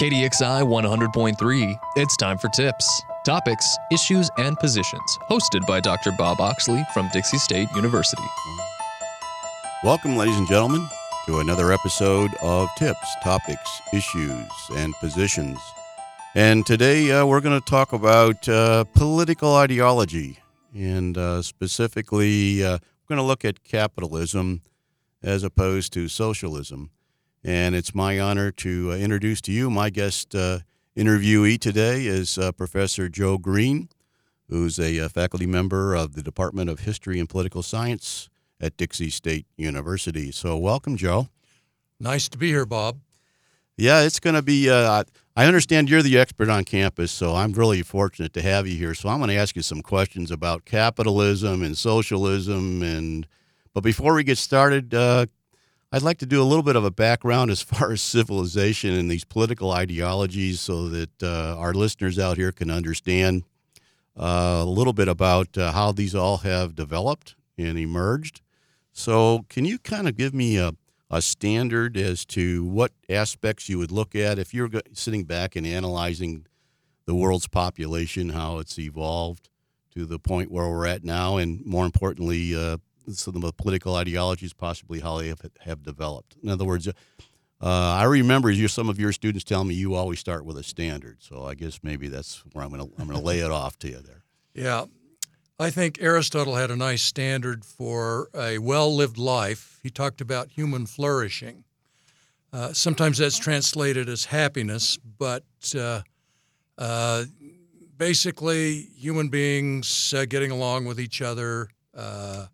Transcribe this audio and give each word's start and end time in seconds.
KDXI 0.00 0.62
100.3, 0.62 1.78
it's 1.94 2.16
time 2.16 2.38
for 2.38 2.48
tips, 2.48 3.02
topics, 3.22 3.76
issues, 3.92 4.30
and 4.38 4.56
positions, 4.56 5.18
hosted 5.28 5.66
by 5.66 5.78
Dr. 5.78 6.10
Bob 6.10 6.40
Oxley 6.40 6.82
from 6.94 7.10
Dixie 7.12 7.36
State 7.36 7.68
University. 7.76 8.22
Welcome, 9.84 10.16
ladies 10.16 10.38
and 10.38 10.48
gentlemen, 10.48 10.88
to 11.26 11.40
another 11.40 11.70
episode 11.70 12.30
of 12.40 12.70
Tips, 12.78 13.14
Topics, 13.22 13.82
Issues, 13.92 14.48
and 14.74 14.94
Positions. 15.00 15.58
And 16.34 16.64
today 16.64 17.12
uh, 17.12 17.26
we're 17.26 17.42
going 17.42 17.60
to 17.60 17.70
talk 17.70 17.92
about 17.92 18.48
uh, 18.48 18.84
political 18.94 19.54
ideology, 19.54 20.38
and 20.74 21.18
uh, 21.18 21.42
specifically, 21.42 22.64
uh, 22.64 22.78
we're 22.78 23.16
going 23.16 23.18
to 23.18 23.22
look 23.22 23.44
at 23.44 23.64
capitalism 23.64 24.62
as 25.22 25.42
opposed 25.42 25.92
to 25.92 26.08
socialism. 26.08 26.90
And 27.42 27.74
it's 27.74 27.94
my 27.94 28.20
honor 28.20 28.50
to 28.52 28.92
uh, 28.92 28.96
introduce 28.96 29.40
to 29.42 29.52
you 29.52 29.70
my 29.70 29.88
guest 29.88 30.34
uh, 30.34 30.58
interviewee 30.96 31.58
today 31.58 32.06
is 32.06 32.36
uh, 32.36 32.52
Professor 32.52 33.08
Joe 33.08 33.38
Green, 33.38 33.88
who's 34.48 34.78
a 34.78 35.08
faculty 35.08 35.46
member 35.46 35.94
of 35.94 36.14
the 36.14 36.22
Department 36.22 36.68
of 36.68 36.80
History 36.80 37.18
and 37.18 37.28
Political 37.28 37.62
Science 37.62 38.28
at 38.60 38.76
Dixie 38.76 39.08
State 39.08 39.46
University. 39.56 40.30
So, 40.30 40.58
welcome, 40.58 40.96
Joe. 40.96 41.28
Nice 41.98 42.28
to 42.28 42.36
be 42.36 42.48
here, 42.48 42.66
Bob. 42.66 42.98
Yeah, 43.78 44.02
it's 44.02 44.20
going 44.20 44.34
to 44.36 44.42
be. 44.42 44.68
Uh, 44.68 45.04
I 45.34 45.46
understand 45.46 45.88
you're 45.88 46.02
the 46.02 46.18
expert 46.18 46.50
on 46.50 46.64
campus, 46.64 47.10
so 47.10 47.34
I'm 47.34 47.52
really 47.52 47.80
fortunate 47.80 48.34
to 48.34 48.42
have 48.42 48.66
you 48.66 48.76
here. 48.76 48.92
So 48.92 49.08
I'm 49.08 49.18
going 49.18 49.30
to 49.30 49.36
ask 49.36 49.56
you 49.56 49.62
some 49.62 49.80
questions 49.80 50.30
about 50.30 50.66
capitalism 50.66 51.62
and 51.62 51.78
socialism. 51.78 52.82
And 52.82 53.26
but 53.72 53.82
before 53.82 54.12
we 54.12 54.24
get 54.24 54.36
started, 54.36 54.92
uh, 54.92 55.26
I'd 55.92 56.02
like 56.02 56.18
to 56.18 56.26
do 56.26 56.40
a 56.40 56.44
little 56.44 56.62
bit 56.62 56.76
of 56.76 56.84
a 56.84 56.90
background 56.90 57.50
as 57.50 57.62
far 57.70 57.92
as 57.92 58.02
civilization 58.02 58.94
and 58.94 59.10
these 59.10 59.24
political 59.24 59.72
ideologies, 59.72 60.60
so 60.60 60.88
that 60.88 61.22
uh, 61.22 61.56
our 61.58 61.74
listeners 61.74 62.18
out 62.18 62.36
here 62.36 62.52
can 62.52 62.70
understand 62.70 63.44
uh, 64.16 64.60
a 64.62 64.64
little 64.64 64.92
bit 64.92 65.08
about 65.08 65.56
uh, 65.58 65.72
how 65.72 65.92
these 65.92 66.14
all 66.14 66.38
have 66.38 66.74
developed 66.74 67.34
and 67.58 67.78
emerged. 67.78 68.40
So, 68.92 69.44
can 69.48 69.64
you 69.64 69.78
kind 69.78 70.08
of 70.08 70.16
give 70.16 70.34
me 70.34 70.56
a 70.58 70.74
a 71.10 71.20
standard 71.20 71.96
as 71.96 72.24
to 72.24 72.64
what 72.64 72.92
aspects 73.08 73.68
you 73.68 73.78
would 73.78 73.90
look 73.90 74.14
at 74.14 74.38
if 74.38 74.54
you're 74.54 74.70
sitting 74.92 75.24
back 75.24 75.56
and 75.56 75.66
analyzing 75.66 76.46
the 77.04 77.14
world's 77.14 77.48
population, 77.48 78.28
how 78.28 78.58
it's 78.58 78.78
evolved 78.78 79.48
to 79.92 80.06
the 80.06 80.20
point 80.20 80.52
where 80.52 80.68
we're 80.68 80.86
at 80.86 81.02
now, 81.02 81.36
and 81.36 81.66
more 81.66 81.84
importantly, 81.84 82.54
uh, 82.54 82.76
some 83.18 83.36
of 83.36 83.42
the 83.42 83.52
political 83.52 83.94
ideologies, 83.96 84.52
possibly 84.52 85.00
how 85.00 85.18
they 85.18 85.28
have, 85.28 85.40
have 85.60 85.82
developed. 85.82 86.36
In 86.42 86.48
other 86.48 86.64
words, 86.64 86.88
uh, 86.88 86.92
I 87.62 88.04
remember 88.04 88.50
you, 88.50 88.68
some 88.68 88.88
of 88.88 88.98
your 88.98 89.12
students 89.12 89.44
telling 89.44 89.68
me 89.68 89.74
you 89.74 89.94
always 89.94 90.18
start 90.18 90.44
with 90.44 90.56
a 90.56 90.62
standard. 90.62 91.18
So 91.20 91.44
I 91.44 91.54
guess 91.54 91.80
maybe 91.82 92.08
that's 92.08 92.42
where 92.52 92.64
I'm 92.64 92.70
going 92.70 92.86
to 92.86 92.92
I'm 92.98 93.06
going 93.06 93.18
to 93.18 93.24
lay 93.24 93.40
it 93.40 93.50
off 93.50 93.78
to 93.80 93.88
you 93.88 93.98
there. 93.98 94.24
Yeah, 94.54 94.86
I 95.58 95.68
think 95.68 95.98
Aristotle 96.00 96.56
had 96.56 96.70
a 96.70 96.76
nice 96.76 97.02
standard 97.02 97.64
for 97.66 98.30
a 98.34 98.58
well 98.58 98.94
lived 98.94 99.18
life. 99.18 99.78
He 99.82 99.90
talked 99.90 100.22
about 100.22 100.48
human 100.48 100.86
flourishing. 100.86 101.64
Uh, 102.52 102.72
sometimes 102.72 103.18
that's 103.18 103.38
translated 103.38 104.08
as 104.08 104.24
happiness, 104.24 104.96
but 104.96 105.44
uh, 105.76 106.00
uh, 106.78 107.24
basically, 107.96 108.88
human 108.96 109.28
beings 109.28 110.14
uh, 110.16 110.24
getting 110.24 110.50
along 110.50 110.86
with 110.86 110.98
each 110.98 111.20
other 111.20 111.68
uh, 111.94 112.46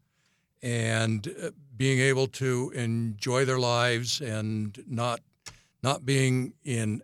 and 0.67 1.34
uh, 1.42 1.50
being 1.77 2.00
able 2.00 2.27
to 2.27 2.72
enjoy 2.75 3.45
their 3.45 3.59
lives 3.59 4.20
and 4.20 4.83
not 4.86 5.20
not 5.83 6.05
being 6.05 6.53
in 6.64 7.03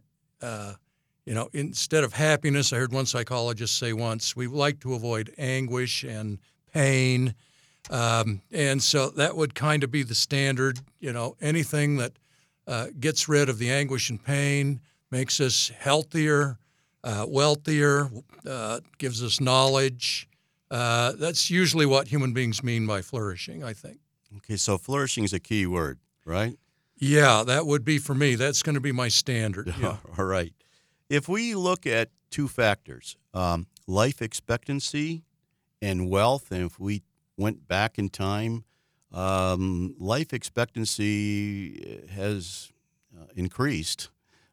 you 1.25 1.34
know, 1.34 1.49
instead 1.53 2.05
of 2.05 2.12
happiness, 2.12 2.72
I 2.72 2.77
heard 2.77 2.93
one 2.93 3.06
psychologist 3.06 3.78
say 3.78 3.93
once, 3.93 4.34
we 4.34 4.47
like 4.47 4.81
to 4.81 4.95
avoid 4.95 5.33
anguish 5.39 6.03
and 6.03 6.39
pain. 6.72 7.34
Um, 7.91 8.43
and 8.51 8.83
so 8.83 9.11
that 9.11 9.37
would 9.37 9.55
kind 9.55 9.84
of 9.84 9.91
be 9.91 10.03
the 10.03 10.15
standard, 10.15 10.81
you 10.99 11.12
know, 11.12 11.37
anything 11.41 11.97
that 11.99 12.12
uh, 12.67 12.89
gets 12.99 13.28
rid 13.28 13.49
of 13.49 13.59
the 13.59 13.71
anguish 13.71 14.11
and 14.11 14.22
pain, 14.22 14.81
makes 15.11 15.41
us 15.41 15.71
healthier, 15.78 16.59
uh, 17.05 17.27
wealthier, 17.28 18.11
uh, 18.47 18.81
gives 18.99 19.22
us 19.22 19.41
knowledge. 19.41 20.28
Uh, 20.72 21.12
that's 21.12 21.50
usually 21.50 21.84
what 21.84 22.09
human 22.09 22.33
beings 22.33 22.62
mean 22.62 22.87
by 22.87 23.03
flourishing, 23.03 23.62
I 23.62 23.75
think. 23.75 23.99
Okay, 24.38 24.56
so 24.56 24.78
flourishing 24.78 25.22
is 25.22 25.34
a 25.34 25.38
key 25.38 25.66
word, 25.66 25.99
right? 26.25 26.56
Yeah, 26.97 27.43
that 27.44 27.66
would 27.66 27.84
be 27.84 27.99
for 27.99 28.15
me. 28.15 28.37
That's 28.37 28.62
going 28.62 28.77
to 28.77 28.81
be 28.81 28.93
my 28.93 29.09
standard. 29.09 29.75
Yeah. 29.81 29.99
All 30.16 30.25
right. 30.25 30.55
If 31.10 31.28
we 31.28 31.55
look 31.55 31.87
at 31.87 32.09
two 32.31 32.49
factors, 32.49 33.19
um, 33.34 33.66
life 33.87 34.22
expectancy 34.22 35.25
and 35.83 36.09
wealth, 36.09 36.50
and 36.50 36.65
if 36.65 36.81
we 36.81 37.03
went 37.37 37.69
back 37.69 37.99
in 37.99 38.09
time, 38.09 38.65
um, 39.12 39.94
life 39.99 40.33
expectancy 40.33 42.03
has 42.15 42.72
uh, 43.15 43.27
increased. 43.37 44.09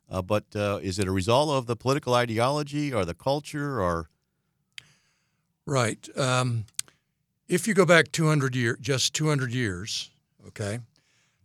Uh, 0.09 0.22
but 0.22 0.53
uh, 0.53 0.80
is 0.81 1.00
it 1.00 1.07
a 1.07 1.12
result 1.12 1.51
of 1.51 1.66
the 1.66 1.78
political 1.78 2.13
ideology 2.13 2.94
or 2.94 3.06
the 3.06 3.13
culture 3.13 3.80
or? 3.81 4.09
Right. 5.69 6.09
Um, 6.18 6.66
if 7.47 7.68
you 7.68 7.75
go 7.75 7.85
back 7.85 8.12
200 8.12 8.56
years, 8.56 8.78
just 8.81 9.13
200 9.13 9.53
years, 9.53 10.09
okay, 10.47 10.80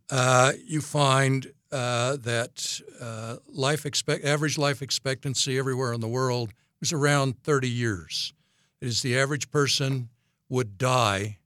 uh, 0.08 0.52
you 0.64 0.80
find 0.80 1.52
uh, 1.70 2.16
that 2.16 2.80
uh, 3.02 3.36
life 3.52 3.84
expect 3.84 4.24
average 4.24 4.56
life 4.56 4.80
expectancy 4.80 5.58
everywhere 5.58 5.92
in 5.92 6.00
the 6.00 6.08
world 6.08 6.54
was 6.80 6.90
around 6.90 7.42
30 7.42 7.68
years. 7.68 8.32
It 8.80 8.88
is 8.88 9.02
the 9.02 9.18
average 9.18 9.50
person 9.50 10.08
would 10.48 10.78
die. 10.78 11.36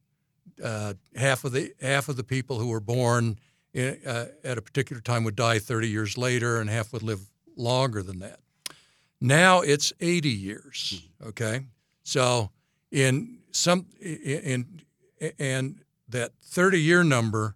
Uh, 0.62 0.94
half 1.16 1.42
of 1.42 1.50
the 1.50 1.74
half 1.82 2.08
of 2.08 2.16
the 2.16 2.22
people 2.22 2.60
who 2.60 2.68
were 2.68 2.78
born 2.78 3.40
in, 3.74 3.98
uh, 4.06 4.26
at 4.44 4.56
a 4.56 4.62
particular 4.62 5.02
time 5.02 5.24
would 5.24 5.34
die 5.36 5.58
30 5.58 5.88
years 5.88 6.16
later, 6.16 6.60
and 6.60 6.70
half 6.70 6.92
would 6.92 7.02
live 7.02 7.22
longer 7.56 8.04
than 8.04 8.20
that. 8.20 8.38
Now 9.20 9.62
it's 9.62 9.92
80 10.00 10.28
years. 10.28 11.02
Okay, 11.26 11.62
so 12.04 12.50
in 12.90 13.38
some 13.52 13.86
in 14.00 14.82
and 15.38 15.80
that 16.08 16.32
30 16.42 16.80
year 16.80 17.04
number 17.04 17.54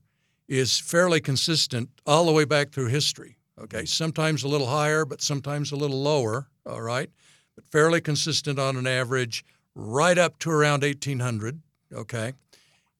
is 0.48 0.78
fairly 0.78 1.20
consistent 1.20 1.88
all 2.06 2.26
the 2.26 2.32
way 2.32 2.44
back 2.44 2.70
through 2.70 2.88
history. 2.88 3.36
Okay, 3.60 3.84
sometimes 3.84 4.42
a 4.42 4.48
little 4.48 4.66
higher, 4.66 5.04
but 5.04 5.22
sometimes 5.22 5.72
a 5.72 5.76
little 5.76 6.02
lower. 6.02 6.48
All 6.66 6.80
right, 6.80 7.10
but 7.54 7.64
fairly 7.70 8.00
consistent 8.00 8.58
on 8.58 8.76
an 8.76 8.86
average, 8.86 9.44
right 9.74 10.18
up 10.18 10.38
to 10.40 10.50
around 10.50 10.82
1800. 10.82 11.60
Okay, 11.92 12.32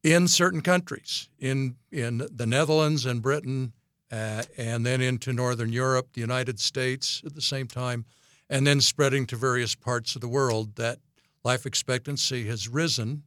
in 0.02 0.28
certain 0.28 0.60
countries, 0.60 1.28
in 1.38 1.76
in 1.90 2.26
the 2.30 2.46
Netherlands 2.46 3.06
and 3.06 3.22
Britain, 3.22 3.72
uh, 4.10 4.42
and 4.56 4.84
then 4.84 5.00
into 5.00 5.32
Northern 5.32 5.72
Europe, 5.72 6.08
the 6.12 6.20
United 6.20 6.60
States 6.60 7.22
at 7.24 7.34
the 7.34 7.42
same 7.42 7.66
time, 7.66 8.04
and 8.48 8.66
then 8.66 8.80
spreading 8.80 9.26
to 9.26 9.36
various 9.36 9.74
parts 9.74 10.14
of 10.14 10.20
the 10.20 10.28
world. 10.28 10.76
That 10.76 10.98
life 11.44 11.66
expectancy 11.66 12.46
has 12.46 12.68
risen 12.68 13.22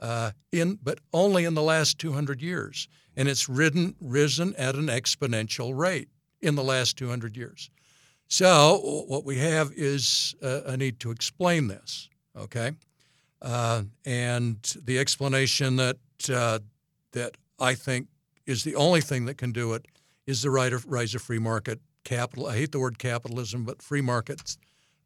uh, 0.00 0.32
in, 0.52 0.78
but 0.82 0.98
only 1.12 1.44
in 1.44 1.54
the 1.54 1.62
last 1.62 1.98
200 1.98 2.42
years 2.42 2.88
and 3.16 3.28
it's 3.28 3.48
ridden, 3.48 3.94
risen 4.00 4.54
at 4.56 4.74
an 4.74 4.86
exponential 4.86 5.76
rate 5.76 6.08
in 6.40 6.54
the 6.54 6.64
last 6.64 6.96
200 6.98 7.36
years. 7.36 7.70
So, 8.28 9.04
what 9.06 9.24
we 9.24 9.38
have 9.38 9.72
is 9.76 10.34
uh, 10.42 10.62
a 10.66 10.76
need 10.76 10.98
to 11.00 11.10
explain 11.10 11.68
this, 11.68 12.08
okay? 12.36 12.72
Uh, 13.40 13.84
and 14.04 14.58
the 14.82 14.98
explanation 14.98 15.76
that, 15.76 15.98
uh, 16.32 16.58
that 17.12 17.36
I 17.60 17.74
think 17.74 18.08
is 18.46 18.64
the 18.64 18.74
only 18.74 19.00
thing 19.00 19.26
that 19.26 19.36
can 19.36 19.52
do 19.52 19.74
it 19.74 19.86
is 20.26 20.42
the 20.42 20.50
right 20.50 20.72
of, 20.72 20.86
rise 20.86 21.14
of 21.14 21.22
free 21.22 21.38
market 21.38 21.80
capital. 22.02 22.46
I 22.46 22.56
hate 22.56 22.72
the 22.72 22.78
word 22.78 22.98
capitalism, 22.98 23.64
but 23.64 23.82
free 23.82 24.00
markets, 24.00 24.56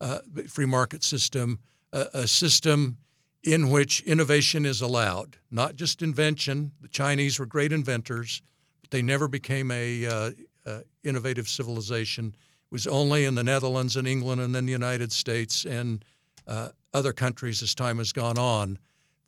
uh, 0.01 0.21
free 0.49 0.67
market 0.67 1.03
system, 1.03 1.59
a 1.93 2.27
system 2.27 2.99
in 3.43 3.71
which 3.71 4.03
innovation 4.03 4.67
is 4.67 4.81
allowed, 4.81 5.37
not 5.51 5.77
just 5.77 6.03
invention. 6.03 6.73
The 6.81 6.89
Chinese 6.89 7.39
were 7.39 7.47
great 7.47 7.73
inventors, 7.73 8.43
but 8.81 8.91
they 8.91 9.03
never 9.03 9.29
became 9.29 9.71
a 9.71 10.07
uh, 10.07 10.31
uh, 10.67 10.81
innovative 11.05 11.49
civilization. 11.49 12.35
It 12.37 12.73
was 12.73 12.87
only 12.87 13.25
in 13.25 13.35
the 13.35 13.45
Netherlands 13.45 13.97
and 13.97 14.07
England 14.07 14.41
and 14.41 14.55
then 14.55 14.67
the 14.67 14.73
United 14.73 15.13
States 15.13 15.65
and 15.65 16.05
uh, 16.47 16.71
other 16.93 17.13
countries 17.13 17.63
as 17.63 17.75
time 17.75 17.99
has 17.99 18.13
gone 18.13 18.39
on 18.39 18.79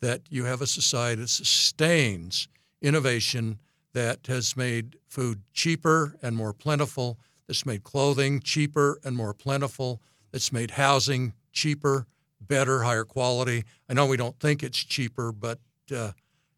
that 0.01 0.21
you 0.29 0.45
have 0.45 0.61
a 0.61 0.67
society 0.67 1.21
that 1.21 1.29
sustains 1.29 2.47
innovation 2.81 3.59
that 3.93 4.27
has 4.27 4.57
made 4.57 4.97
food 5.07 5.41
cheaper 5.53 6.15
and 6.21 6.35
more 6.35 6.53
plentiful, 6.53 7.19
that's 7.47 7.65
made 7.65 7.83
clothing 7.83 8.39
cheaper 8.39 8.99
and 9.03 9.15
more 9.15 9.33
plentiful, 9.33 10.01
that's 10.31 10.51
made 10.51 10.71
housing 10.71 11.33
cheaper 11.51 12.07
better, 12.51 12.83
higher 12.83 13.05
quality. 13.05 13.63
I 13.87 13.93
know 13.93 14.05
we 14.05 14.17
don't 14.17 14.37
think 14.37 14.61
it's 14.61 14.77
cheaper, 14.77 15.31
but 15.31 15.59
uh, 15.95 16.11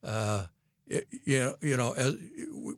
uh, 0.03 0.47
it, 0.87 1.05
you 1.23 1.39
know, 1.39 1.55
you 1.61 1.77
know, 1.77 1.93
as, 1.93 2.15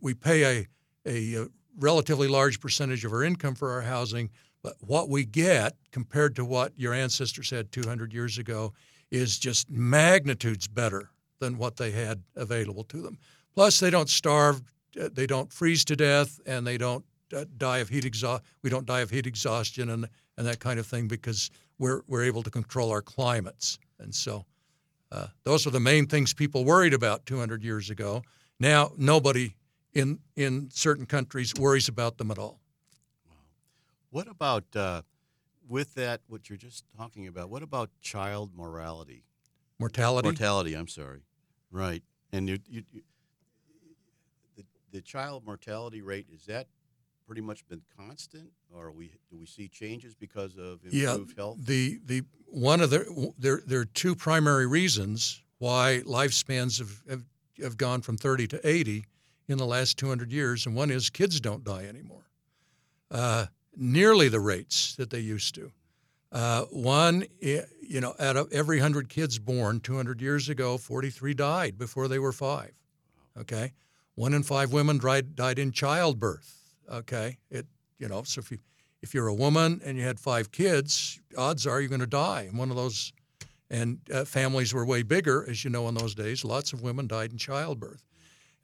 we 0.02 0.14
pay 0.14 0.44
a, 0.44 0.68
a 1.08 1.48
relatively 1.80 2.28
large 2.28 2.60
percentage 2.60 3.06
of 3.06 3.14
our 3.14 3.24
income 3.24 3.56
for 3.56 3.72
our 3.72 3.84
housing, 3.84 4.32
But 4.62 4.76
what 4.82 5.08
we 5.08 5.24
get 5.24 5.78
compared 5.92 6.36
to 6.36 6.44
what 6.44 6.74
your 6.76 6.94
ancestors 6.94 7.50
had 7.52 7.72
200 7.72 8.12
years 8.12 8.38
ago 8.38 8.74
is 9.12 9.40
just 9.40 9.70
magnitudes 9.70 10.68
better 10.68 11.10
than 11.40 11.58
what 11.58 11.78
they 11.78 11.92
had 11.92 12.22
available 12.36 12.84
to 12.84 13.02
them. 13.02 13.18
Plus, 13.54 13.80
they 13.80 13.92
don't 13.92 14.10
starve, 14.10 14.62
uh, 15.00 15.08
they 15.14 15.26
don't 15.26 15.54
freeze 15.54 15.86
to 15.86 15.96
death, 15.96 16.42
and 16.46 16.68
they 16.68 16.78
don't 16.78 17.06
uh, 17.34 17.46
die 17.58 17.78
of 17.78 17.88
heat 17.88 18.04
exhaust. 18.04 18.44
We 18.62 18.70
don't 18.70 18.86
die 18.86 19.00
of 19.00 19.10
heat 19.10 19.26
exhaustion 19.26 19.90
and 19.90 20.10
and 20.38 20.46
that 20.48 20.60
kind 20.60 20.80
of 20.80 20.86
thing 20.86 21.08
because 21.08 21.50
we're 21.80 22.02
we're 22.08 22.24
able 22.24 22.44
to 22.44 22.50
control 22.50 22.92
our 22.92 23.02
climates. 23.02 23.80
And 24.00 24.14
so, 24.14 24.46
uh, 25.12 25.28
those 25.44 25.66
are 25.68 25.72
the 25.72 25.80
main 25.80 26.08
things 26.08 26.34
people 26.34 26.66
worried 26.66 26.94
about 26.94 27.26
200 27.26 27.64
years 27.64 27.90
ago. 27.90 28.24
Now, 28.60 28.92
nobody 28.98 29.56
in 29.94 30.20
in 30.36 30.70
certain 30.72 31.06
countries 31.06 31.54
worries 31.58 31.88
about 31.88 32.18
them 32.18 32.32
at 32.32 32.38
all. 32.38 32.60
What 34.10 34.28
about 34.28 34.64
uh, 34.76 35.02
with 35.68 35.94
that? 35.96 36.22
What 36.28 36.50
you're 36.50 36.58
just 36.58 36.86
talking 36.98 37.28
about? 37.28 37.50
What 37.50 37.64
about 37.64 37.90
child 38.02 38.52
morality? 38.56 39.24
Mortality. 39.80 40.28
Mortality. 40.28 40.74
I'm 40.74 40.88
sorry. 40.88 41.24
Right. 41.72 42.02
And 42.32 42.48
you, 42.48 42.60
you, 42.68 42.84
you 42.94 43.02
the, 44.56 44.64
the 44.92 45.02
child 45.02 45.46
mortality 45.46 46.02
rate 46.02 46.28
is 46.34 46.46
that 46.46 46.68
pretty 47.26 47.42
much 47.42 47.68
been 47.68 47.82
constant, 47.98 48.50
or 48.74 48.92
we 48.92 49.12
do 49.30 49.38
we 49.38 49.46
see 49.46 49.68
changes 49.68 50.16
because 50.16 50.58
of 50.58 50.80
improved 50.84 50.94
yeah, 50.94 51.18
health? 51.36 51.58
The 51.60 52.00
the 52.06 52.24
one 52.48 52.82
of 52.82 52.90
the 52.90 53.34
there 53.38 53.62
there 53.66 53.80
are 53.80 53.86
two 53.86 54.16
primary 54.16 54.68
reasons 54.68 55.42
why 55.58 56.02
lifespans 56.06 56.80
have, 56.80 57.02
have 57.10 57.24
have 57.62 57.78
gone 57.78 58.02
from 58.02 58.18
30 58.18 58.48
to 58.48 58.68
80 58.68 59.06
in 59.48 59.58
the 59.58 59.66
last 59.66 59.98
200 59.98 60.32
years, 60.32 60.66
and 60.66 60.76
one 60.76 60.92
is 60.92 61.10
kids 61.10 61.40
don't 61.40 61.64
die 61.64 61.86
anymore, 61.86 62.30
uh, 63.12 63.46
nearly 63.76 64.28
the 64.28 64.40
rates 64.40 64.96
that 64.96 65.10
they 65.10 65.20
used 65.20 65.56
to. 65.56 65.72
Uh, 66.32 66.64
one, 66.66 67.26
you 67.40 68.02
know, 68.02 68.14
out 68.20 68.36
of 68.36 68.52
every 68.52 68.78
100 68.78 69.08
kids 69.08 69.40
born 69.40 69.80
200 69.80 70.22
years 70.22 70.50
ago, 70.50 70.78
43 70.78 71.34
died 71.34 71.78
before 71.78 72.10
they 72.10 72.20
were 72.20 72.34
five. 72.34 72.74
Okay? 73.40 73.72
One 74.16 74.34
in 74.34 74.44
five 74.44 74.74
women 74.74 74.98
died, 74.98 75.36
died 75.36 75.60
in 75.60 75.72
childbirth. 75.72 76.65
Okay? 76.92 77.38
It, 77.50 77.66
you 78.00 78.08
know, 78.08 78.24
so 78.24 78.40
if, 78.40 78.52
you, 78.52 78.60
if 79.02 79.14
you're 79.14 79.28
a 79.28 79.34
woman 79.34 79.82
and 79.86 79.98
you 79.98 80.04
had 80.04 80.20
five 80.20 80.52
kids, 80.52 81.20
odds 81.38 81.66
are 81.66 81.80
you're 81.80 81.90
going 81.90 82.02
to 82.02 82.08
die. 82.08 82.44
And 82.50 82.58
one 82.58 82.70
of 82.70 82.76
those, 82.76 83.14
and 83.70 84.00
uh, 84.14 84.26
families 84.26 84.74
were 84.74 84.86
way 84.86 85.04
bigger, 85.04 85.46
as 85.50 85.64
you 85.64 85.70
know, 85.70 85.88
in 85.88 85.96
those 85.96 86.16
days. 86.16 86.44
Lots 86.44 86.74
of 86.74 86.82
women 86.82 87.08
died 87.08 87.32
in 87.32 87.38
childbirth. 87.38 88.04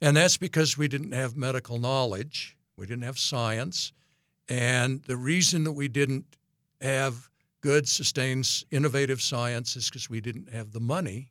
And 0.00 0.16
that's 0.16 0.36
because 0.36 0.76
we 0.76 0.88
didn't 0.88 1.12
have 1.12 1.36
medical 1.36 1.78
knowledge, 1.78 2.56
we 2.76 2.86
didn't 2.86 3.04
have 3.04 3.18
science. 3.18 3.92
And 4.48 5.02
the 5.04 5.16
reason 5.16 5.64
that 5.64 5.72
we 5.72 5.88
didn't 5.88 6.24
have 6.80 7.28
good, 7.60 7.88
sustained, 7.88 8.64
innovative 8.70 9.22
science 9.22 9.76
is 9.76 9.88
because 9.88 10.10
we 10.10 10.20
didn't 10.20 10.52
have 10.52 10.72
the 10.72 10.80
money. 10.80 11.30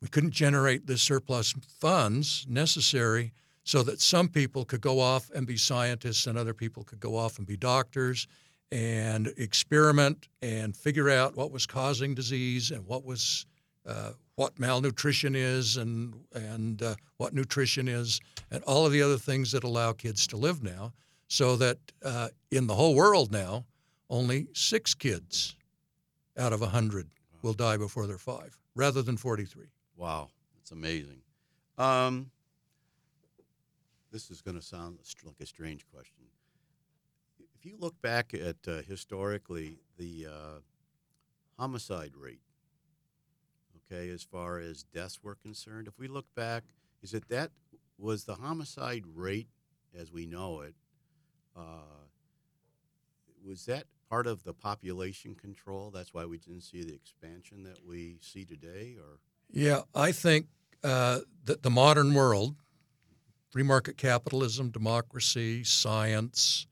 We 0.00 0.08
couldn't 0.08 0.30
generate 0.30 0.86
the 0.86 0.96
surplus 0.96 1.54
funds 1.80 2.46
necessary 2.48 3.32
so 3.64 3.82
that 3.82 4.00
some 4.00 4.28
people 4.28 4.64
could 4.64 4.80
go 4.80 5.00
off 5.00 5.30
and 5.34 5.46
be 5.46 5.56
scientists 5.56 6.26
and 6.26 6.38
other 6.38 6.54
people 6.54 6.84
could 6.84 7.00
go 7.00 7.16
off 7.16 7.38
and 7.38 7.46
be 7.46 7.56
doctors 7.56 8.26
and 8.70 9.32
experiment 9.36 10.28
and 10.42 10.76
figure 10.76 11.10
out 11.10 11.36
what 11.36 11.50
was 11.50 11.66
causing 11.66 12.14
disease 12.14 12.70
and 12.70 12.86
what 12.86 13.04
was 13.04 13.46
uh, 13.86 14.10
what 14.36 14.58
malnutrition 14.58 15.34
is 15.34 15.76
and 15.76 16.14
and 16.34 16.82
uh, 16.82 16.94
what 17.18 17.34
nutrition 17.34 17.88
is 17.88 18.20
and 18.50 18.62
all 18.64 18.86
of 18.86 18.92
the 18.92 19.02
other 19.02 19.18
things 19.18 19.52
that 19.52 19.64
allow 19.64 19.92
kids 19.92 20.26
to 20.26 20.36
live 20.36 20.62
now 20.62 20.92
so 21.28 21.56
that 21.56 21.78
uh, 22.04 22.28
in 22.50 22.66
the 22.66 22.74
whole 22.74 22.94
world 22.94 23.32
now 23.32 23.64
only 24.10 24.46
six 24.52 24.94
kids 24.94 25.56
out 26.38 26.52
of 26.52 26.60
a 26.60 26.66
100 26.66 27.08
will 27.42 27.52
die 27.52 27.76
before 27.76 28.06
they're 28.06 28.18
five, 28.18 28.56
rather 28.74 29.02
than 29.02 29.16
43. 29.16 29.66
Wow, 29.96 30.28
that's 30.56 30.72
amazing. 30.72 31.20
Um, 31.78 32.30
this 34.14 34.30
is 34.30 34.40
going 34.40 34.56
to 34.56 34.62
sound 34.62 34.96
like 35.24 35.40
a 35.40 35.46
strange 35.46 35.84
question. 35.92 36.22
If 37.58 37.66
you 37.66 37.74
look 37.76 38.00
back 38.00 38.32
at 38.32 38.56
uh, 38.68 38.82
historically 38.88 39.80
the 39.98 40.28
uh, 40.30 40.60
homicide 41.58 42.12
rate, 42.16 42.40
okay, 43.90 44.08
as 44.10 44.22
far 44.22 44.60
as 44.60 44.84
deaths 44.84 45.18
were 45.20 45.34
concerned, 45.34 45.88
if 45.88 45.98
we 45.98 46.06
look 46.06 46.26
back, 46.36 46.62
is 47.02 47.12
it 47.12 47.28
that 47.28 47.50
was 47.98 48.22
the 48.22 48.36
homicide 48.36 49.02
rate 49.12 49.48
as 49.98 50.12
we 50.12 50.26
know 50.26 50.60
it? 50.60 50.76
Uh, 51.56 52.06
was 53.44 53.66
that 53.66 53.86
part 54.08 54.28
of 54.28 54.44
the 54.44 54.54
population 54.54 55.34
control? 55.34 55.90
That's 55.90 56.14
why 56.14 56.24
we 56.24 56.38
didn't 56.38 56.62
see 56.62 56.84
the 56.84 56.94
expansion 56.94 57.64
that 57.64 57.84
we 57.84 58.18
see 58.20 58.44
today, 58.44 58.94
or 58.96 59.18
yeah, 59.50 59.80
I 59.92 60.12
think 60.12 60.46
uh, 60.84 61.20
that 61.46 61.64
the 61.64 61.70
modern 61.70 62.14
world, 62.14 62.54
free 63.54 63.62
market 63.62 63.96
capitalism, 63.96 64.68
democracy, 64.68 65.62
science, 65.62 66.66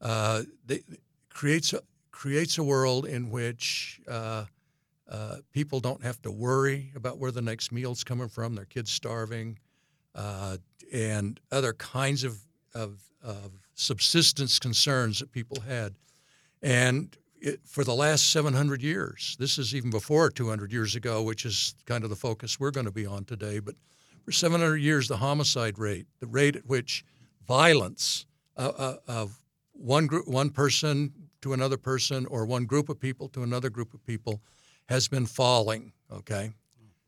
uh, 0.00 0.42
they, 0.64 0.80
creates 1.28 1.74
a, 1.74 1.80
creates 2.10 2.56
a 2.56 2.62
world 2.62 3.04
in 3.04 3.30
which 3.30 4.00
uh, 4.08 4.46
uh 5.10 5.36
people 5.52 5.78
don't 5.78 6.02
have 6.02 6.20
to 6.22 6.30
worry 6.30 6.90
about 6.96 7.18
where 7.18 7.30
the 7.30 7.42
next 7.42 7.70
meal's 7.70 8.02
coming 8.02 8.28
from, 8.28 8.54
their 8.54 8.64
kids 8.64 8.90
starving, 8.90 9.58
uh, 10.14 10.56
and 10.90 11.38
other 11.52 11.74
kinds 11.74 12.24
of, 12.24 12.38
of, 12.74 12.98
of 13.22 13.52
subsistence 13.74 14.58
concerns 14.58 15.18
that 15.18 15.30
people 15.30 15.60
had. 15.68 15.96
And 16.62 17.14
it, 17.42 17.60
for 17.66 17.84
the 17.84 17.94
last 17.94 18.30
700 18.30 18.82
years, 18.82 19.36
this 19.38 19.58
is 19.58 19.74
even 19.74 19.90
before 19.90 20.30
200 20.30 20.72
years 20.72 20.94
ago, 20.94 21.22
which 21.22 21.44
is 21.44 21.74
kind 21.84 22.04
of 22.04 22.08
the 22.08 22.16
focus 22.16 22.58
we're 22.58 22.70
going 22.70 22.86
to 22.86 22.90
be 22.90 23.04
on 23.04 23.26
today, 23.26 23.58
but 23.58 23.74
for 24.26 24.32
700 24.32 24.78
years, 24.78 25.06
the 25.06 25.18
homicide 25.18 25.78
rate, 25.78 26.06
the 26.18 26.26
rate 26.26 26.56
at 26.56 26.66
which 26.66 27.04
violence 27.46 28.26
uh, 28.56 28.72
uh, 28.76 28.96
of 29.06 29.40
one 29.72 30.08
group, 30.08 30.26
one 30.26 30.50
person 30.50 31.12
to 31.42 31.52
another 31.52 31.76
person, 31.76 32.26
or 32.26 32.44
one 32.44 32.64
group 32.64 32.88
of 32.88 32.98
people 32.98 33.28
to 33.28 33.44
another 33.44 33.70
group 33.70 33.94
of 33.94 34.04
people, 34.04 34.42
has 34.88 35.06
been 35.06 35.26
falling. 35.26 35.92
Okay, 36.12 36.50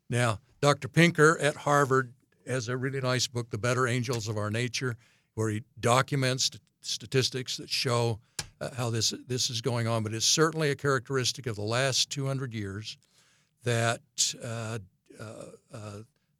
now 0.09 0.39
Dr. 0.61 0.87
Pinker 0.87 1.37
at 1.41 1.57
Harvard 1.57 2.13
has 2.47 2.69
a 2.69 2.77
really 2.77 3.01
nice 3.01 3.27
book, 3.27 3.51
The 3.51 3.59
Better 3.59 3.89
Angels 3.89 4.29
of 4.29 4.37
Our 4.37 4.51
Nature, 4.51 4.97
where 5.35 5.49
he 5.49 5.65
documents 5.81 6.53
statistics 6.83 7.57
that 7.57 7.69
show 7.69 8.21
uh, 8.61 8.71
how 8.77 8.91
this 8.91 9.13
this 9.27 9.51
is 9.51 9.61
going 9.61 9.89
on, 9.89 10.05
but 10.05 10.15
it's 10.15 10.25
certainly 10.25 10.71
a 10.71 10.77
characteristic 10.77 11.49
of 11.49 11.57
the 11.57 11.63
last 11.63 12.11
200 12.11 12.55
years 12.55 12.97
that 13.65 14.03
uh, 14.41 14.79
uh, 15.19 15.25
uh, 15.75 15.99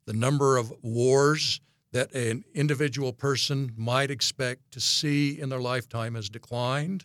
the 0.09 0.15
number 0.15 0.57
of 0.57 0.73
wars 0.81 1.61
that 1.93 2.11
an 2.15 2.43
individual 2.55 3.13
person 3.13 3.71
might 3.77 4.11
expect 4.11 4.73
to 4.73 4.81
see 4.81 5.39
in 5.39 5.51
their 5.51 5.61
lifetime 5.61 6.15
has 6.15 6.31
declined. 6.31 7.05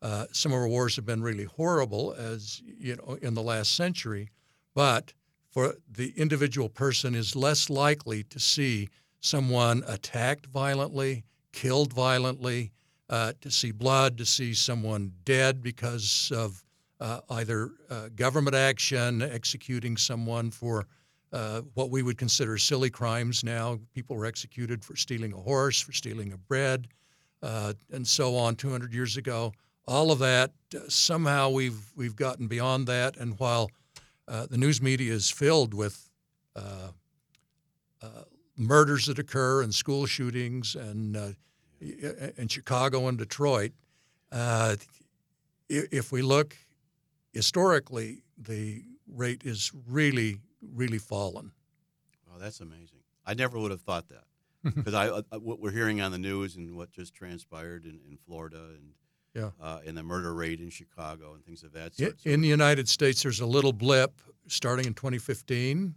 Uh, 0.00 0.24
some 0.32 0.50
of 0.50 0.56
our 0.56 0.66
wars 0.66 0.96
have 0.96 1.04
been 1.04 1.22
really 1.22 1.44
horrible, 1.44 2.14
as 2.14 2.62
you 2.64 2.96
know, 2.96 3.18
in 3.20 3.34
the 3.34 3.42
last 3.42 3.74
century, 3.74 4.30
but 4.74 5.12
for 5.50 5.74
the 5.86 6.14
individual 6.16 6.70
person 6.70 7.14
is 7.14 7.36
less 7.36 7.68
likely 7.68 8.22
to 8.22 8.40
see 8.40 8.88
someone 9.20 9.82
attacked 9.86 10.46
violently, 10.46 11.24
killed 11.52 11.92
violently, 11.92 12.72
uh, 13.10 13.34
to 13.42 13.50
see 13.50 13.70
blood, 13.70 14.16
to 14.16 14.24
see 14.24 14.54
someone 14.54 15.12
dead 15.24 15.60
because 15.60 16.32
of 16.34 16.64
uh, 17.00 17.20
either 17.28 17.72
uh, 17.90 18.08
government 18.16 18.56
action, 18.56 19.20
executing 19.20 19.98
someone 19.98 20.50
for 20.50 20.86
uh, 21.32 21.62
what 21.74 21.90
we 21.90 22.02
would 22.02 22.18
consider 22.18 22.58
silly 22.58 22.90
crimes 22.90 23.44
now. 23.44 23.78
People 23.94 24.16
were 24.16 24.26
executed 24.26 24.84
for 24.84 24.96
stealing 24.96 25.32
a 25.32 25.36
horse, 25.36 25.80
for 25.80 25.92
stealing 25.92 26.32
a 26.32 26.36
bread, 26.36 26.88
uh, 27.42 27.72
and 27.92 28.06
so 28.06 28.36
on 28.36 28.56
200 28.56 28.92
years 28.92 29.16
ago. 29.16 29.52
All 29.86 30.10
of 30.10 30.18
that, 30.20 30.52
uh, 30.74 30.80
somehow 30.88 31.50
we've, 31.50 31.92
we've 31.96 32.16
gotten 32.16 32.46
beyond 32.46 32.86
that. 32.88 33.16
And 33.16 33.38
while 33.38 33.70
the 34.26 34.56
news 34.56 34.80
media 34.80 35.12
is 35.12 35.28
filled 35.28 35.74
with 35.74 36.08
murders 38.56 39.06
that 39.06 39.18
occur 39.18 39.62
and 39.62 39.74
school 39.74 40.06
shootings 40.06 40.76
and 40.76 41.34
in 41.80 42.46
Chicago 42.48 43.08
and 43.08 43.18
Detroit, 43.18 43.72
uh, 44.32 44.76
if 45.68 46.12
we 46.12 46.22
look 46.22 46.56
historically, 47.32 48.22
the 48.36 48.82
rate 49.06 49.42
is 49.44 49.72
really, 49.88 50.38
really 50.74 50.98
fallen. 50.98 51.52
Oh, 52.32 52.38
that's 52.38 52.60
amazing. 52.60 53.00
I 53.26 53.34
never 53.34 53.58
would 53.58 53.70
have 53.70 53.82
thought 53.82 54.08
that 54.08 54.24
because 54.74 54.94
I, 54.94 55.08
uh, 55.08 55.22
what 55.38 55.60
we're 55.60 55.72
hearing 55.72 56.00
on 56.00 56.12
the 56.12 56.18
news 56.18 56.56
and 56.56 56.76
what 56.76 56.90
just 56.92 57.14
transpired 57.14 57.84
in, 57.84 58.00
in 58.08 58.18
Florida 58.26 58.58
and 58.74 58.92
yeah. 59.34 59.50
Uh, 59.60 59.78
and 59.86 59.96
the 59.96 60.02
murder 60.02 60.34
rate 60.34 60.58
in 60.58 60.70
Chicago 60.70 61.34
and 61.34 61.44
things 61.44 61.62
of 61.62 61.72
that 61.74 61.94
sort. 61.94 62.16
In, 62.24 62.32
in 62.32 62.40
the 62.40 62.48
United 62.48 62.88
States, 62.88 63.22
there's 63.22 63.38
a 63.38 63.46
little 63.46 63.72
blip 63.72 64.20
starting 64.48 64.86
in 64.86 64.94
2015, 64.94 65.94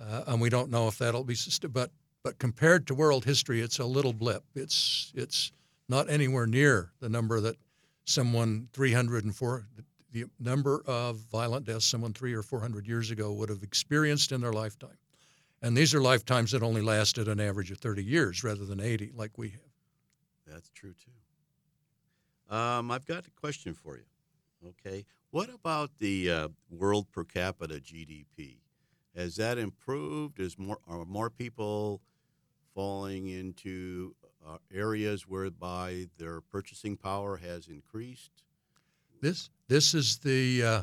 uh, 0.00 0.22
and 0.28 0.40
we 0.40 0.48
don't 0.48 0.70
know 0.70 0.86
if 0.86 0.98
that'll 0.98 1.24
be 1.24 1.34
sustained. 1.34 1.72
But 1.72 1.90
but 2.22 2.38
compared 2.38 2.86
to 2.86 2.94
world 2.94 3.24
history, 3.24 3.60
it's 3.60 3.80
a 3.80 3.84
little 3.84 4.12
blip. 4.12 4.44
It's 4.54 5.12
it's 5.16 5.50
not 5.88 6.08
anywhere 6.08 6.46
near 6.46 6.92
the 7.00 7.08
number 7.08 7.40
that 7.40 7.56
someone 8.04 8.68
300 8.72 9.24
and 9.24 9.34
4 9.34 9.66
the 10.12 10.26
number 10.38 10.82
of 10.86 11.16
violent 11.16 11.66
deaths 11.66 11.86
someone 11.86 12.12
three 12.12 12.34
or 12.34 12.42
400 12.42 12.86
years 12.86 13.10
ago 13.10 13.32
would 13.32 13.48
have 13.48 13.62
experienced 13.62 14.30
in 14.32 14.40
their 14.40 14.52
lifetime. 14.52 14.98
And 15.62 15.76
these 15.76 15.94
are 15.94 16.02
lifetimes 16.02 16.52
that 16.52 16.62
only 16.62 16.82
lasted 16.82 17.28
an 17.28 17.40
average 17.40 17.70
of 17.70 17.78
30 17.78 18.04
years 18.04 18.44
rather 18.44 18.64
than 18.64 18.80
80, 18.80 19.12
like 19.14 19.38
we 19.38 19.50
have. 19.50 19.60
That's 20.46 20.70
true 20.70 20.92
too. 20.92 22.54
Um, 22.54 22.90
I've 22.90 23.06
got 23.06 23.26
a 23.26 23.30
question 23.30 23.72
for 23.72 23.96
you. 23.96 24.04
Okay, 24.68 25.06
what 25.30 25.48
about 25.48 25.90
the 25.98 26.30
uh, 26.30 26.48
world 26.70 27.06
per 27.10 27.24
capita 27.24 27.74
GDP? 27.74 28.58
Has 29.16 29.36
that 29.36 29.58
improved? 29.58 30.38
Is 30.38 30.58
more 30.58 30.78
are 30.86 31.04
more 31.04 31.30
people 31.30 32.00
falling 32.74 33.28
into 33.28 34.14
uh, 34.46 34.58
areas 34.72 35.26
whereby 35.26 36.06
their 36.18 36.40
purchasing 36.40 36.96
power 36.96 37.38
has 37.38 37.68
increased? 37.68 38.44
This 39.22 39.50
this 39.68 39.94
is 39.94 40.18
the 40.18 40.62
uh, 40.62 40.82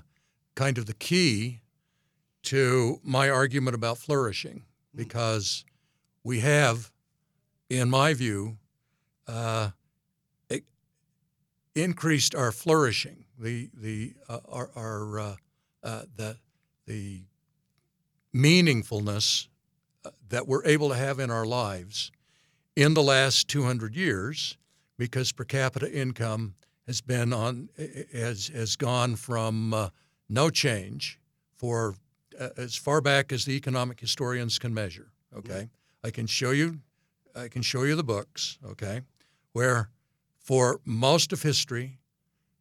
kind 0.55 0.77
of 0.77 0.85
the 0.85 0.93
key 0.93 1.59
to 2.43 2.99
my 3.03 3.29
argument 3.29 3.75
about 3.75 3.97
flourishing, 3.97 4.63
because 4.95 5.65
we 6.23 6.39
have, 6.39 6.91
in 7.69 7.89
my 7.89 8.13
view, 8.13 8.57
uh, 9.27 9.71
increased 11.75 12.33
our 12.33 12.51
flourishing, 12.51 13.25
the 13.37 13.69
the 13.73 14.13
uh, 14.27 14.39
our, 14.47 14.69
our 14.75 15.19
uh, 15.19 15.35
uh, 15.83 16.01
the 16.15 16.37
the 16.85 17.23
meaningfulness 18.33 19.47
uh, 20.05 20.11
that 20.29 20.47
we're 20.47 20.65
able 20.65 20.89
to 20.89 20.95
have 20.95 21.19
in 21.19 21.29
our 21.29 21.45
lives 21.45 22.11
in 22.75 22.93
the 22.93 23.03
last 23.03 23.49
200 23.49 23.95
years, 23.95 24.57
because 24.97 25.31
per 25.33 25.43
capita 25.43 25.91
income 25.91 26.55
has 26.89 27.01
been 27.01 27.31
on 27.33 27.69
has 28.11 28.47
has 28.47 28.75
gone 28.75 29.15
from 29.15 29.75
uh, 29.75 29.89
no 30.27 30.49
change 30.49 31.19
for 31.55 31.95
uh, 32.39 32.49
as 32.57 32.75
far 32.75 32.99
back 32.99 33.31
as 33.31 33.45
the 33.45 33.51
economic 33.51 33.99
historians 33.99 34.57
can 34.57 34.73
measure. 34.73 35.11
Okay, 35.37 35.69
I 36.03 36.09
can 36.09 36.25
show 36.25 36.49
you, 36.49 36.79
I 37.35 37.47
can 37.47 37.61
show 37.61 37.83
you 37.83 37.95
the 37.95 38.03
books. 38.03 38.57
Okay, 38.65 39.01
where 39.53 39.91
for 40.39 40.81
most 40.83 41.31
of 41.31 41.43
history, 41.43 41.99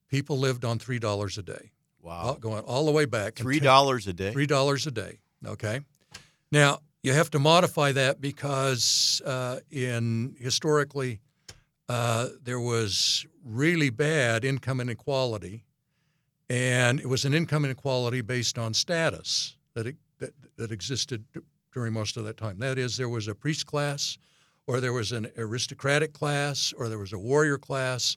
people 0.08 0.38
lived 0.38 0.62
on 0.62 0.78
three 0.78 0.98
dollars 0.98 1.38
a 1.38 1.42
day. 1.42 1.72
Wow, 2.02 2.36
going 2.38 2.64
all 2.64 2.84
the 2.84 2.92
way 2.92 3.06
back. 3.06 3.36
Three 3.36 3.60
dollars 3.60 4.06
a 4.06 4.12
day. 4.12 4.32
Three 4.32 4.46
dollars 4.46 4.86
a 4.86 4.90
day. 4.90 5.20
Okay, 5.46 5.80
now 6.52 6.80
you 7.02 7.14
have 7.14 7.30
to 7.30 7.38
modify 7.38 7.92
that 7.92 8.20
because 8.20 9.22
uh, 9.24 9.60
in 9.70 10.36
historically 10.38 11.20
uh, 11.88 12.28
there 12.42 12.60
was 12.60 13.24
really 13.48 13.90
bad 13.90 14.44
income 14.44 14.80
inequality, 14.80 15.64
and 16.50 17.00
it 17.00 17.08
was 17.08 17.24
an 17.24 17.34
income 17.34 17.64
inequality 17.64 18.20
based 18.20 18.58
on 18.58 18.74
status 18.74 19.56
that, 19.74 19.86
it, 19.86 19.96
that, 20.18 20.32
that 20.56 20.70
existed 20.70 21.24
during 21.72 21.92
most 21.92 22.16
of 22.16 22.24
that 22.24 22.36
time. 22.36 22.58
That 22.58 22.78
is, 22.78 22.96
there 22.96 23.08
was 23.08 23.28
a 23.28 23.34
priest 23.34 23.66
class, 23.66 24.18
or 24.66 24.80
there 24.80 24.92
was 24.92 25.12
an 25.12 25.30
aristocratic 25.36 26.12
class, 26.12 26.74
or 26.76 26.88
there 26.88 26.98
was 26.98 27.12
a 27.12 27.18
warrior 27.18 27.58
class 27.58 28.16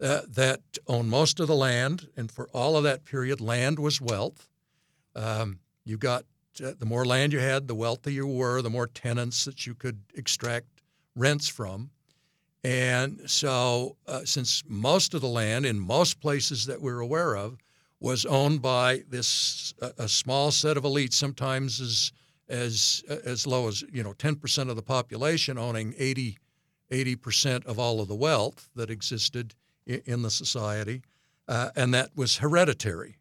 uh, 0.00 0.22
that 0.28 0.60
owned 0.88 1.08
most 1.08 1.38
of 1.38 1.46
the 1.46 1.54
land, 1.54 2.08
and 2.16 2.30
for 2.30 2.48
all 2.52 2.76
of 2.76 2.82
that 2.84 3.04
period, 3.04 3.40
land 3.40 3.78
was 3.78 4.00
wealth. 4.00 4.48
Um, 5.14 5.60
you 5.84 5.96
got 5.96 6.24
uh, 6.62 6.72
the 6.78 6.86
more 6.86 7.04
land 7.04 7.32
you 7.32 7.38
had, 7.38 7.68
the 7.68 7.74
wealthier 7.74 8.12
you 8.12 8.26
were, 8.26 8.62
the 8.62 8.70
more 8.70 8.86
tenants 8.86 9.44
that 9.44 9.66
you 9.66 9.74
could 9.74 10.00
extract 10.14 10.66
rents 11.14 11.48
from. 11.48 11.90
And 12.64 13.28
so, 13.28 13.96
uh, 14.06 14.24
since 14.24 14.62
most 14.68 15.14
of 15.14 15.20
the 15.20 15.28
land 15.28 15.66
in 15.66 15.80
most 15.80 16.20
places 16.20 16.66
that 16.66 16.80
we're 16.80 17.00
aware 17.00 17.34
of 17.36 17.58
was 17.98 18.24
owned 18.24 18.62
by 18.62 19.02
this 19.08 19.74
a, 19.80 19.92
a 19.98 20.08
small 20.08 20.50
set 20.50 20.76
of 20.76 20.84
elites, 20.84 21.14
sometimes 21.14 21.80
as 21.80 22.12
as 22.48 23.02
as 23.24 23.46
low 23.46 23.68
as 23.68 23.82
you 23.92 24.02
know 24.02 24.12
10% 24.12 24.68
of 24.68 24.76
the 24.76 24.82
population 24.82 25.58
owning 25.58 25.94
80 25.98 27.16
percent 27.16 27.66
of 27.66 27.78
all 27.78 28.00
of 28.00 28.08
the 28.08 28.14
wealth 28.14 28.68
that 28.76 28.90
existed 28.90 29.54
in, 29.86 30.02
in 30.04 30.22
the 30.22 30.30
society, 30.30 31.02
uh, 31.48 31.70
and 31.74 31.92
that 31.94 32.10
was 32.14 32.38
hereditary. 32.38 33.16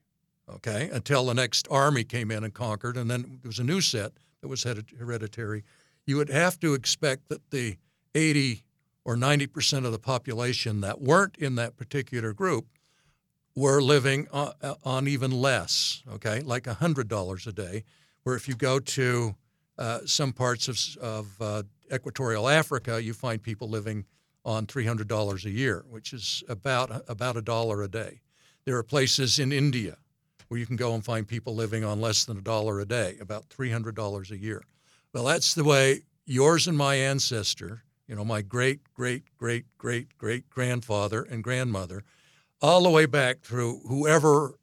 Okay, 0.50 0.90
until 0.92 1.26
the 1.26 1.34
next 1.34 1.68
army 1.72 2.04
came 2.04 2.30
in 2.30 2.44
and 2.44 2.54
conquered, 2.54 2.98
and 2.98 3.10
then 3.10 3.40
there 3.42 3.50
was 3.50 3.60
a 3.60 3.64
new 3.64 3.80
set 3.80 4.12
that 4.42 4.50
was 4.50 4.64
hereditary. 4.64 5.64
You 6.06 6.18
would 6.18 6.30
have 6.30 6.60
to 6.60 6.74
expect 6.74 7.30
that 7.30 7.52
the 7.52 7.78
80 8.14 8.64
or 9.04 9.16
90% 9.16 9.86
of 9.86 9.92
the 9.92 10.00
population 10.00 10.82
that 10.82 11.02
weren't 11.02 11.38
in 11.38 11.56
that 11.56 11.78
particular 11.78 12.34
group 12.34 12.68
were 13.56 13.82
living 13.82 14.28
on, 14.32 14.54
on 14.84 15.08
even 15.08 15.32
less, 15.32 16.04
okay, 16.14 16.42
like 16.42 16.64
$100 16.64 17.48
a 17.48 17.52
day. 17.52 17.84
Where 18.24 18.36
if 18.36 18.48
you 18.48 18.56
go 18.56 18.80
to 18.80 19.36
uh, 19.78 20.00
some 20.06 20.32
parts 20.32 20.68
of, 20.68 20.80
of 21.02 21.42
uh, 21.42 21.64
equatorial 21.92 22.48
Africa, 22.48 23.02
you 23.02 23.14
find 23.14 23.42
people 23.42 23.68
living 23.68 24.06
on 24.46 24.66
$300 24.66 25.46
a 25.46 25.50
year, 25.50 25.86
which 25.90 26.14
is 26.14 26.44
about, 26.48 27.04
about 27.10 27.38
a 27.38 27.42
dollar 27.42 27.84
a 27.84 27.88
day. 27.88 28.22
There 28.66 28.78
are 28.78 28.84
places 28.84 29.40
in 29.40 29.52
India 29.52 29.98
where 30.48 30.60
you 30.60 30.66
can 30.66 30.76
go 30.76 30.94
and 30.94 31.04
find 31.04 31.28
people 31.28 31.56
living 31.56 31.84
on 31.84 32.02
less 32.02 32.26
than 32.26 32.38
a 32.38 32.42
dollar 32.42 32.80
a 32.80 32.86
day, 32.86 33.18
about 33.22 33.48
$300 33.50 34.32
a 34.32 34.38
year. 34.38 34.62
Well, 35.14 35.26
that's 35.26 35.54
the 35.54 35.64
way 35.64 36.02
yours 36.26 36.68
and 36.68 36.78
my 36.78 36.96
ancestor, 36.96 37.84
you 38.12 38.18
know, 38.18 38.26
my 38.26 38.42
great, 38.42 38.82
great, 38.94 39.24
great, 39.38 39.64
great, 39.78 40.18
great 40.18 40.50
grandfather 40.50 41.24
and 41.24 41.42
grandmother, 41.42 42.04
all 42.62 42.84
the 42.84 42.90
way 42.90 43.06
back 43.06 43.40
through 43.40 43.80
whoever 43.88 44.60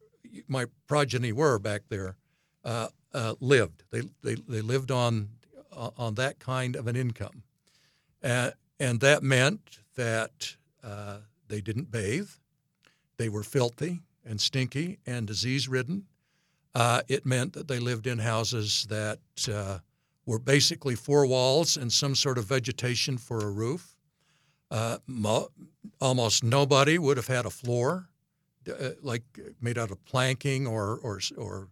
my 0.46 0.66
progeny 0.86 1.32
were 1.32 1.58
back 1.58 1.80
there, 1.88 2.16
uh, 2.62 2.88
uh, 3.14 3.36
lived. 3.40 3.84
They, 3.90 4.02
they, 4.22 4.34
they 4.34 4.60
lived 4.60 4.90
on, 4.90 5.30
uh, 5.74 5.88
on 5.96 6.16
that 6.16 6.38
kind 6.38 6.76
of 6.76 6.86
an 6.88 6.94
income. 6.94 7.42
And 8.22 9.00
that 9.00 9.22
meant 9.22 9.78
that 9.94 10.56
uh, 10.84 11.20
they 11.48 11.62
didn't 11.62 11.90
bathe, 11.90 12.28
they 13.16 13.30
were 13.30 13.42
filthy 13.42 14.02
and 14.26 14.42
stinky 14.42 14.98
and 15.06 15.26
disease 15.26 15.68
ridden. 15.68 16.04
Uh, 16.74 17.00
it 17.08 17.24
meant 17.24 17.54
that 17.54 17.66
they 17.66 17.78
lived 17.78 18.06
in 18.06 18.18
houses 18.18 18.86
that 18.90 19.20
uh, 19.50 19.78
were 20.28 20.38
basically 20.38 20.94
four 20.94 21.24
walls 21.24 21.78
and 21.78 21.90
some 21.90 22.14
sort 22.14 22.36
of 22.36 22.44
vegetation 22.44 23.16
for 23.16 23.38
a 23.38 23.50
roof. 23.50 23.96
Uh, 24.70 24.98
mo- 25.06 25.48
almost 26.02 26.44
nobody 26.44 26.98
would 26.98 27.16
have 27.16 27.28
had 27.28 27.46
a 27.46 27.50
floor, 27.50 28.10
uh, 28.68 28.90
like 29.00 29.22
made 29.62 29.78
out 29.78 29.90
of 29.90 30.04
planking 30.04 30.66
or 30.66 30.98
or 31.02 31.18
or, 31.38 31.68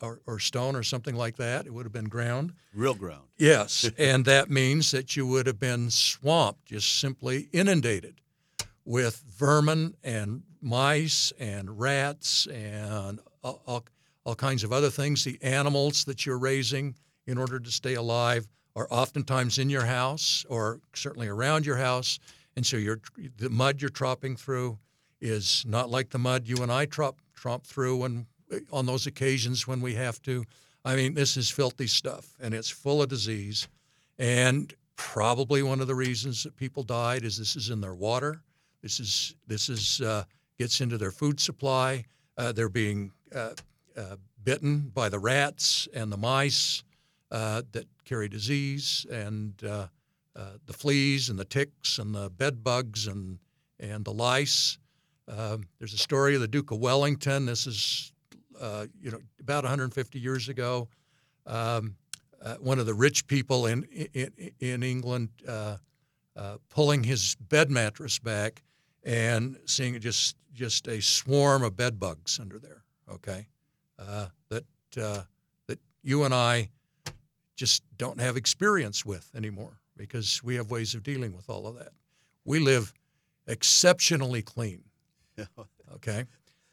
or 0.00 0.20
or 0.26 0.40
stone 0.40 0.74
or 0.74 0.82
something 0.82 1.14
like 1.14 1.36
that. 1.36 1.66
It 1.66 1.72
would 1.72 1.86
have 1.86 1.92
been 1.92 2.08
ground. 2.08 2.54
Real 2.74 2.94
ground. 2.94 3.28
Yes, 3.38 3.88
and 3.96 4.24
that 4.24 4.50
means 4.50 4.90
that 4.90 5.14
you 5.14 5.24
would 5.28 5.46
have 5.46 5.60
been 5.60 5.88
swamped, 5.88 6.66
just 6.66 6.98
simply 6.98 7.48
inundated 7.52 8.20
with 8.84 9.22
vermin 9.38 9.94
and 10.02 10.42
mice 10.60 11.32
and 11.38 11.78
rats 11.78 12.46
and 12.46 13.20
all, 13.44 13.62
all, 13.68 13.84
all 14.24 14.34
kinds 14.34 14.64
of 14.64 14.72
other 14.72 14.90
things. 14.90 15.22
The 15.22 15.38
animals 15.42 16.04
that 16.06 16.26
you're 16.26 16.38
raising 16.38 16.96
in 17.26 17.38
order 17.38 17.58
to 17.58 17.70
stay 17.70 17.94
alive 17.94 18.46
are 18.76 18.88
oftentimes 18.90 19.58
in 19.58 19.70
your 19.70 19.84
house 19.84 20.44
or 20.48 20.80
certainly 20.94 21.28
around 21.28 21.64
your 21.64 21.76
house. 21.76 22.18
And 22.56 22.64
so 22.66 22.76
the 23.36 23.50
mud 23.50 23.80
you're 23.80 23.90
tropping 23.90 24.36
through 24.36 24.78
is 25.20 25.64
not 25.66 25.90
like 25.90 26.10
the 26.10 26.18
mud 26.18 26.46
you 26.46 26.56
and 26.56 26.70
I 26.70 26.86
tromp, 26.86 27.16
tromp 27.34 27.64
through 27.64 27.98
when, 27.98 28.26
on 28.72 28.86
those 28.86 29.06
occasions 29.06 29.66
when 29.66 29.80
we 29.80 29.94
have 29.94 30.20
to. 30.22 30.44
I 30.84 30.96
mean, 30.96 31.14
this 31.14 31.36
is 31.36 31.50
filthy 31.50 31.86
stuff 31.86 32.36
and 32.40 32.52
it's 32.52 32.68
full 32.68 33.02
of 33.02 33.08
disease. 33.08 33.68
And 34.18 34.72
probably 34.96 35.62
one 35.62 35.80
of 35.80 35.86
the 35.86 35.94
reasons 35.94 36.42
that 36.42 36.56
people 36.56 36.82
died 36.82 37.24
is 37.24 37.38
this 37.38 37.56
is 37.56 37.70
in 37.70 37.80
their 37.80 37.94
water. 37.94 38.42
This 38.82 39.00
is 39.00 39.34
this 39.46 39.68
is 39.68 40.00
uh, 40.00 40.24
gets 40.58 40.80
into 40.80 40.98
their 40.98 41.10
food 41.10 41.40
supply. 41.40 42.04
Uh, 42.36 42.52
they're 42.52 42.68
being 42.68 43.12
uh, 43.34 43.50
uh 43.96 44.16
bitten 44.44 44.90
by 44.94 45.08
the 45.08 45.18
rats 45.18 45.88
and 45.94 46.12
the 46.12 46.16
mice 46.16 46.84
uh, 47.34 47.62
that 47.72 47.88
carry 48.04 48.28
disease, 48.28 49.04
and 49.10 49.60
uh, 49.64 49.88
the 50.66 50.72
fleas 50.72 51.30
and 51.30 51.38
the 51.38 51.44
ticks 51.44 51.98
and 51.98 52.14
the 52.14 52.30
bed 52.30 52.62
bugs 52.62 53.08
and 53.08 53.38
and 53.80 54.04
the 54.04 54.12
lice. 54.12 54.78
Um, 55.26 55.64
there's 55.80 55.94
a 55.94 55.98
story 55.98 56.36
of 56.36 56.40
the 56.40 56.46
Duke 56.46 56.70
of 56.70 56.78
Wellington. 56.78 57.46
This 57.46 57.66
is 57.66 58.12
you 59.00 59.10
know 59.10 59.18
about 59.40 59.64
150 59.64 60.20
years 60.20 60.48
ago. 60.48 60.88
Um, 61.44 61.96
one 62.60 62.78
of 62.78 62.86
the 62.86 62.94
rich 62.94 63.26
people 63.26 63.66
in 63.66 63.82
in, 64.14 64.30
in 64.60 64.82
England 64.84 65.30
pulling 66.70 67.02
his 67.02 67.36
bed 67.48 67.68
mattress 67.68 68.20
back 68.20 68.62
and 69.02 69.58
seeing 69.66 69.98
just 69.98 70.36
just 70.52 70.86
a 70.86 71.02
swarm 71.02 71.64
of 71.64 71.76
bed 71.76 71.98
bugs 71.98 72.38
under 72.40 72.60
there. 72.60 72.84
Okay, 73.10 73.48
uh, 73.98 74.28
that 74.50 74.64
uh, 74.96 75.22
that 75.66 75.80
you 76.04 76.22
and 76.22 76.32
I 76.32 76.70
just 77.56 77.82
don't 77.96 78.20
have 78.20 78.36
experience 78.36 79.04
with 79.04 79.30
anymore 79.34 79.80
because 79.96 80.42
we 80.42 80.56
have 80.56 80.70
ways 80.70 80.94
of 80.94 81.02
dealing 81.02 81.34
with 81.34 81.48
all 81.48 81.66
of 81.66 81.78
that. 81.78 81.92
We 82.44 82.58
live 82.58 82.92
exceptionally 83.46 84.42
clean. 84.42 84.84
Okay, 85.96 86.24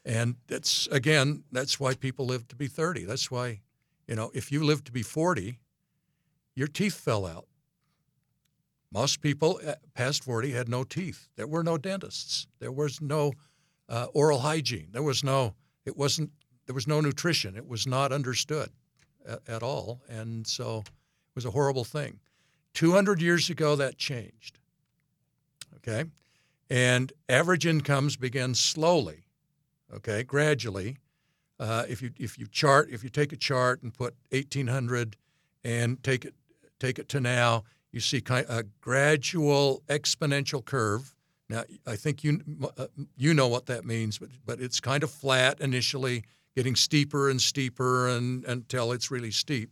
and 0.04 0.34
that's 0.48 0.88
again 0.88 1.44
that's 1.52 1.78
why 1.78 1.94
people 1.94 2.24
live 2.24 2.48
to 2.48 2.56
be 2.56 2.66
30. 2.66 3.04
That's 3.04 3.30
why, 3.30 3.60
you 4.08 4.16
know, 4.16 4.32
if 4.34 4.50
you 4.50 4.64
live 4.64 4.82
to 4.84 4.92
be 4.92 5.02
40, 5.02 5.60
your 6.56 6.66
teeth 6.66 6.94
fell 6.94 7.24
out. 7.24 7.46
Most 8.90 9.20
people 9.20 9.60
uh, 9.64 9.74
past 9.94 10.24
40 10.24 10.50
had 10.52 10.68
no 10.68 10.82
teeth. 10.82 11.28
There 11.36 11.46
were 11.46 11.62
no 11.62 11.78
dentists. 11.78 12.46
There 12.58 12.72
was 12.72 13.00
no 13.00 13.32
uh, 13.88 14.06
oral 14.12 14.40
hygiene. 14.40 14.88
There 14.90 15.04
was 15.04 15.22
no. 15.22 15.54
It 15.84 15.96
wasn't. 15.96 16.30
There 16.66 16.74
was 16.74 16.88
no 16.88 17.00
nutrition. 17.00 17.54
It 17.54 17.68
was 17.68 17.86
not 17.86 18.12
understood 18.12 18.70
at, 19.26 19.40
at 19.48 19.62
all, 19.62 20.00
and 20.08 20.46
so 20.46 20.78
it 20.78 21.34
was 21.34 21.44
a 21.44 21.50
horrible 21.50 21.84
thing. 21.84 22.20
200 22.74 23.20
years 23.20 23.50
ago, 23.50 23.76
that 23.76 23.98
changed. 23.98 24.58
Okay, 25.76 26.04
and 26.70 27.12
average 27.28 27.66
incomes 27.66 28.16
began 28.16 28.54
slowly. 28.54 29.24
Okay, 29.94 30.22
gradually. 30.22 30.96
Uh, 31.60 31.84
if 31.88 32.02
you 32.02 32.10
if 32.18 32.38
you 32.38 32.46
chart 32.46 32.88
if 32.90 33.04
you 33.04 33.10
take 33.10 33.32
a 33.32 33.36
chart 33.36 33.82
and 33.82 33.92
put 33.94 34.14
1800 34.30 35.16
and 35.64 36.02
take 36.02 36.24
it 36.24 36.34
take 36.80 36.98
it 36.98 37.08
to 37.10 37.20
now, 37.20 37.64
you 37.92 38.00
see 38.00 38.20
kind 38.20 38.46
a 38.48 38.64
gradual 38.80 39.82
exponential 39.88 40.64
curve. 40.64 41.14
Now, 41.48 41.64
I 41.86 41.96
think 41.96 42.24
you 42.24 42.40
uh, 42.78 42.86
you 43.16 43.34
know 43.34 43.48
what 43.48 43.66
that 43.66 43.84
means, 43.84 44.18
but 44.18 44.30
but 44.44 44.60
it's 44.60 44.80
kind 44.80 45.02
of 45.02 45.10
flat 45.10 45.60
initially, 45.60 46.24
getting 46.54 46.76
steeper 46.76 47.30
and 47.30 47.40
steeper 47.40 48.08
and, 48.08 48.44
until 48.44 48.92
it's 48.92 49.10
really 49.10 49.30
steep. 49.30 49.70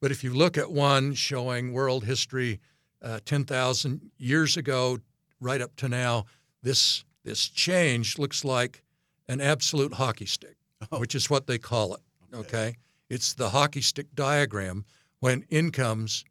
But 0.00 0.10
if 0.10 0.24
you 0.24 0.34
look 0.34 0.58
at 0.58 0.70
one 0.70 1.14
showing 1.14 1.72
world 1.72 2.04
history 2.04 2.60
uh, 3.00 3.20
10,000 3.24 4.10
years 4.18 4.56
ago, 4.56 4.98
right 5.40 5.60
up 5.60 5.76
to 5.76 5.88
now, 5.88 6.24
this 6.62 7.04
this 7.24 7.48
change 7.48 8.18
looks 8.18 8.44
like 8.44 8.82
an 9.28 9.40
absolute 9.40 9.94
hockey 9.94 10.26
stick, 10.26 10.56
oh. 10.90 10.98
which 10.98 11.14
is 11.14 11.30
what 11.30 11.46
they 11.46 11.58
call 11.58 11.94
it. 11.94 12.00
Okay. 12.34 12.40
okay, 12.40 12.76
it's 13.08 13.34
the 13.34 13.50
hockey 13.50 13.80
stick 13.80 14.06
diagram 14.14 14.84
when 15.20 15.44
incomes, 15.50 16.24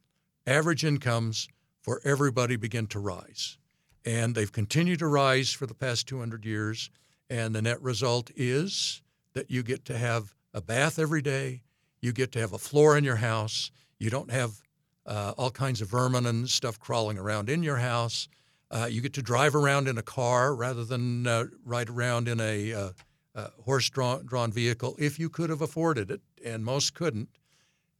average 0.45 0.83
incomes 0.83 1.47
for 1.81 2.01
everybody 2.03 2.55
begin 2.55 2.87
to 2.87 2.99
rise. 2.99 3.57
And 4.03 4.35
they've 4.35 4.51
continued 4.51 4.99
to 4.99 5.07
rise 5.07 5.53
for 5.53 5.65
the 5.65 5.73
past 5.73 6.07
200 6.07 6.45
years. 6.45 6.89
And 7.29 7.55
the 7.55 7.61
net 7.61 7.81
result 7.81 8.31
is 8.35 9.01
that 9.33 9.49
you 9.49 9.63
get 9.63 9.85
to 9.85 9.97
have 9.97 10.33
a 10.53 10.61
bath 10.61 10.99
every 10.99 11.21
day, 11.21 11.61
you 12.01 12.11
get 12.11 12.31
to 12.33 12.39
have 12.39 12.53
a 12.53 12.57
floor 12.57 12.97
in 12.97 13.03
your 13.03 13.17
house, 13.17 13.71
you 13.99 14.09
don't 14.09 14.31
have 14.31 14.61
uh, 15.05 15.33
all 15.37 15.51
kinds 15.51 15.81
of 15.81 15.89
vermin 15.89 16.25
and 16.25 16.49
stuff 16.49 16.79
crawling 16.79 17.17
around 17.17 17.49
in 17.49 17.63
your 17.63 17.77
house. 17.77 18.27
Uh, 18.69 18.87
you 18.89 19.01
get 19.01 19.13
to 19.13 19.21
drive 19.21 19.55
around 19.55 19.87
in 19.87 19.97
a 19.97 20.01
car 20.01 20.55
rather 20.55 20.85
than 20.85 21.27
uh, 21.27 21.45
ride 21.65 21.89
around 21.89 22.27
in 22.27 22.39
a 22.39 22.73
uh, 22.73 22.89
uh, 23.35 23.47
horse-drawn 23.63 24.25
drawn 24.25 24.51
vehicle 24.51 24.95
if 24.97 25.19
you 25.19 25.29
could 25.29 25.49
have 25.49 25.61
afforded 25.61 26.09
it, 26.09 26.21
and 26.45 26.63
most 26.63 26.93
couldn't. 26.93 27.29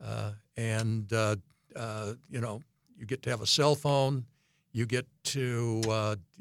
Uh, 0.04 0.32
and 0.58 1.12
you 1.12 2.42
know, 2.42 2.62
you 2.98 3.06
get 3.06 3.22
to 3.24 3.30
have 3.30 3.42
a 3.42 3.48
cell 3.48 3.76
phone. 3.76 4.26
You 4.72 4.86
get 4.86 5.06
to 5.26 5.82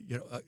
you 0.07 0.19
know 0.19 0.41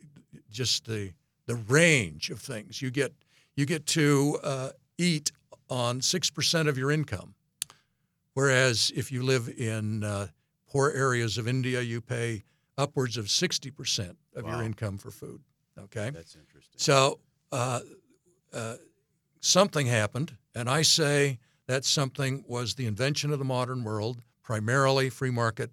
just 0.50 0.86
the 0.86 1.12
the 1.46 1.56
range 1.56 2.30
of 2.30 2.40
things. 2.40 2.80
You 2.80 2.90
get 2.90 3.12
you 3.56 3.66
get 3.66 3.86
to 3.86 4.72
eat 4.98 5.32
on 5.68 6.00
six 6.00 6.30
percent 6.30 6.68
of 6.68 6.76
your 6.78 6.90
income. 6.90 7.34
Whereas 8.34 8.90
if 8.94 9.12
you 9.12 9.22
live 9.22 9.48
in 9.48 10.04
uh, 10.04 10.28
poor 10.68 10.90
areas 10.90 11.36
of 11.36 11.46
India, 11.46 11.80
you 11.82 12.00
pay 12.00 12.44
upwards 12.78 13.16
of 13.16 13.26
60% 13.26 14.16
of 14.34 14.44
wow. 14.44 14.52
your 14.52 14.62
income 14.62 14.96
for 14.98 15.10
food. 15.10 15.42
Okay? 15.78 16.10
That's 16.10 16.34
interesting. 16.34 16.78
So 16.78 17.20
uh, 17.50 17.80
uh, 18.52 18.76
something 19.40 19.86
happened, 19.86 20.36
and 20.54 20.68
I 20.70 20.82
say 20.82 21.38
that 21.66 21.84
something 21.84 22.44
was 22.46 22.74
the 22.74 22.86
invention 22.86 23.32
of 23.32 23.38
the 23.38 23.44
modern 23.44 23.84
world, 23.84 24.22
primarily 24.42 25.10
free 25.10 25.30
market, 25.30 25.70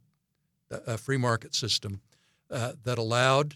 a 0.70 0.98
free 0.98 1.18
market 1.18 1.56
system 1.56 2.02
uh, 2.52 2.74
that 2.84 2.98
allowed 2.98 3.56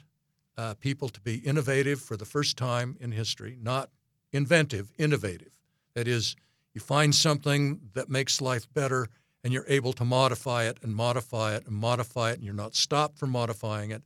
uh, 0.57 0.75
people 0.75 1.09
to 1.09 1.19
be 1.21 1.35
innovative 1.35 1.99
for 1.99 2.15
the 2.15 2.25
first 2.25 2.57
time 2.57 2.95
in 2.99 3.11
history, 3.11 3.57
not 3.61 3.89
inventive, 4.33 4.91
innovative. 4.97 5.51
That 5.93 6.07
is, 6.07 6.35
you 6.73 6.81
find 6.81 7.13
something 7.13 7.79
that 7.93 8.09
makes 8.09 8.41
life 8.41 8.67
better 8.73 9.07
and 9.43 9.53
you're 9.53 9.65
able 9.67 9.93
to 9.93 10.05
modify 10.05 10.63
it 10.63 10.77
and 10.81 10.95
modify 10.95 11.55
it 11.55 11.67
and 11.67 11.75
modify 11.75 12.31
it 12.31 12.35
and 12.35 12.43
you're 12.43 12.53
not 12.53 12.75
stopped 12.75 13.17
from 13.17 13.29
modifying 13.29 13.91
it 13.91 14.01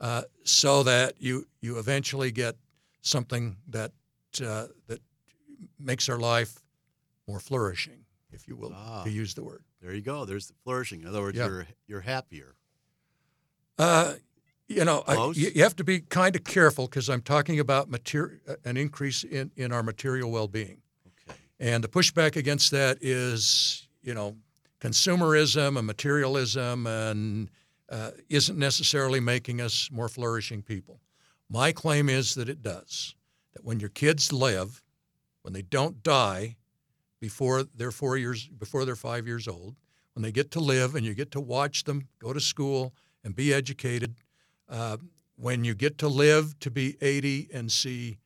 uh, 0.00 0.22
so 0.44 0.82
that 0.82 1.14
you 1.18 1.46
you 1.60 1.78
eventually 1.78 2.32
get 2.32 2.56
something 3.00 3.56
that 3.68 3.92
uh, 4.44 4.66
that 4.88 5.00
makes 5.78 6.08
our 6.08 6.18
life 6.18 6.60
more 7.28 7.38
flourishing 7.38 8.04
if 8.32 8.48
you 8.48 8.56
will 8.56 8.72
ah, 8.74 9.04
to 9.04 9.10
use 9.10 9.34
the 9.34 9.44
word. 9.44 9.62
There 9.80 9.94
you 9.94 10.00
go. 10.02 10.24
There's 10.24 10.48
the 10.48 10.54
flourishing. 10.64 11.02
In 11.02 11.06
other 11.06 11.20
words 11.20 11.38
you're 11.38 11.66
you're 11.86 12.00
happier. 12.00 12.56
Uh, 13.78 14.14
you 14.72 14.84
know, 14.84 15.04
I, 15.06 15.32
you, 15.34 15.50
you, 15.54 15.62
have 15.62 15.76
to 15.76 15.84
be 15.84 16.00
kind 16.00 16.34
of 16.34 16.44
careful 16.44 16.86
because 16.86 17.08
I'm 17.08 17.22
talking 17.22 17.60
about 17.60 17.90
material, 17.90 18.38
an 18.64 18.76
increase 18.76 19.24
in, 19.24 19.50
in 19.56 19.72
our 19.72 19.82
material 19.82 20.30
well-being. 20.30 20.78
And 21.60 21.84
the 21.84 21.88
pushback 21.88 22.36
against 22.36 22.70
that 22.72 22.98
is, 23.00 23.88
you 24.02 24.14
know, 24.14 24.36
consumerism 24.80 25.78
and 25.78 25.86
materialism 25.86 26.86
and 26.86 27.48
uh, 27.88 28.10
isn't 28.28 28.58
necessarily 28.58 29.20
making 29.20 29.60
us 29.60 29.88
more 29.92 30.08
flourishing 30.08 30.62
people. 30.62 31.00
My 31.48 31.70
claim 31.70 32.08
is 32.08 32.34
that 32.34 32.48
it 32.48 32.62
does. 32.62 33.14
That 33.54 33.64
when 33.64 33.78
your 33.78 33.90
kids 33.90 34.32
live, 34.32 34.82
when 35.42 35.52
they 35.52 35.62
don't 35.62 36.02
die 36.02 36.56
before 37.20 37.64
they're 37.76 37.92
four 37.92 38.16
years, 38.16 38.48
before 38.48 38.84
they're 38.84 38.96
five 38.96 39.26
years 39.26 39.46
old, 39.46 39.76
when 40.14 40.22
they 40.22 40.32
get 40.32 40.50
to 40.52 40.60
live 40.60 40.94
and 40.94 41.04
you 41.04 41.14
get 41.14 41.30
to 41.32 41.40
watch 41.40 41.84
them 41.84 42.08
go 42.18 42.32
to 42.32 42.40
school 42.40 42.94
and 43.22 43.36
be 43.36 43.52
educated, 43.52 44.16
uh, 44.68 44.96
when 45.36 45.64
you 45.64 45.74
get 45.74 45.98
to 45.98 46.08
live 46.08 46.58
to 46.60 46.70
be 46.70 46.96
80 47.00 47.48
and 47.52 47.70
see 47.70 48.18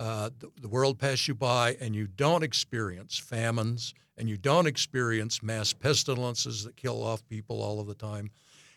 uh, 0.00 0.30
the, 0.38 0.50
the, 0.60 0.68
world 0.68 0.98
pass 0.98 1.28
you 1.28 1.34
by 1.34 1.76
and 1.80 1.94
you 1.94 2.06
don't 2.08 2.42
experience 2.42 3.16
famines 3.16 3.94
and 4.18 4.28
you 4.28 4.36
don't 4.36 4.66
experience 4.66 5.42
mass 5.42 5.72
pestilences 5.72 6.64
that 6.64 6.76
kill 6.76 7.02
off 7.02 7.26
people 7.28 7.62
all 7.62 7.80
of 7.80 7.86
the 7.86 7.94
time 7.94 8.30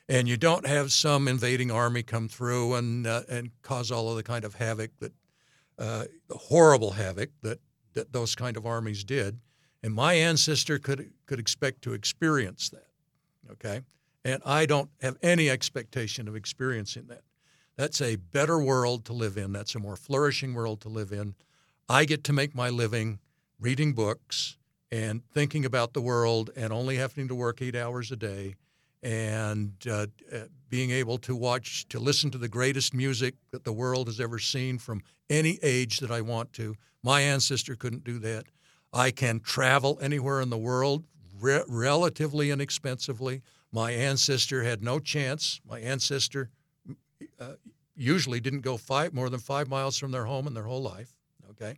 and 0.09 0.27
you 0.27 0.37
don't 0.37 0.65
have 0.65 0.91
some 0.91 1.27
invading 1.27 1.71
army 1.71 2.03
come 2.03 2.27
through 2.27 2.75
and 2.75 3.07
uh, 3.07 3.23
and 3.29 3.51
cause 3.61 3.91
all 3.91 4.09
of 4.09 4.15
the 4.15 4.23
kind 4.23 4.45
of 4.45 4.55
havoc 4.55 4.91
that 4.99 5.13
uh, 5.79 6.05
horrible 6.31 6.91
havoc 6.91 7.29
that 7.41 7.59
that 7.93 8.13
those 8.13 8.35
kind 8.35 8.57
of 8.57 8.65
armies 8.65 9.03
did 9.03 9.39
and 9.83 9.93
my 9.93 10.13
ancestor 10.13 10.77
could 10.77 11.11
could 11.25 11.39
expect 11.39 11.81
to 11.81 11.93
experience 11.93 12.69
that 12.69 12.87
okay 13.51 13.81
and 14.25 14.41
I 14.45 14.65
don't 14.65 14.89
have 15.01 15.17
any 15.21 15.49
expectation 15.49 16.27
of 16.27 16.35
experiencing 16.35 17.07
that 17.07 17.21
that's 17.77 18.01
a 18.01 18.15
better 18.15 18.59
world 18.59 19.05
to 19.05 19.13
live 19.13 19.37
in. 19.37 19.53
That's 19.53 19.75
a 19.75 19.79
more 19.79 19.95
flourishing 19.95 20.55
world 20.55 20.81
to 20.81 20.89
live 20.89 21.11
in. 21.11 21.35
I 21.87 22.05
get 22.05 22.23
to 22.25 22.33
make 22.33 22.55
my 22.55 22.69
living 22.69 23.19
reading 23.59 23.93
books 23.93 24.57
and 24.91 25.23
thinking 25.31 25.63
about 25.63 25.93
the 25.93 26.01
world 26.01 26.49
and 26.55 26.73
only 26.73 26.97
having 26.97 27.27
to 27.27 27.35
work 27.35 27.61
eight 27.61 27.75
hours 27.75 28.11
a 28.11 28.15
day 28.15 28.55
and 29.03 29.73
uh, 29.87 30.07
uh, 30.33 30.39
being 30.69 30.89
able 30.89 31.19
to 31.19 31.35
watch, 31.35 31.87
to 31.89 31.99
listen 31.99 32.31
to 32.31 32.37
the 32.39 32.47
greatest 32.47 32.95
music 32.95 33.35
that 33.51 33.63
the 33.63 33.71
world 33.71 34.07
has 34.07 34.19
ever 34.19 34.39
seen 34.39 34.79
from 34.79 35.03
any 35.29 35.59
age 35.61 35.99
that 35.99 36.09
I 36.09 36.21
want 36.21 36.51
to. 36.53 36.75
My 37.03 37.21
ancestor 37.21 37.75
couldn't 37.75 38.03
do 38.03 38.17
that. 38.19 38.45
I 38.91 39.11
can 39.11 39.39
travel 39.39 39.99
anywhere 40.01 40.41
in 40.41 40.49
the 40.49 40.57
world 40.57 41.03
re- 41.39 41.63
relatively 41.67 42.49
inexpensively. 42.49 43.43
My 43.77 43.91
ancestor 43.91 44.63
had 44.63 44.83
no 44.83 44.97
chance. 44.97 45.61
My 45.63 45.79
ancestor 45.79 46.49
uh, 47.39 47.53
usually 47.95 48.39
didn't 48.39 48.61
go 48.61 48.75
five 48.75 49.13
more 49.13 49.29
than 49.29 49.39
five 49.39 49.69
miles 49.69 49.99
from 49.99 50.09
their 50.09 50.25
home 50.25 50.47
in 50.47 50.55
their 50.55 50.63
whole 50.63 50.81
life. 50.81 51.13
Okay, 51.51 51.77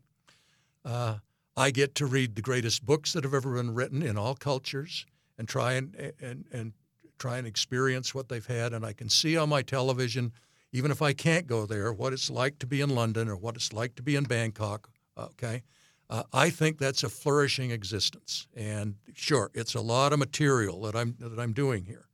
uh, 0.85 1.17
I 1.57 1.71
get 1.71 1.95
to 1.95 2.05
read 2.05 2.38
the 2.38 2.41
greatest 2.41 2.85
books 2.85 3.12
that 3.12 3.25
have 3.25 3.33
ever 3.33 3.53
been 3.53 3.73
written 3.73 4.01
in 4.01 4.17
all 4.17 4.33
cultures 4.33 5.05
and 5.38 5.45
try 5.45 5.73
and 5.73 6.13
and 6.21 6.45
and 6.53 6.71
try 7.17 7.38
and 7.38 7.45
experience 7.45 8.15
what 8.15 8.29
they've 8.29 8.47
had, 8.47 8.71
and 8.71 8.85
I 8.85 8.93
can 8.93 9.09
see 9.09 9.35
on 9.35 9.49
my 9.49 9.62
television, 9.62 10.31
even 10.71 10.91
if 10.91 11.01
I 11.01 11.12
can't 11.12 11.47
go 11.47 11.65
there, 11.65 11.91
what 11.91 12.13
it's 12.13 12.29
like 12.29 12.59
to 12.59 12.65
be 12.65 12.79
in 12.79 12.95
London 12.95 13.27
or 13.27 13.35
what 13.35 13.57
it's 13.57 13.73
like 13.73 13.95
to 13.95 14.03
be 14.03 14.15
in 14.15 14.23
Bangkok. 14.23 14.89
Okay. 15.17 15.63
Uh, 16.10 16.24
I 16.34 16.50
think 16.50 16.80
that's 16.80 17.04
a 17.04 17.10
flourishing 17.10 17.72
existence, 17.72 18.48
and 18.56 18.95
sure, 19.13 19.52
it's 19.54 19.76
a 19.76 19.82
lot 19.82 20.12
of 20.12 20.19
material 20.19 20.82
that 20.82 20.95
I'm 20.95 21.15
that 21.19 21.39
I'm 21.39 21.54
doing 21.54 21.86
here, 21.86 22.08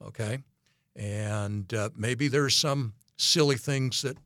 okay, 0.00 0.38
and 0.94 1.72
uh, 1.74 1.90
maybe 1.96 2.28
there's 2.28 2.54
some 2.54 2.92
silly 3.16 3.56
things 3.56 4.02
that 4.02 4.16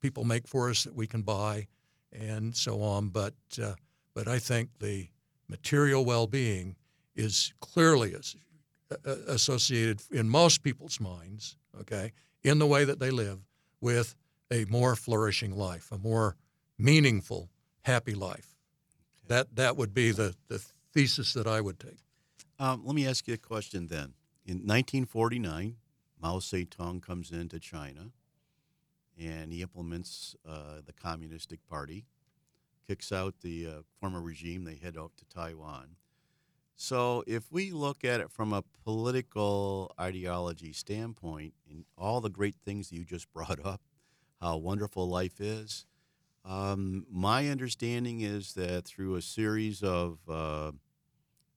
people 0.00 0.24
make 0.24 0.46
for 0.46 0.70
us 0.70 0.84
that 0.84 0.94
we 0.94 1.06
can 1.06 1.22
buy 1.22 1.66
and 2.12 2.56
so 2.56 2.82
on. 2.82 3.08
But, 3.08 3.34
uh, 3.62 3.74
but 4.14 4.28
I 4.28 4.38
think 4.38 4.70
the 4.78 5.08
material 5.48 6.04
well 6.04 6.26
being 6.26 6.76
is 7.14 7.52
clearly 7.60 8.14
uh, 8.14 8.96
associated 9.28 10.02
in 10.10 10.28
most 10.28 10.62
people's 10.62 11.00
minds, 11.00 11.56
okay, 11.80 12.12
in 12.42 12.58
the 12.58 12.66
way 12.66 12.84
that 12.84 12.98
they 12.98 13.10
live 13.10 13.40
with 13.80 14.14
a 14.50 14.64
more 14.66 14.96
flourishing 14.96 15.56
life, 15.56 15.92
a 15.92 15.98
more 15.98 16.36
meaningful, 16.78 17.50
happy 17.82 18.14
life. 18.14 18.56
That 19.28 19.56
that 19.56 19.76
would 19.76 19.94
be 19.94 20.10
the, 20.10 20.34
the 20.48 20.62
thesis 20.92 21.32
that 21.34 21.46
I 21.46 21.60
would 21.60 21.78
take. 21.78 22.00
Um, 22.58 22.82
let 22.84 22.94
me 22.94 23.06
ask 23.06 23.26
you 23.28 23.34
a 23.34 23.38
question 23.38 23.86
then. 23.86 24.14
In 24.44 24.56
1949, 24.58 25.76
Mao 26.20 26.38
Zedong 26.38 27.00
comes 27.00 27.30
into 27.30 27.58
China 27.58 28.10
and 29.18 29.52
he 29.52 29.62
implements 29.62 30.34
uh, 30.48 30.80
the 30.84 30.92
Communistic 30.92 31.64
Party, 31.68 32.06
kicks 32.86 33.12
out 33.12 33.34
the 33.42 33.66
uh, 33.66 33.70
former 34.00 34.20
regime, 34.20 34.64
they 34.64 34.76
head 34.76 34.96
out 34.98 35.12
to 35.18 35.24
Taiwan. 35.26 35.96
So, 36.76 37.22
if 37.26 37.52
we 37.52 37.72
look 37.72 38.04
at 38.06 38.20
it 38.20 38.30
from 38.30 38.54
a 38.54 38.64
political 38.84 39.92
ideology 40.00 40.72
standpoint, 40.72 41.52
and 41.68 41.84
all 41.98 42.22
the 42.22 42.30
great 42.30 42.56
things 42.64 42.90
you 42.90 43.04
just 43.04 43.30
brought 43.34 43.64
up, 43.64 43.82
how 44.40 44.56
wonderful 44.56 45.06
life 45.06 45.40
is, 45.40 45.84
um, 46.44 47.06
my 47.10 47.48
understanding 47.48 48.20
is 48.20 48.54
that 48.54 48.84
through 48.84 49.16
a 49.16 49.22
series 49.22 49.82
of 49.82 50.18
uh, 50.28 50.72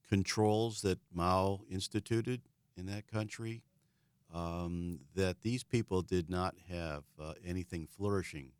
controls 0.10 0.82
that 0.82 1.00
Mao 1.14 1.62
instituted 1.70 2.42
in 2.76 2.86
that 2.88 3.08
country, 3.08 3.64
um, 4.34 5.00
that 5.16 5.42
these 5.42 5.64
people 5.64 6.02
did 6.02 6.30
not 6.30 6.56
have 6.70 7.04
uh, 7.22 7.34
anything 7.46 7.88
flourishing 7.88 8.52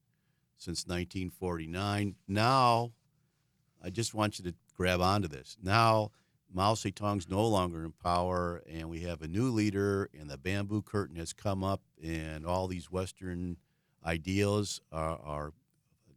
since 0.58 0.86
1949. 0.86 2.16
Now, 2.28 2.92
I 3.84 3.90
just 3.90 4.14
want 4.14 4.40
you 4.40 4.46
to 4.46 4.56
grab 4.76 5.02
onto 5.02 5.28
this. 5.28 5.58
Now, 5.62 6.12
Mao 6.54 6.76
Zedong's 6.76 7.28
no 7.28 7.46
longer 7.48 7.84
in 7.84 7.92
power, 7.92 8.62
and 8.70 8.90
we 8.90 9.02
have 9.02 9.24
a 9.24 9.28
new 9.28 9.50
leader, 9.50 10.10
and 10.18 10.30
the 10.30 10.38
bamboo 10.38 10.84
curtain 10.84 11.16
has 11.16 11.34
come 11.34 11.64
up, 11.64 11.82
and 12.02 12.46
all 12.46 12.68
these 12.68 12.92
Western 12.92 13.58
ideals 14.06 14.80
are, 14.92 15.20
are 15.24 15.54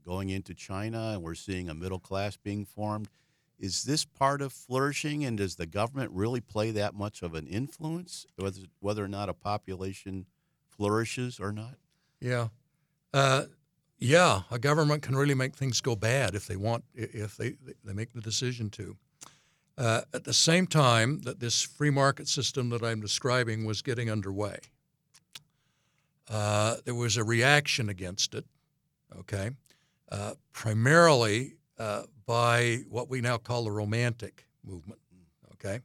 going 0.06 0.30
into 0.30 0.54
China, 0.54 1.10
and 1.14 1.22
we're 1.22 1.34
seeing 1.34 1.68
a 1.68 1.74
middle 1.74 1.98
class 1.98 2.36
being 2.36 2.64
formed. 2.64 3.08
Is 3.58 3.84
this 3.84 4.04
part 4.04 4.40
of 4.40 4.52
flourishing, 4.52 5.24
and 5.24 5.38
does 5.38 5.56
the 5.56 5.66
government 5.66 6.12
really 6.12 6.40
play 6.40 6.70
that 6.72 6.94
much 6.94 7.22
of 7.22 7.34
an 7.34 7.46
influence, 7.46 8.26
whether, 8.80 9.04
or 9.04 9.08
not 9.08 9.28
a 9.28 9.34
population 9.34 10.26
flourishes 10.68 11.40
or 11.40 11.52
not? 11.52 11.76
Yeah. 12.20 12.48
Uh, 13.12 13.44
yeah, 13.98 14.42
a 14.50 14.58
government 14.58 15.02
can 15.02 15.16
really 15.16 15.34
make 15.34 15.56
things 15.56 15.80
go 15.80 15.96
bad 15.96 16.34
if 16.34 16.46
they 16.46 16.56
want, 16.56 16.84
if 16.94 17.36
they, 17.36 17.54
they 17.82 17.94
make 17.94 18.12
the 18.12 18.20
decision 18.20 18.68
to. 18.70 18.96
Uh, 19.78 20.02
at 20.14 20.24
the 20.24 20.34
same 20.34 20.66
time 20.66 21.20
that 21.22 21.40
this 21.40 21.62
free 21.62 21.90
market 21.90 22.28
system 22.28 22.68
that 22.70 22.82
I'm 22.82 23.00
describing 23.00 23.64
was 23.64 23.82
getting 23.82 24.10
underway, 24.10 24.58
uh, 26.28 26.76
there 26.84 26.94
was 26.94 27.16
a 27.16 27.24
reaction 27.24 27.88
against 27.88 28.34
it, 28.34 28.44
okay, 29.18 29.50
uh, 30.10 30.34
primarily 30.52 31.54
uh, 31.78 32.02
by 32.26 32.78
what 32.88 33.08
we 33.08 33.20
now 33.20 33.36
call 33.36 33.64
the 33.64 33.70
Romantic 33.70 34.46
movement, 34.64 35.00
okay, 35.54 35.80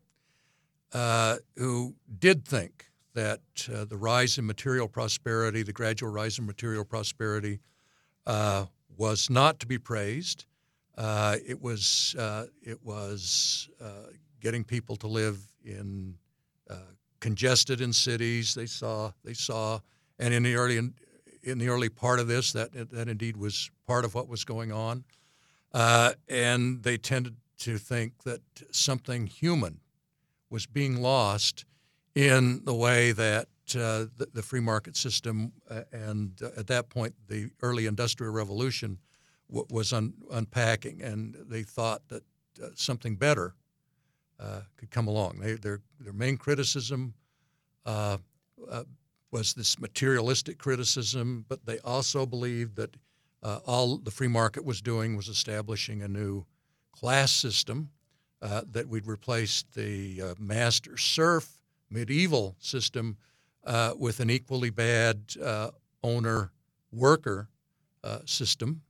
uh, 0.93 1.37
who 1.57 1.95
did 2.19 2.45
think 2.45 2.87
that 3.13 3.41
uh, 3.73 3.85
the 3.85 3.97
rise 3.97 4.37
in 4.37 4.45
material 4.45 4.87
prosperity, 4.87 5.63
the 5.63 5.73
gradual 5.73 6.11
rise 6.11 6.39
in 6.39 6.45
material 6.45 6.85
prosperity, 6.85 7.59
uh, 8.25 8.65
was 8.97 9.29
not 9.29 9.59
to 9.59 9.67
be 9.67 9.77
praised. 9.77 10.45
Uh, 10.97 11.37
it 11.45 11.61
was 11.61 12.15
it 12.61 12.83
was 12.83 13.69
getting 14.39 14.63
people 14.63 14.95
to 14.95 15.07
live 15.07 15.39
in 15.63 16.15
congested 17.19 17.81
in 17.81 17.93
cities. 17.93 18.53
They 18.53 18.65
saw 18.65 19.11
they 19.23 19.33
saw, 19.33 19.79
and 20.19 20.33
in 20.33 20.43
the 20.43 20.55
early 20.55 20.77
in 21.43 21.57
the 21.57 21.69
early 21.69 21.89
part 21.89 22.19
of 22.19 22.27
this, 22.27 22.51
that 22.53 22.71
that 22.91 23.07
indeed 23.07 23.37
was 23.37 23.71
part 23.87 24.05
of 24.05 24.13
what 24.13 24.27
was 24.27 24.43
going 24.43 24.71
on. 24.71 25.03
Uh, 25.73 26.13
and 26.27 26.83
they 26.83 26.97
tended 26.97 27.37
to 27.59 27.77
think 27.77 28.23
that 28.23 28.41
something 28.71 29.27
human 29.27 29.79
was 30.49 30.65
being 30.65 31.01
lost 31.01 31.65
in 32.15 32.63
the 32.65 32.73
way 32.73 33.11
that 33.11 33.47
uh, 33.75 34.05
the, 34.17 34.27
the, 34.33 34.41
free 34.41 34.59
market 34.59 34.97
system 34.97 35.53
uh, 35.69 35.83
and 35.93 36.41
uh, 36.43 36.49
at 36.57 36.67
that 36.67 36.89
point 36.89 37.13
the 37.29 37.49
early 37.61 37.85
industrial 37.85 38.33
revolution 38.33 38.97
w- 39.47 39.65
was 39.69 39.93
un- 39.93 40.13
unpacking, 40.31 41.01
and 41.01 41.37
they 41.47 41.63
thought 41.63 42.01
that 42.09 42.23
uh, 42.61 42.67
something 42.75 43.15
better 43.15 43.53
uh, 44.41 44.61
could 44.75 44.91
come 44.91 45.07
along. 45.07 45.39
They, 45.39 45.53
their 45.53 45.79
their 46.01 46.11
main 46.11 46.35
criticism 46.35 47.13
was 49.31 49.53
this 49.53 49.79
materialistic 49.79 50.57
criticism, 50.57 51.45
but 51.47 51.65
they 51.65 51.79
also 51.79 52.25
believed 52.25 52.75
that 52.75 52.95
uh, 53.43 53.59
all 53.65 53.97
the 53.97 54.11
free 54.11 54.27
market 54.27 54.63
was 54.63 54.81
doing 54.81 55.15
was 55.15 55.27
establishing 55.27 56.01
a 56.01 56.07
new 56.07 56.45
class 56.91 57.31
system 57.31 57.89
uh, 58.41 58.61
that 58.71 58.87
we'd 58.87 59.07
replace 59.07 59.63
the 59.75 60.21
uh, 60.21 60.33
master 60.39 60.97
serf 60.97 61.47
medieval 61.89 62.55
system 62.59 63.17
uh, 63.65 63.93
with 63.97 64.19
an 64.19 64.29
equally 64.29 64.69
bad 64.69 65.21
uh, 65.43 65.69
owner 66.03 66.51
worker 66.91 67.49
uh, 68.03 68.19
system 68.25 68.81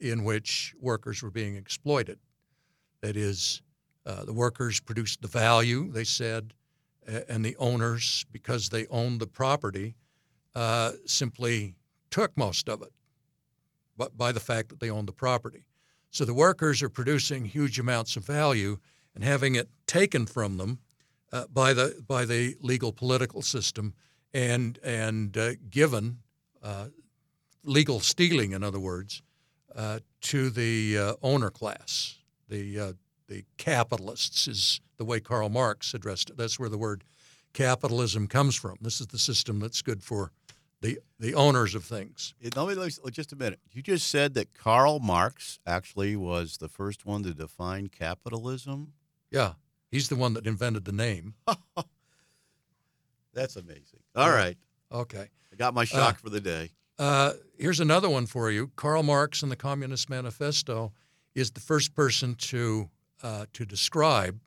in 0.00 0.24
which 0.24 0.74
workers 0.80 1.22
were 1.22 1.30
being 1.30 1.54
exploited. 1.54 2.18
That 3.02 3.16
is, 3.16 3.62
the 4.04 4.32
workers 4.32 4.80
produced 4.80 5.22
the 5.22 5.28
value, 5.28 5.92
they 5.92 6.04
said, 6.04 6.54
and 7.06 7.44
the 7.44 7.56
owners, 7.56 8.26
because 8.30 8.68
they 8.68 8.86
owned 8.86 9.20
the 9.20 9.26
property, 9.26 9.96
simply 11.06 11.74
took 12.10 12.36
most 12.36 12.68
of 12.68 12.82
it 12.82 12.92
but 13.96 14.16
by 14.16 14.32
the 14.32 14.40
fact 14.40 14.68
that 14.68 14.80
they 14.80 14.90
own 14.90 15.06
the 15.06 15.12
property. 15.12 15.64
So 16.10 16.24
the 16.24 16.34
workers 16.34 16.82
are 16.82 16.88
producing 16.88 17.44
huge 17.44 17.78
amounts 17.78 18.16
of 18.16 18.24
value 18.24 18.78
and 19.14 19.24
having 19.24 19.54
it 19.54 19.68
taken 19.86 20.26
from 20.26 20.56
them 20.58 20.78
uh, 21.32 21.44
by 21.52 21.72
the 21.72 22.02
by 22.06 22.24
the 22.24 22.56
legal 22.60 22.92
political 22.92 23.42
system 23.42 23.94
and 24.34 24.78
and 24.82 25.36
uh, 25.36 25.52
given 25.70 26.18
uh, 26.62 26.88
legal 27.64 28.00
stealing, 28.00 28.52
in 28.52 28.62
other 28.62 28.80
words, 28.80 29.22
uh, 29.74 30.00
to 30.20 30.50
the 30.50 30.98
uh, 30.98 31.14
owner 31.22 31.50
class. 31.50 32.18
The 32.48 32.80
uh, 32.80 32.92
the 33.32 33.44
capitalists 33.56 34.46
is 34.46 34.80
the 34.98 35.04
way 35.06 35.18
Karl 35.18 35.48
Marx 35.48 35.94
addressed 35.94 36.28
it. 36.28 36.36
That's 36.36 36.58
where 36.58 36.68
the 36.68 36.76
word 36.76 37.02
capitalism 37.54 38.26
comes 38.26 38.54
from. 38.54 38.76
This 38.82 39.00
is 39.00 39.06
the 39.06 39.18
system 39.18 39.58
that's 39.58 39.80
good 39.80 40.02
for 40.02 40.32
the 40.82 40.98
the 41.18 41.34
owners 41.34 41.74
of 41.74 41.84
things. 41.84 42.34
Let 42.54 42.68
me 42.68 43.10
just 43.10 43.32
a 43.32 43.36
minute. 43.36 43.60
You 43.72 43.82
just 43.82 44.08
said 44.08 44.34
that 44.34 44.52
Karl 44.52 44.98
Marx 44.98 45.60
actually 45.66 46.14
was 46.14 46.58
the 46.58 46.68
first 46.68 47.06
one 47.06 47.22
to 47.22 47.32
define 47.32 47.86
capitalism. 47.86 48.92
Yeah, 49.30 49.54
he's 49.90 50.10
the 50.10 50.16
one 50.16 50.34
that 50.34 50.46
invented 50.46 50.84
the 50.84 50.92
name. 50.92 51.34
That's 53.32 53.56
amazing. 53.56 54.00
All 54.14 54.28
right. 54.28 54.58
Okay. 54.92 55.30
I 55.50 55.56
got 55.56 55.72
my 55.72 55.86
shock 55.86 56.16
uh, 56.16 56.24
for 56.24 56.28
the 56.28 56.40
day. 56.40 56.72
Uh, 56.98 57.32
here's 57.56 57.80
another 57.80 58.10
one 58.10 58.26
for 58.26 58.50
you. 58.50 58.72
Karl 58.76 59.02
Marx 59.02 59.42
in 59.42 59.48
the 59.48 59.56
Communist 59.56 60.10
Manifesto 60.10 60.92
is 61.34 61.52
the 61.52 61.60
first 61.60 61.94
person 61.94 62.34
to 62.34 62.90
uh, 63.22 63.46
to 63.52 63.64
describe 63.64 64.40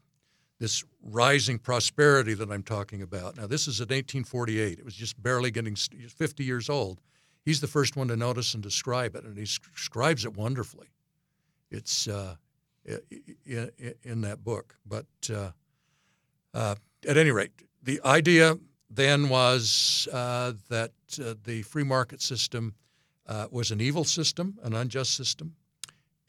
this 0.59 0.83
rising 1.01 1.59
prosperity 1.59 2.33
that 2.33 2.49
I'm 2.49 2.63
talking 2.63 3.01
about. 3.01 3.37
Now, 3.37 3.47
this 3.47 3.67
is 3.67 3.79
in 3.79 3.85
1848. 3.85 4.79
It 4.79 4.85
was 4.85 4.95
just 4.95 5.21
barely 5.21 5.51
getting 5.51 5.75
50 5.75 6.43
years 6.43 6.69
old. 6.69 7.01
He's 7.43 7.61
the 7.61 7.67
first 7.67 7.95
one 7.95 8.07
to 8.07 8.15
notice 8.15 8.53
and 8.53 8.63
describe 8.63 9.15
it, 9.15 9.23
and 9.23 9.37
he 9.37 9.43
describes 9.43 10.25
it 10.25 10.35
wonderfully. 10.35 10.87
It's 11.69 12.07
uh, 12.07 12.35
in, 13.45 13.71
in, 14.03 14.21
that 14.21 14.43
book. 14.43 14.75
But 14.85 15.05
uh, 15.31 15.51
uh, 16.53 16.75
at 17.07 17.17
any 17.17 17.31
rate, 17.31 17.51
the 17.83 17.99
idea 18.03 18.57
then 18.89 19.29
was 19.29 20.07
uh, 20.11 20.53
that 20.69 20.91
uh, 21.19 21.35
the 21.43 21.63
free 21.63 21.83
market 21.83 22.21
system 22.21 22.73
uh, 23.27 23.47
was 23.51 23.71
an 23.71 23.81
evil 23.81 24.03
system, 24.03 24.57
an 24.63 24.73
unjust 24.73 25.15
system, 25.15 25.55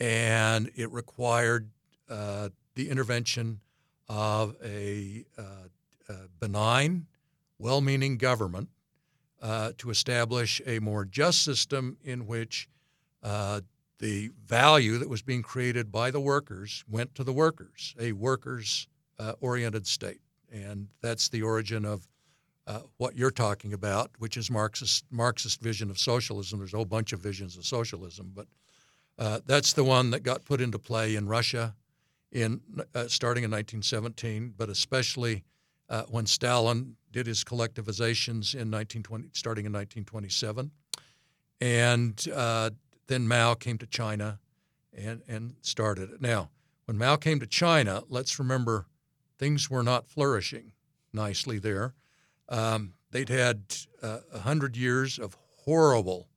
and 0.01 0.71
it 0.75 0.91
required 0.91 1.71
the 2.09 2.89
intervention 2.91 3.61
of 4.09 4.55
a, 4.65 5.25
uh, 5.39 5.69
a 6.09 6.15
benign, 6.39 7.07
well 7.59 7.81
meaning 7.81 8.17
government 8.17 8.69
uh, 9.43 9.73
to 9.79 9.91
establish 9.91 10.61
a 10.67 10.79
more 10.79 11.05
just 11.05 11.45
system 11.45 11.97
in 12.05 12.27
which 12.27 12.69
uh, 13.23 13.61
the 13.99 14.31
value 14.45 14.99
that 14.99 15.09
was 15.09 15.23
being 15.23 15.43
created 15.43 15.91
by 15.91 16.11
the 16.11 16.21
workers 16.21 16.85
went 16.89 17.15
to 17.15 17.25
the 17.25 17.33
workers, 17.33 17.95
a 17.99 18.13
workers 18.13 18.89
uh, 19.19 19.33
oriented 19.41 19.87
state. 19.87 20.21
And 20.53 20.89
that's 21.01 21.29
the 21.29 21.43
origin 21.43 21.85
of 21.85 22.07
uh, 22.67 22.81
what 22.99 23.17
you're 23.17 23.31
talking 23.31 23.73
about, 23.73 24.11
which 24.19 24.37
is 24.37 24.51
Marxist, 24.51 25.05
Marxist 25.11 25.61
vision 25.61 25.91
of 25.91 25.99
socialism. 25.99 26.59
There's 26.59 26.75
a 26.75 26.77
whole 26.77 26.85
bunch 26.85 27.13
of 27.13 27.21
visions 27.21 27.57
of 27.57 27.65
socialism, 27.65 28.33
but 28.35 28.47
uh, 29.19 29.41
that's 29.47 29.73
the 29.73 29.85
one 29.85 30.11
that 30.11 30.21
got 30.21 30.45
put 30.45 30.61
into 30.61 30.79
play 30.79 31.17
in 31.17 31.27
Russia 31.27 31.75
in 32.37 32.61
uh, 32.95 33.09
starting 33.09 33.45
in 33.45 33.51
1917, 33.51 34.53
but 34.59 34.69
especially 34.69 35.43
uh, 35.89 36.03
when 36.11 36.27
Stalin 36.27 36.97
did 37.11 37.27
his 37.27 37.43
collectivizations 37.43 38.53
in 38.55 38.71
1920, 38.71 39.31
starting 39.33 39.65
in 39.65 39.73
1927, 39.73 40.71
and 41.63 42.29
uh, 42.35 42.71
then 43.07 43.27
Mao 43.27 43.55
came 43.55 43.79
to 43.79 43.87
China 43.87 44.39
and, 44.95 45.23
and 45.27 45.55
started 45.63 46.11
it. 46.11 46.21
Now, 46.21 46.51
when 46.85 46.99
Mao 46.99 47.17
came 47.17 47.41
to 47.41 47.47
China, 47.47 48.03
let's 48.11 48.39
remember 48.39 48.87
things 49.39 49.71
were 49.71 49.83
not 49.83 50.07
flourishing 50.07 50.73
nicely 51.15 51.59
there. 51.59 51.95
Um, 52.51 52.93
they'd 53.13 53.31
had 53.31 53.63
uh, 54.03 54.19
a 54.35 54.41
hundred 54.41 54.77
years 54.77 55.19
of 55.19 55.39
horrible 55.65 56.29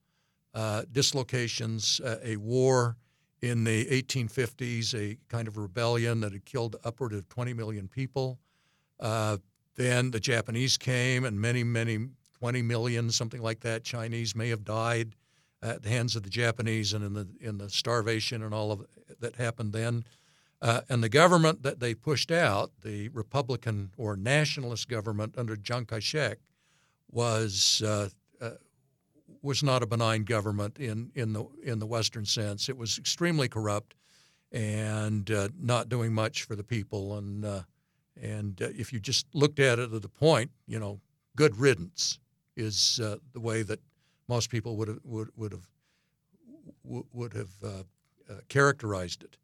uh, 0.54 0.84
dislocations, 0.90 2.00
uh, 2.00 2.20
a 2.24 2.38
war 2.38 2.96
in 3.42 3.64
the 3.64 3.86
1850s, 3.86 4.94
a 4.94 5.18
kind 5.30 5.48
of 5.48 5.58
rebellion 5.58 6.22
that 6.22 6.34
had 6.34 6.46
killed 6.46 6.76
upward 6.84 7.14
of 7.14 7.28
20 7.30 7.54
million 7.54 7.88
people. 7.88 8.40
Uh, 9.00 9.38
then 9.76 10.12
the 10.12 10.20
Japanese 10.20 10.78
came, 10.78 11.24
and 11.24 11.40
many, 11.40 11.64
many, 11.64 12.10
20 12.40 12.62
million, 12.62 13.10
something 13.12 13.42
like 13.42 13.62
that, 13.62 13.84
Chinese 13.84 14.36
may 14.36 14.50
have 14.50 14.66
died 14.66 15.16
at 15.62 15.84
the 15.84 15.90
hands 15.90 16.16
of 16.16 16.24
the 16.24 16.30
Japanese 16.30 16.94
and 16.94 17.04
in 17.04 17.14
the 17.14 17.28
in 17.42 17.58
the 17.58 17.70
starvation 17.70 18.44
and 18.44 18.54
all 18.54 18.72
of 18.72 18.86
that 19.20 19.36
happened 19.36 19.74
then. 19.74 20.04
Uh, 20.62 20.82
and 20.90 21.02
the 21.04 21.10
government 21.10 21.64
that 21.64 21.80
they 21.80 21.94
pushed 21.94 22.32
out, 22.32 22.72
the 22.82 23.08
Republican 23.10 23.92
or 23.98 24.18
nationalist 24.18 24.90
government 24.90 25.36
under 25.38 25.56
Chiang 25.56 25.86
Kai-shek, 25.86 26.40
was 27.10 27.82
uh, 27.86 28.10
was 29.42 29.64
not 29.64 29.84
a 29.84 29.88
benign 29.88 30.24
government 30.24 30.78
in 30.78 31.12
in 31.16 31.34
the 31.34 31.46
in 31.64 31.80
the 31.80 31.86
Western 31.86 32.26
sense. 32.26 32.70
It 32.70 32.78
was 32.78 32.98
extremely 32.98 33.48
corrupt 33.48 33.96
and 34.52 35.30
uh, 35.32 35.50
not 35.60 35.90
doing 35.90 36.14
much 36.14 36.44
for 36.44 36.56
the 36.56 36.64
people. 36.64 37.18
And 37.18 37.46
uh, 37.46 37.62
and 38.22 38.62
uh, 38.62 38.68
if 38.78 38.92
you 38.92 39.00
just 39.00 39.28
looked 39.34 39.60
at 39.60 39.80
it 39.80 39.94
at 39.94 40.02
the 40.02 40.10
point, 40.10 40.52
you 40.68 40.80
know, 40.80 41.00
good 41.36 41.58
riddance 41.58 42.20
is 42.56 42.98
the 42.98 43.40
way 43.40 43.64
that 43.64 43.80
most 44.28 44.50
people 44.50 44.76
would 44.76 44.88
have 44.90 45.00
would, 45.04 45.30
would 45.36 45.52
have 45.52 45.68
would 46.84 47.34
have 47.34 47.86
characterized 48.50 49.24
it. 49.24 49.38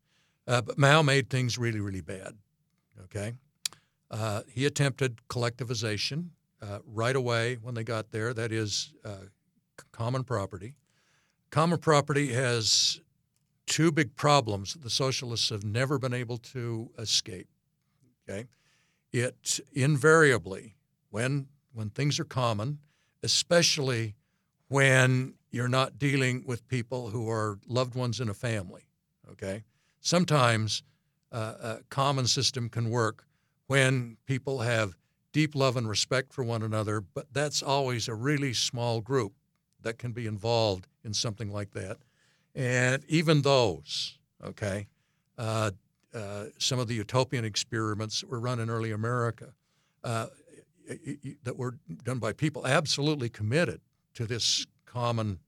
Uh, 0.47 0.61
but 0.61 0.77
Mao 0.77 1.01
made 1.01 1.29
things 1.29 1.57
really, 1.57 1.79
really 1.79 2.01
bad. 2.01 2.35
Okay, 3.05 3.33
uh, 4.11 4.41
he 4.47 4.65
attempted 4.65 5.19
collectivization 5.27 6.29
uh, 6.61 6.79
right 6.85 7.15
away 7.15 7.57
when 7.61 7.75
they 7.75 7.83
got 7.83 8.11
there. 8.11 8.33
That 8.33 8.51
is 8.51 8.93
uh, 9.03 9.27
common 9.91 10.23
property. 10.23 10.75
Common 11.49 11.79
property 11.79 12.33
has 12.33 13.01
two 13.65 13.91
big 13.91 14.15
problems 14.15 14.73
that 14.73 14.83
the 14.83 14.89
socialists 14.89 15.49
have 15.49 15.63
never 15.63 15.97
been 15.97 16.13
able 16.13 16.37
to 16.37 16.89
escape. 16.97 17.47
Okay, 18.27 18.47
it 19.11 19.59
invariably 19.73 20.75
when 21.09 21.47
when 21.73 21.89
things 21.89 22.19
are 22.19 22.25
common, 22.25 22.79
especially 23.23 24.15
when 24.67 25.35
you're 25.51 25.67
not 25.67 25.97
dealing 25.97 26.43
with 26.45 26.67
people 26.67 27.09
who 27.09 27.29
are 27.29 27.59
loved 27.67 27.95
ones 27.95 28.19
in 28.19 28.29
a 28.29 28.33
family. 28.33 28.87
Okay 29.31 29.63
sometimes 30.05 30.83
uh, 31.31 31.53
a 31.61 31.79
common 31.89 32.27
system 32.27 32.69
can 32.69 32.89
work 32.89 33.25
when 33.67 34.17
people 34.25 34.59
have 34.59 34.95
deep 35.33 35.55
love 35.55 35.75
and 35.75 35.89
respect 35.89 36.31
for 36.31 36.43
one 36.43 36.61
another, 36.61 37.01
but 37.01 37.25
that's 37.33 37.61
always 37.61 38.07
a 38.07 38.13
really 38.13 38.53
small 38.53 39.01
group 39.01 39.33
that 39.85 39.97
can 39.97 40.11
be 40.11 40.27
involved 40.27 40.87
in 41.03 41.13
something 41.13 41.49
like 41.49 41.71
that. 41.71 41.97
And 42.53 43.03
even 43.07 43.41
those, 43.43 44.17
okay, 44.43 44.87
uh, 45.37 45.71
uh, 46.13 46.45
some 46.57 46.79
of 46.79 46.87
the 46.87 46.95
utopian 46.95 47.45
experiments 47.45 48.21
that 48.21 48.29
were 48.29 48.39
run 48.39 48.59
in 48.59 48.69
early 48.69 48.91
America 48.91 49.53
uh, 50.03 50.27
that 51.43 51.57
were 51.57 51.77
done 52.03 52.19
by 52.19 52.33
people 52.33 52.65
absolutely 52.65 53.29
committed 53.29 53.79
to 54.15 54.25
this 54.25 54.65
common 54.85 55.39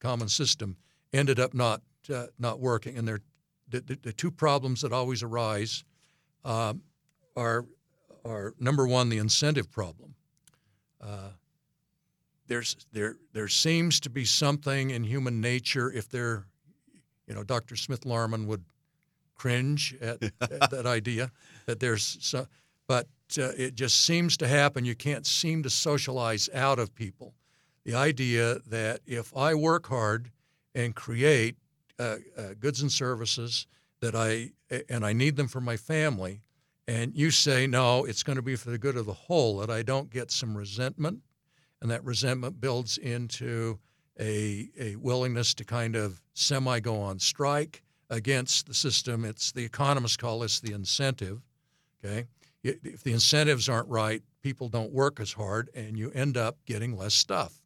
common 0.00 0.28
system 0.28 0.76
ended 1.12 1.38
up 1.38 1.54
not 1.54 1.82
uh, 2.12 2.26
not 2.38 2.58
working, 2.58 2.96
and 2.98 3.06
they're 3.06 3.20
the, 3.68 3.80
the, 3.80 3.98
the 4.02 4.12
two 4.12 4.30
problems 4.30 4.82
that 4.82 4.92
always 4.92 5.22
arise 5.22 5.84
uh, 6.44 6.74
are, 7.36 7.64
are 8.24 8.54
number 8.58 8.86
one, 8.86 9.08
the 9.08 9.18
incentive 9.18 9.70
problem. 9.70 10.14
There's, 12.52 12.76
there, 12.92 13.16
there 13.32 13.48
seems 13.48 13.98
to 14.00 14.10
be 14.10 14.26
something 14.26 14.90
in 14.90 15.04
human 15.04 15.40
nature, 15.40 15.90
if 15.90 16.10
there, 16.10 16.44
you 17.26 17.34
know, 17.34 17.42
Dr. 17.42 17.76
Smith 17.76 18.02
Larman 18.04 18.44
would 18.44 18.62
cringe 19.34 19.96
at, 20.02 20.22
at 20.42 20.70
that 20.70 20.84
idea 20.84 21.30
that 21.64 21.80
there's 21.80 22.18
some, 22.20 22.46
but 22.86 23.06
uh, 23.38 23.52
it 23.56 23.74
just 23.74 24.04
seems 24.04 24.36
to 24.36 24.46
happen. 24.46 24.84
You 24.84 24.94
can't 24.94 25.24
seem 25.24 25.62
to 25.62 25.70
socialize 25.70 26.50
out 26.52 26.78
of 26.78 26.94
people. 26.94 27.32
The 27.86 27.94
idea 27.94 28.58
that 28.66 29.00
if 29.06 29.34
I 29.34 29.54
work 29.54 29.86
hard 29.86 30.30
and 30.74 30.94
create 30.94 31.56
uh, 31.98 32.16
uh, 32.36 32.48
goods 32.60 32.82
and 32.82 32.92
services 32.92 33.66
that 34.02 34.14
I 34.14 34.50
and 34.90 35.06
I 35.06 35.14
need 35.14 35.36
them 35.36 35.48
for 35.48 35.62
my 35.62 35.78
family, 35.78 36.42
and 36.86 37.16
you 37.16 37.30
say 37.30 37.66
no, 37.66 38.04
it's 38.04 38.22
going 38.22 38.36
to 38.36 38.42
be 38.42 38.56
for 38.56 38.68
the 38.68 38.78
good 38.78 38.98
of 38.98 39.06
the 39.06 39.14
whole. 39.14 39.56
That 39.56 39.70
I 39.70 39.80
don't 39.80 40.10
get 40.10 40.30
some 40.30 40.54
resentment, 40.54 41.22
and 41.82 41.90
that 41.90 42.04
resentment 42.04 42.60
builds 42.60 42.96
into 42.96 43.78
a 44.18 44.70
a 44.78 44.96
willingness 44.96 45.52
to 45.52 45.64
kind 45.64 45.96
of 45.96 46.22
semi 46.32 46.80
go 46.80 47.00
on 47.00 47.18
strike 47.18 47.82
against 48.08 48.66
the 48.66 48.74
system. 48.74 49.24
It's 49.24 49.52
the 49.52 49.64
economists 49.64 50.16
call 50.16 50.38
this 50.38 50.60
the 50.60 50.72
incentive. 50.72 51.42
Okay, 52.02 52.26
if 52.62 53.02
the 53.02 53.12
incentives 53.12 53.68
aren't 53.68 53.88
right, 53.88 54.22
people 54.42 54.68
don't 54.68 54.92
work 54.92 55.18
as 55.18 55.32
hard, 55.32 55.70
and 55.74 55.98
you 55.98 56.10
end 56.12 56.36
up 56.36 56.56
getting 56.66 56.96
less 56.96 57.14
stuff. 57.14 57.60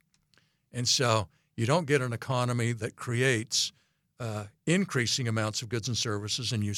And 0.73 0.87
so 0.87 1.27
you 1.55 1.67
don't 1.67 1.85
get 1.85 2.01
an 2.01 2.11
economy 2.11 2.71
that 2.73 2.95
creates 2.95 3.71
uh, 4.19 4.45
increasing 4.65 5.27
amounts 5.27 5.61
of 5.61 5.69
goods 5.69 5.87
and 5.87 5.97
services, 5.97 6.51
and 6.51 6.63
you 6.63 6.73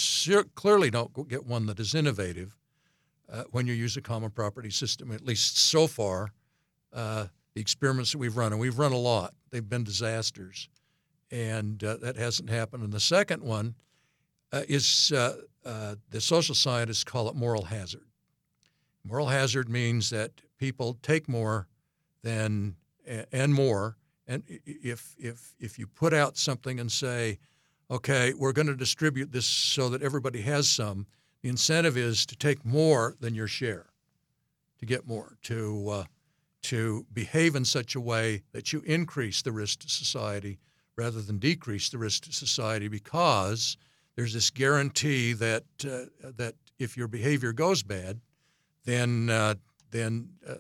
clearly 0.56 0.90
don't 0.90 1.30
get 1.30 1.46
one 1.46 1.68
that 1.68 1.80
is 1.80 1.96
innovative 1.96 2.58
uh, 3.32 3.44
when 3.52 3.66
you 3.66 3.74
use 3.74 3.96
a 3.96 4.02
common 4.02 4.30
property 4.30 4.70
system. 4.70 5.12
At 5.12 5.26
least 5.26 5.58
so 5.58 5.88
far, 5.88 6.32
uh, 6.94 7.28
the 7.54 7.62
experiments 7.62 8.12
that 8.12 8.18
we've 8.18 8.38
run, 8.38 8.52
and 8.52 8.60
we've 8.60 8.80
run 8.80 8.92
a 8.92 8.98
lot, 8.98 9.34
they've 9.52 9.68
been 9.68 9.84
disasters, 9.84 10.70
and 11.32 11.84
uh, 11.84 11.98
that 11.98 12.16
hasn't 12.16 12.50
happened. 12.50 12.84
And 12.84 12.94
the 12.94 13.00
second 13.00 13.44
one 13.44 13.76
uh, 14.52 14.64
is 14.68 15.12
uh, 15.12 15.36
the 15.64 16.22
social 16.22 16.56
scientists 16.56 17.04
call 17.04 17.30
it 17.30 17.36
moral 17.36 17.64
hazard. 17.64 18.08
Moral 19.04 19.28
hazard 19.28 19.70
means 19.70 20.10
that 20.10 20.32
people 20.58 20.98
take 21.02 21.30
more 21.30 21.68
than 22.24 22.76
and 23.32 23.54
more 23.54 23.98
and 24.30 24.44
if, 24.48 25.16
if, 25.18 25.56
if 25.60 25.80
you 25.80 25.88
put 25.88 26.14
out 26.14 26.38
something 26.38 26.80
and 26.80 26.92
say, 26.92 27.40
okay, 27.90 28.32
we're 28.36 28.52
going 28.52 28.68
to 28.68 28.76
distribute 28.76 29.32
this 29.32 29.48
so 29.48 29.90
that 29.90 30.04
everybody 30.04 30.42
has 30.42 30.70
some, 30.70 31.08
the 31.42 31.50
incentive 31.50 31.98
is 31.98 32.28
to 32.28 32.36
take 32.36 32.64
more 32.64 33.16
than 33.20 33.34
your 33.34 33.48
share, 33.48 33.88
to 34.78 34.86
get 34.86 35.08
more, 35.08 35.36
to, 35.42 35.90
uh, 35.90 36.04
to 36.64 37.06
behave 37.14 37.56
in 37.56 37.66
such 37.66 37.96
a 37.96 38.02
way 38.02 38.44
that 38.52 38.74
you 38.74 38.82
increase 38.86 39.42
the 39.42 39.52
risk 39.52 39.80
to 39.80 39.90
society 39.90 40.60
rather 40.98 41.22
than 41.22 41.38
decrease 41.38 41.90
the 41.90 41.98
risk 41.98 42.24
to 42.24 42.34
society 42.34 42.88
because 42.88 43.78
there's 44.16 44.34
this 44.34 44.50
guarantee 44.50 45.34
that, 45.34 45.64
uh, 45.86 46.06
that 46.36 46.56
if 46.78 46.98
your 46.98 47.08
behavior 47.08 47.54
goes 47.54 47.84
bad, 47.84 48.20
then, 48.84 49.30
uh, 49.30 49.56
then 49.92 50.30
uh, 50.48 50.56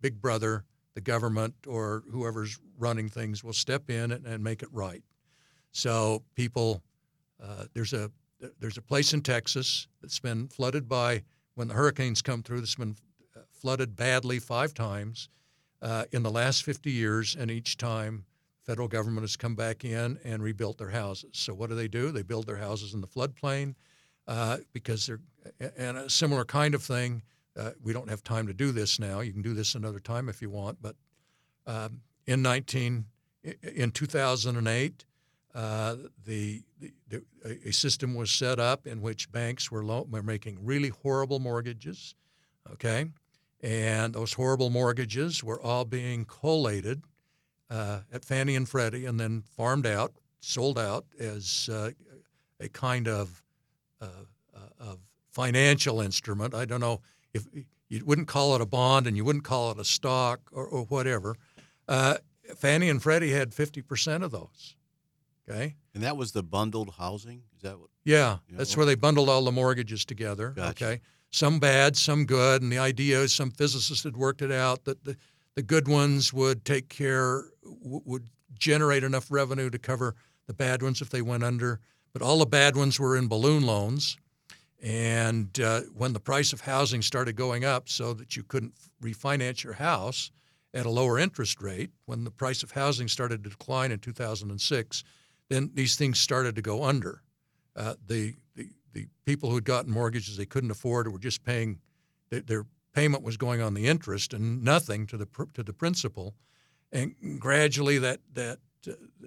Big 0.00 0.20
Brother 0.20 0.64
the 0.94 1.00
government 1.00 1.54
or 1.66 2.02
whoever's 2.10 2.58
running 2.78 3.08
things 3.08 3.42
will 3.42 3.52
step 3.52 3.88
in 3.90 4.12
and, 4.12 4.26
and 4.26 4.42
make 4.42 4.62
it 4.62 4.68
right. 4.72 5.02
So 5.72 6.22
people, 6.34 6.82
uh, 7.42 7.64
there's 7.74 7.92
a 7.92 8.10
there's 8.58 8.76
a 8.76 8.82
place 8.82 9.12
in 9.14 9.22
Texas 9.22 9.86
that's 10.00 10.18
been 10.18 10.48
flooded 10.48 10.88
by 10.88 11.22
when 11.54 11.68
the 11.68 11.74
hurricanes 11.74 12.22
come 12.22 12.42
through. 12.42 12.58
That's 12.58 12.74
been 12.74 12.96
uh, 13.36 13.40
flooded 13.52 13.94
badly 13.94 14.40
five 14.40 14.74
times 14.74 15.28
uh, 15.82 16.04
in 16.12 16.22
the 16.22 16.30
last 16.30 16.62
50 16.64 16.90
years, 16.90 17.36
and 17.38 17.50
each 17.50 17.76
time 17.76 18.24
federal 18.64 18.88
government 18.88 19.24
has 19.24 19.36
come 19.36 19.56
back 19.56 19.84
in 19.84 20.18
and 20.24 20.42
rebuilt 20.42 20.78
their 20.78 20.90
houses. 20.90 21.30
So 21.32 21.52
what 21.52 21.68
do 21.68 21.74
they 21.74 21.88
do? 21.88 22.12
They 22.12 22.22
build 22.22 22.46
their 22.46 22.56
houses 22.56 22.94
in 22.94 23.00
the 23.00 23.08
floodplain 23.08 23.74
uh, 24.28 24.58
because 24.72 25.06
they're 25.06 25.20
and 25.76 25.96
a 25.96 26.10
similar 26.10 26.44
kind 26.44 26.74
of 26.74 26.82
thing 26.82 27.22
uh, 27.58 27.70
we 27.82 27.92
don't 27.92 28.08
have 28.08 28.22
time 28.22 28.46
to 28.46 28.54
do 28.54 28.72
this 28.72 28.98
now. 28.98 29.20
You 29.20 29.32
can 29.32 29.42
do 29.42 29.54
this 29.54 29.74
another 29.74 29.98
time 29.98 30.28
if 30.28 30.40
you 30.40 30.50
want. 30.50 30.78
But 30.80 30.96
um, 31.66 32.00
in 32.26 32.42
19, 32.42 33.04
in 33.62 33.90
2008, 33.90 35.04
uh, 35.54 35.96
the, 36.24 36.62
the, 36.78 37.22
a 37.64 37.72
system 37.72 38.14
was 38.14 38.30
set 38.30 38.58
up 38.58 38.86
in 38.86 39.02
which 39.02 39.30
banks 39.30 39.70
were, 39.70 39.84
lo- 39.84 40.06
were 40.08 40.22
making 40.22 40.64
really 40.64 40.88
horrible 40.88 41.40
mortgages, 41.40 42.14
okay, 42.72 43.06
and 43.62 44.14
those 44.14 44.32
horrible 44.34 44.70
mortgages 44.70 45.42
were 45.44 45.60
all 45.60 45.84
being 45.84 46.24
collated 46.24 47.02
uh, 47.70 48.00
at 48.12 48.24
Fannie 48.24 48.56
and 48.56 48.68
Freddie 48.68 49.06
and 49.06 49.18
then 49.20 49.42
farmed 49.56 49.86
out, 49.86 50.12
sold 50.40 50.78
out 50.78 51.06
as 51.18 51.68
uh, 51.72 51.90
a 52.60 52.68
kind 52.68 53.08
of 53.08 53.42
uh, 54.00 54.06
uh, 54.54 54.58
of 54.90 54.98
financial 55.30 56.00
instrument. 56.00 56.54
I 56.54 56.64
don't 56.64 56.80
know 56.80 57.00
if 57.32 57.46
you 57.88 58.04
wouldn't 58.04 58.28
call 58.28 58.54
it 58.54 58.60
a 58.60 58.66
bond 58.66 59.06
and 59.06 59.16
you 59.16 59.24
wouldn't 59.24 59.44
call 59.44 59.70
it 59.70 59.78
a 59.78 59.84
stock 59.84 60.40
or, 60.52 60.66
or 60.66 60.84
whatever. 60.86 61.36
Uh, 61.88 62.16
Fannie 62.56 62.88
and 62.90 63.02
Freddie 63.02 63.30
had 63.32 63.50
50% 63.52 64.22
of 64.22 64.30
those. 64.32 64.76
Okay. 65.48 65.76
And 65.94 66.02
that 66.02 66.16
was 66.16 66.32
the 66.32 66.42
bundled 66.42 66.94
housing. 66.98 67.42
Is 67.56 67.62
that 67.62 67.78
what? 67.78 67.88
Yeah, 68.04 68.38
Yeah, 68.48 68.56
that's 68.58 68.72
okay. 68.72 68.78
where 68.78 68.86
they 68.86 68.94
bundled 68.96 69.28
all 69.28 69.44
the 69.44 69.52
mortgages 69.52 70.04
together. 70.04 70.50
Gotcha. 70.50 70.84
Okay, 70.84 71.00
some 71.32 71.58
bad, 71.58 71.96
some 71.96 72.26
good, 72.26 72.62
and 72.62 72.70
the 72.70 72.78
idea 72.78 73.20
is 73.20 73.34
some 73.34 73.50
physicists 73.50 74.04
had 74.04 74.16
worked 74.16 74.42
it 74.42 74.52
out 74.52 74.84
that 74.84 75.02
the, 75.04 75.16
the 75.56 75.62
good 75.62 75.88
ones 75.88 76.32
would 76.32 76.64
take 76.64 76.88
care, 76.88 77.44
w- 77.64 78.02
would 78.04 78.28
generate 78.58 79.02
enough 79.02 79.30
revenue 79.30 79.70
to 79.70 79.78
cover 79.78 80.14
the 80.46 80.52
bad 80.52 80.82
ones 80.82 81.00
if 81.00 81.08
they 81.08 81.22
went 81.22 81.42
under. 81.42 81.80
But 82.12 82.20
all 82.20 82.38
the 82.38 82.46
bad 82.46 82.76
ones 82.76 83.00
were 83.00 83.16
in 83.16 83.28
balloon 83.28 83.64
loans, 83.64 84.18
and 84.82 85.58
uh, 85.58 85.80
when 85.94 86.12
the 86.12 86.20
price 86.20 86.52
of 86.52 86.60
housing 86.60 87.00
started 87.00 87.34
going 87.34 87.64
up, 87.64 87.88
so 87.88 88.12
that 88.12 88.36
you 88.36 88.42
couldn't 88.42 88.74
refinance 89.02 89.64
your 89.64 89.72
house 89.72 90.30
at 90.74 90.84
a 90.84 90.90
lower 90.90 91.18
interest 91.18 91.62
rate, 91.62 91.90
when 92.04 92.24
the 92.24 92.30
price 92.30 92.62
of 92.62 92.72
housing 92.72 93.08
started 93.08 93.42
to 93.42 93.50
decline 93.50 93.90
in 93.90 93.98
2006, 94.00 95.04
then 95.48 95.70
these 95.72 95.96
things 95.96 96.20
started 96.20 96.54
to 96.56 96.62
go 96.62 96.84
under 96.84 97.22
uh, 97.76 97.94
the, 98.06 98.34
the 98.54 98.68
the 98.92 99.06
people 99.24 99.48
who 99.48 99.56
had 99.56 99.64
gotten 99.64 99.90
mortgages 99.90 100.36
they 100.36 100.46
couldn't 100.46 100.70
afford 100.70 101.06
or 101.06 101.10
were 101.10 101.18
just 101.18 101.44
paying 101.44 101.78
their, 102.30 102.64
payment 102.94 103.22
was 103.22 103.36
going 103.36 103.62
on 103.62 103.74
the 103.74 103.86
interest 103.86 104.34
and 104.34 104.62
nothing 104.62 105.06
to 105.06 105.16
the 105.16 105.26
to 105.54 105.62
the 105.62 105.72
principal, 105.72 106.34
and 106.92 107.14
gradually 107.38 107.98
that 107.98 108.20
that 108.34 108.58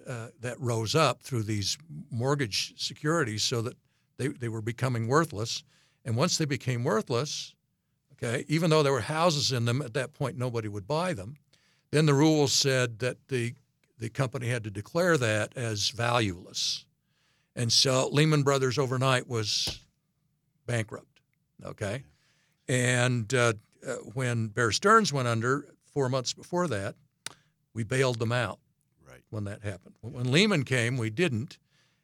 uh, 0.07 0.27
that 0.39 0.59
rose 0.59 0.95
up 0.95 1.21
through 1.21 1.43
these 1.43 1.77
mortgage 2.11 2.73
securities 2.77 3.41
so 3.41 3.61
that 3.61 3.75
they, 4.17 4.27
they 4.27 4.49
were 4.49 4.61
becoming 4.61 5.07
worthless, 5.07 5.63
and 6.03 6.15
once 6.15 6.37
they 6.37 6.45
became 6.45 6.83
worthless, 6.83 7.55
okay, 8.13 8.45
even 8.47 8.69
though 8.69 8.83
there 8.83 8.93
were 8.93 9.01
houses 9.01 9.51
in 9.51 9.65
them 9.65 9.81
at 9.81 9.93
that 9.93 10.13
point, 10.13 10.37
nobody 10.37 10.67
would 10.67 10.87
buy 10.87 11.13
them. 11.13 11.35
Then 11.91 12.05
the 12.05 12.13
rules 12.13 12.53
said 12.53 12.99
that 12.99 13.17
the 13.29 13.55
the 13.97 14.09
company 14.09 14.47
had 14.47 14.63
to 14.65 14.69
declare 14.69 15.17
that 15.17 15.55
as 15.55 15.89
valueless. 15.89 16.84
And 17.55 17.71
so 17.71 18.09
Lehman 18.11 18.43
Brothers 18.43 18.77
overnight 18.77 19.27
was 19.27 19.79
bankrupt. 20.65 21.21
Okay. 21.63 22.03
And 22.67 23.33
uh, 23.33 23.53
uh, 23.87 23.93
when 24.13 24.47
Bear 24.47 24.71
Stearns 24.71 25.13
went 25.13 25.27
under 25.27 25.67
four 25.93 26.09
months 26.09 26.33
before 26.33 26.67
that, 26.67 26.95
we 27.73 27.83
bailed 27.83 28.19
them 28.19 28.31
out 28.31 28.59
Right. 29.07 29.21
when 29.29 29.43
that 29.45 29.61
happened. 29.61 29.95
When 30.01 30.31
Lehman 30.31 30.63
came, 30.63 30.97
we 30.97 31.09
didn't. 31.09 31.57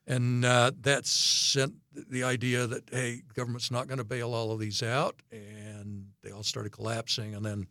And 0.08 0.44
uh, 0.46 0.72
that 0.82 1.06
sent 1.06 1.74
the 1.94 2.24
idea 2.24 2.68
that, 2.68 2.90
hey, 2.92 3.22
government's 3.34 3.72
not 3.72 3.88
going 3.88 3.98
to 3.98 4.04
bail 4.04 4.34
all 4.34 4.52
of 4.52 4.60
these 4.60 4.82
out. 4.84 5.16
And 5.32 6.08
they 6.24 6.32
all 6.32 6.44
started 6.44 6.72
collapsing. 6.72 7.36
And 7.36 7.46
then, 7.46 7.68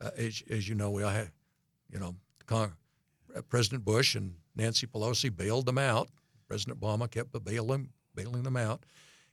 uh, 0.00 0.10
as, 0.16 0.42
as 0.50 0.68
you 0.68 0.74
know, 0.74 0.90
we 0.90 1.02
all 1.02 1.10
had, 1.10 1.30
you 1.90 1.98
know, 1.98 2.14
Con- 2.46 2.72
uh, 3.36 3.42
President 3.42 3.84
Bush 3.84 4.14
and 4.14 4.34
Nancy 4.56 4.86
Pelosi 4.86 5.34
bailed 5.34 5.66
them 5.66 5.78
out. 5.78 6.08
President 6.50 6.80
Obama 6.80 7.08
kept 7.08 7.32
bailing, 7.44 7.90
bailing 8.16 8.42
them 8.42 8.56
out. 8.56 8.84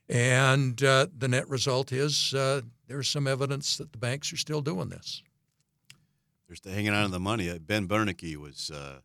And 0.08 0.80
uh, 0.84 1.08
the 1.18 1.26
net 1.26 1.48
result 1.48 1.90
is 1.90 2.32
uh, 2.32 2.60
there's 2.86 3.08
some 3.08 3.26
evidence 3.26 3.76
that 3.78 3.90
the 3.90 3.98
banks 3.98 4.32
are 4.32 4.36
still 4.36 4.60
doing 4.60 4.88
this. 4.88 5.24
They're 6.46 6.54
still 6.54 6.72
hanging 6.72 6.92
on 6.92 7.06
to 7.06 7.10
the 7.10 7.18
money. 7.18 7.50
Uh, 7.50 7.58
Ben 7.58 7.88
Bernanke 7.88 8.36
was 8.36 8.70
uh, 8.70 9.00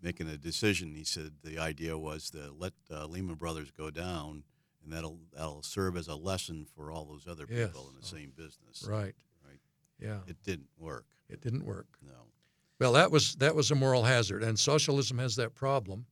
making 0.00 0.28
a 0.30 0.38
decision. 0.38 0.94
He 0.94 1.04
said 1.04 1.32
the 1.44 1.58
idea 1.58 1.98
was 1.98 2.30
to 2.30 2.50
let 2.58 2.72
uh, 2.90 3.04
Lehman 3.06 3.34
Brothers 3.34 3.70
go 3.70 3.90
down, 3.90 4.42
and 4.82 4.90
that'll 4.90 5.18
that'll 5.36 5.62
serve 5.62 5.98
as 5.98 6.08
a 6.08 6.16
lesson 6.16 6.66
for 6.74 6.90
all 6.90 7.04
those 7.04 7.28
other 7.28 7.46
Yes. 7.48 7.68
people 7.68 7.90
in 7.94 8.00
the 8.00 8.06
same 8.06 8.32
business. 8.34 8.86
Right. 8.88 9.14
Right. 9.46 9.60
Yeah. 10.00 10.20
It 10.26 10.42
didn't 10.44 10.68
work. 10.78 11.04
It 11.28 11.42
didn't 11.42 11.66
work. 11.66 11.88
No. 12.02 12.12
Well, 12.80 12.92
that 12.94 13.10
was 13.12 13.34
that 13.36 13.54
was 13.54 13.70
a 13.70 13.74
moral 13.74 14.02
hazard, 14.02 14.42
and 14.42 14.58
socialism 14.58 15.18
has 15.18 15.36
that 15.36 15.54
problem. 15.54 16.06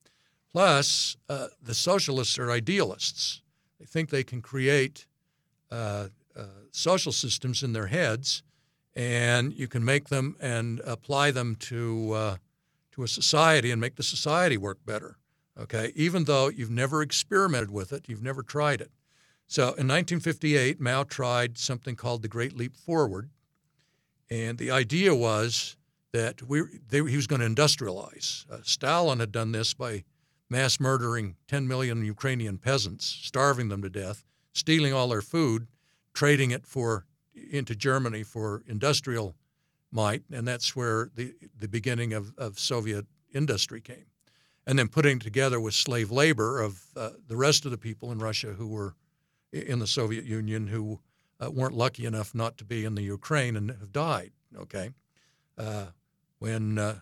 Plus, 0.53 1.17
uh, 1.29 1.49
the 1.62 1.75
socialists 1.75 2.38
are 2.38 2.51
idealists. 2.51 3.41
They 3.81 3.87
think 3.87 4.11
they 4.11 4.25
can 4.25 4.43
create 4.43 5.07
uh, 5.71 6.09
uh, 6.37 6.45
social 6.71 7.12
systems 7.12 7.62
in 7.62 7.73
their 7.73 7.87
heads, 7.87 8.43
and 8.95 9.55
you 9.55 9.67
can 9.67 9.85
make 9.85 10.09
them 10.09 10.37
and 10.41 10.81
apply 10.81 11.31
them 11.31 11.57
to 11.57 12.12
uh, 12.12 12.37
to 12.93 13.03
a 13.03 13.09
society 13.09 13.71
and 13.71 13.81
make 13.81 13.97
the 13.97 14.03
society 14.03 14.59
work 14.59 14.79
better. 14.85 15.17
Okay, 15.59 15.93
even 15.95 16.25
though 16.25 16.49
you've 16.49 16.71
never 16.71 17.03
experimented 17.03 17.71
with 17.71 17.93
it, 17.93 18.09
you've 18.09 18.23
never 18.23 18.43
tried 18.43 18.81
it. 18.81 18.91
So, 19.47 19.62
in 19.62 19.88
1958, 19.88 20.81
Mao 20.81 21.05
tried 21.05 21.59
something 21.59 21.95
called 21.95 22.23
the 22.23 22.29
Great 22.29 22.57
Leap 22.57 22.77
Forward, 22.77 23.29
and 24.31 24.57
the 24.57 24.71
idea 24.71 25.15
was 25.15 25.77
that 26.12 26.43
we, 26.43 26.62
they, 26.88 26.99
he 26.99 27.17
was 27.17 27.27
going 27.27 27.41
to 27.41 27.49
industrialize. 27.49 28.51
Uh, 28.51 28.59
Stalin 28.62 29.21
had 29.21 29.33
done 29.33 29.53
this 29.53 29.75
by 29.75 30.05
mass 30.53 30.79
murdering 30.79 31.35
10 31.49 31.67
million 31.67 32.05
Ukrainian 32.05 32.59
peasants, 32.59 33.07
starving 33.07 33.69
them 33.71 33.83
to 33.83 33.88
death, 33.88 34.23
stealing 34.53 34.93
all 34.93 35.09
their 35.09 35.23
food, 35.23 35.67
trading 36.12 36.51
it 36.51 36.67
for 36.67 37.07
into 37.51 37.75
Germany 37.75 38.23
for 38.23 38.62
industrial 38.67 39.35
might, 39.91 40.23
and 40.31 40.47
that's 40.47 40.77
where 40.77 41.11
the, 41.15 41.35
the 41.59 41.69
beginning 41.69 42.12
of, 42.12 42.35
of 42.37 42.59
Soviet 42.59 43.07
industry 43.35 43.81
came. 43.81 44.07
And 44.67 44.79
then 44.79 44.88
putting 44.88 45.19
together 45.19 45.59
with 45.59 45.75
slave 45.75 46.11
labor 46.11 46.61
of 46.61 46.83
uh, 46.95 47.11
the 47.27 47.37
rest 47.37 47.65
of 47.65 47.71
the 47.71 47.79
people 47.79 48.12
in 48.12 48.19
Russia 48.19 48.53
who 48.53 48.69
were 48.69 48.95
in 49.53 49.79
the 49.79 49.87
Soviet 49.87 50.25
Union 50.25 50.67
who 50.67 51.01
uh, 51.41 51.51
weren't 51.51 51.75
lucky 51.75 52.05
enough 52.05 52.35
not 52.35 52.59
to 52.59 52.65
be 52.65 52.85
in 52.85 52.95
the 52.95 53.03
Ukraine 53.03 53.57
and 53.57 53.71
have 53.71 53.93
died. 53.93 54.33
Okay, 54.57 54.91
uh, 55.59 55.87
when 56.38 56.79
uh, 56.79 56.97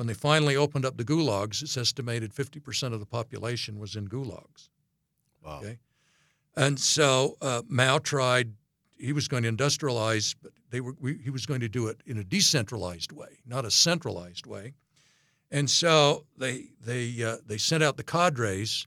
when 0.00 0.06
they 0.06 0.14
finally 0.14 0.56
opened 0.56 0.86
up 0.86 0.96
the 0.96 1.04
gulags, 1.04 1.60
it's 1.60 1.76
estimated 1.76 2.32
50% 2.32 2.94
of 2.94 3.00
the 3.00 3.04
population 3.04 3.78
was 3.78 3.96
in 3.96 4.08
gulags. 4.08 4.70
Wow. 5.44 5.58
Okay. 5.58 5.78
And 6.56 6.80
so 6.80 7.36
uh, 7.42 7.60
Mao 7.68 7.98
tried. 7.98 8.54
He 8.96 9.12
was 9.12 9.28
going 9.28 9.42
to 9.42 9.52
industrialize, 9.52 10.34
but 10.42 10.52
they 10.70 10.80
were. 10.80 10.94
We, 10.98 11.18
he 11.18 11.28
was 11.28 11.44
going 11.44 11.60
to 11.60 11.68
do 11.68 11.88
it 11.88 12.00
in 12.06 12.16
a 12.16 12.24
decentralized 12.24 13.12
way, 13.12 13.40
not 13.44 13.66
a 13.66 13.70
centralized 13.70 14.46
way. 14.46 14.72
And 15.50 15.68
so 15.68 16.24
they 16.34 16.70
they 16.82 17.22
uh, 17.22 17.36
they 17.46 17.58
sent 17.58 17.82
out 17.82 17.98
the 17.98 18.02
cadres 18.02 18.86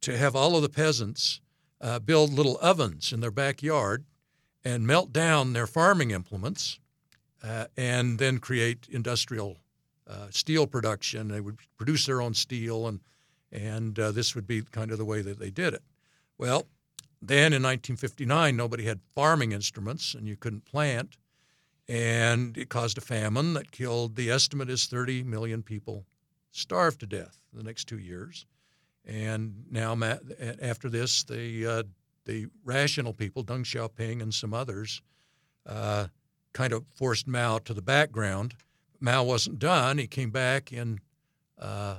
to 0.00 0.16
have 0.16 0.34
all 0.34 0.56
of 0.56 0.62
the 0.62 0.70
peasants 0.70 1.42
uh, 1.82 1.98
build 1.98 2.32
little 2.32 2.58
ovens 2.62 3.12
in 3.12 3.20
their 3.20 3.30
backyard 3.30 4.06
and 4.64 4.86
melt 4.86 5.12
down 5.12 5.52
their 5.52 5.66
farming 5.66 6.10
implements, 6.10 6.78
uh, 7.42 7.66
and 7.76 8.18
then 8.18 8.38
create 8.38 8.88
industrial 8.90 9.58
uh, 10.08 10.26
steel 10.30 10.66
production. 10.66 11.28
They 11.28 11.40
would 11.40 11.58
produce 11.76 12.06
their 12.06 12.20
own 12.20 12.34
steel, 12.34 12.86
and 12.86 13.00
and 13.52 13.98
uh, 13.98 14.10
this 14.10 14.34
would 14.34 14.46
be 14.46 14.62
kind 14.62 14.90
of 14.90 14.98
the 14.98 15.04
way 15.04 15.22
that 15.22 15.38
they 15.38 15.50
did 15.50 15.74
it. 15.74 15.82
Well, 16.38 16.66
then 17.22 17.52
in 17.52 17.62
1959, 17.62 18.56
nobody 18.56 18.84
had 18.84 19.00
farming 19.14 19.52
instruments, 19.52 20.14
and 20.14 20.26
you 20.26 20.36
couldn't 20.36 20.64
plant, 20.64 21.16
and 21.88 22.58
it 22.58 22.68
caused 22.68 22.98
a 22.98 23.00
famine 23.00 23.54
that 23.54 23.70
killed. 23.70 24.16
The 24.16 24.30
estimate 24.30 24.68
is 24.68 24.86
30 24.86 25.22
million 25.22 25.62
people 25.62 26.04
starved 26.50 27.00
to 27.00 27.06
death 27.06 27.38
in 27.52 27.58
the 27.58 27.64
next 27.64 27.86
two 27.86 27.98
years. 27.98 28.46
And 29.06 29.64
now, 29.70 29.96
after 30.60 30.88
this, 30.88 31.24
the 31.24 31.66
uh, 31.66 31.82
the 32.24 32.46
rational 32.64 33.12
people, 33.12 33.44
Deng 33.44 33.64
Xiaoping 33.64 34.22
and 34.22 34.32
some 34.32 34.54
others, 34.54 35.02
uh, 35.66 36.06
kind 36.54 36.72
of 36.72 36.84
forced 36.94 37.26
Mao 37.26 37.58
to 37.58 37.74
the 37.74 37.82
background. 37.82 38.54
Mao 39.04 39.22
wasn't 39.22 39.58
done. 39.58 39.98
He 39.98 40.06
came 40.06 40.30
back 40.30 40.72
in 40.72 40.98
uh, 41.58 41.96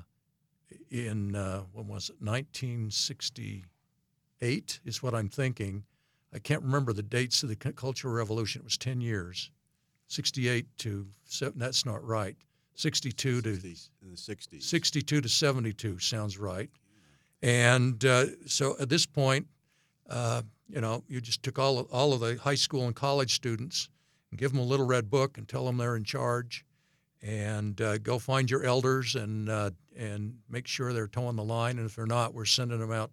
in 0.90 1.36
uh, 1.36 1.62
when 1.72 1.88
was 1.88 2.10
it 2.10 2.16
1968 2.20 4.80
is 4.84 5.04
what 5.04 5.14
I'm 5.14 5.30
thinking. 5.30 5.84
I 6.34 6.40
can't 6.40 6.64
remember 6.64 6.94
the 6.94 7.04
dates 7.04 7.44
of 7.44 7.50
the 7.50 7.56
Cultural 7.56 8.12
Revolution. 8.12 8.62
It 8.62 8.66
was 8.66 8.78
10 8.78 9.02
years, 9.02 9.52
68 10.08 10.66
to 10.80 11.06
that's 11.56 11.86
not 11.86 12.04
right. 12.04 12.36
62 12.74 13.42
to 13.42 13.50
60s, 13.50 13.90
in 14.02 14.10
the 14.10 14.18
60s. 14.18 14.64
62 14.64 15.22
to 15.22 15.30
72 15.30 16.00
sounds 16.00 16.40
right. 16.40 16.72
And 17.44 18.04
uh, 18.04 18.26
so 18.48 18.76
at 18.80 18.90
this 18.90 19.06
point, 19.06 19.46
uh, 20.10 20.42
you 20.68 20.82
know, 20.82 21.04
you 21.08 21.22
just 21.22 21.44
took 21.44 21.60
all 21.60 21.78
of, 21.78 21.86
all 21.92 22.14
of 22.14 22.20
the 22.20 22.38
high 22.38 22.56
school 22.56 22.88
and 22.88 22.96
college 22.96 23.36
students 23.36 23.90
and 24.32 24.40
give 24.40 24.52
them 24.52 24.60
a 24.60 24.66
little 24.66 24.88
red 24.88 25.12
book 25.12 25.38
and 25.38 25.48
tell 25.48 25.66
them 25.66 25.78
they're 25.78 25.96
in 25.96 26.04
charge, 26.04 26.66
and 27.22 27.80
uh, 27.82 27.98
go 27.98 28.20
find 28.20 28.50
your 28.50 28.64
elders 28.64 29.16
and 29.16 29.50
uh, 29.50 29.72
and 29.96 30.38
make 30.50 30.68
sure 30.68 30.94
they're 30.94 31.08
toeing 31.08 31.36
the 31.36 31.44
line. 31.44 31.78
And 31.78 31.86
if 31.86 31.96
they're 31.96 32.06
not, 32.06 32.34
we're 32.34 32.46
sending 32.46 32.80
them 32.80 32.92
out. 32.92 33.12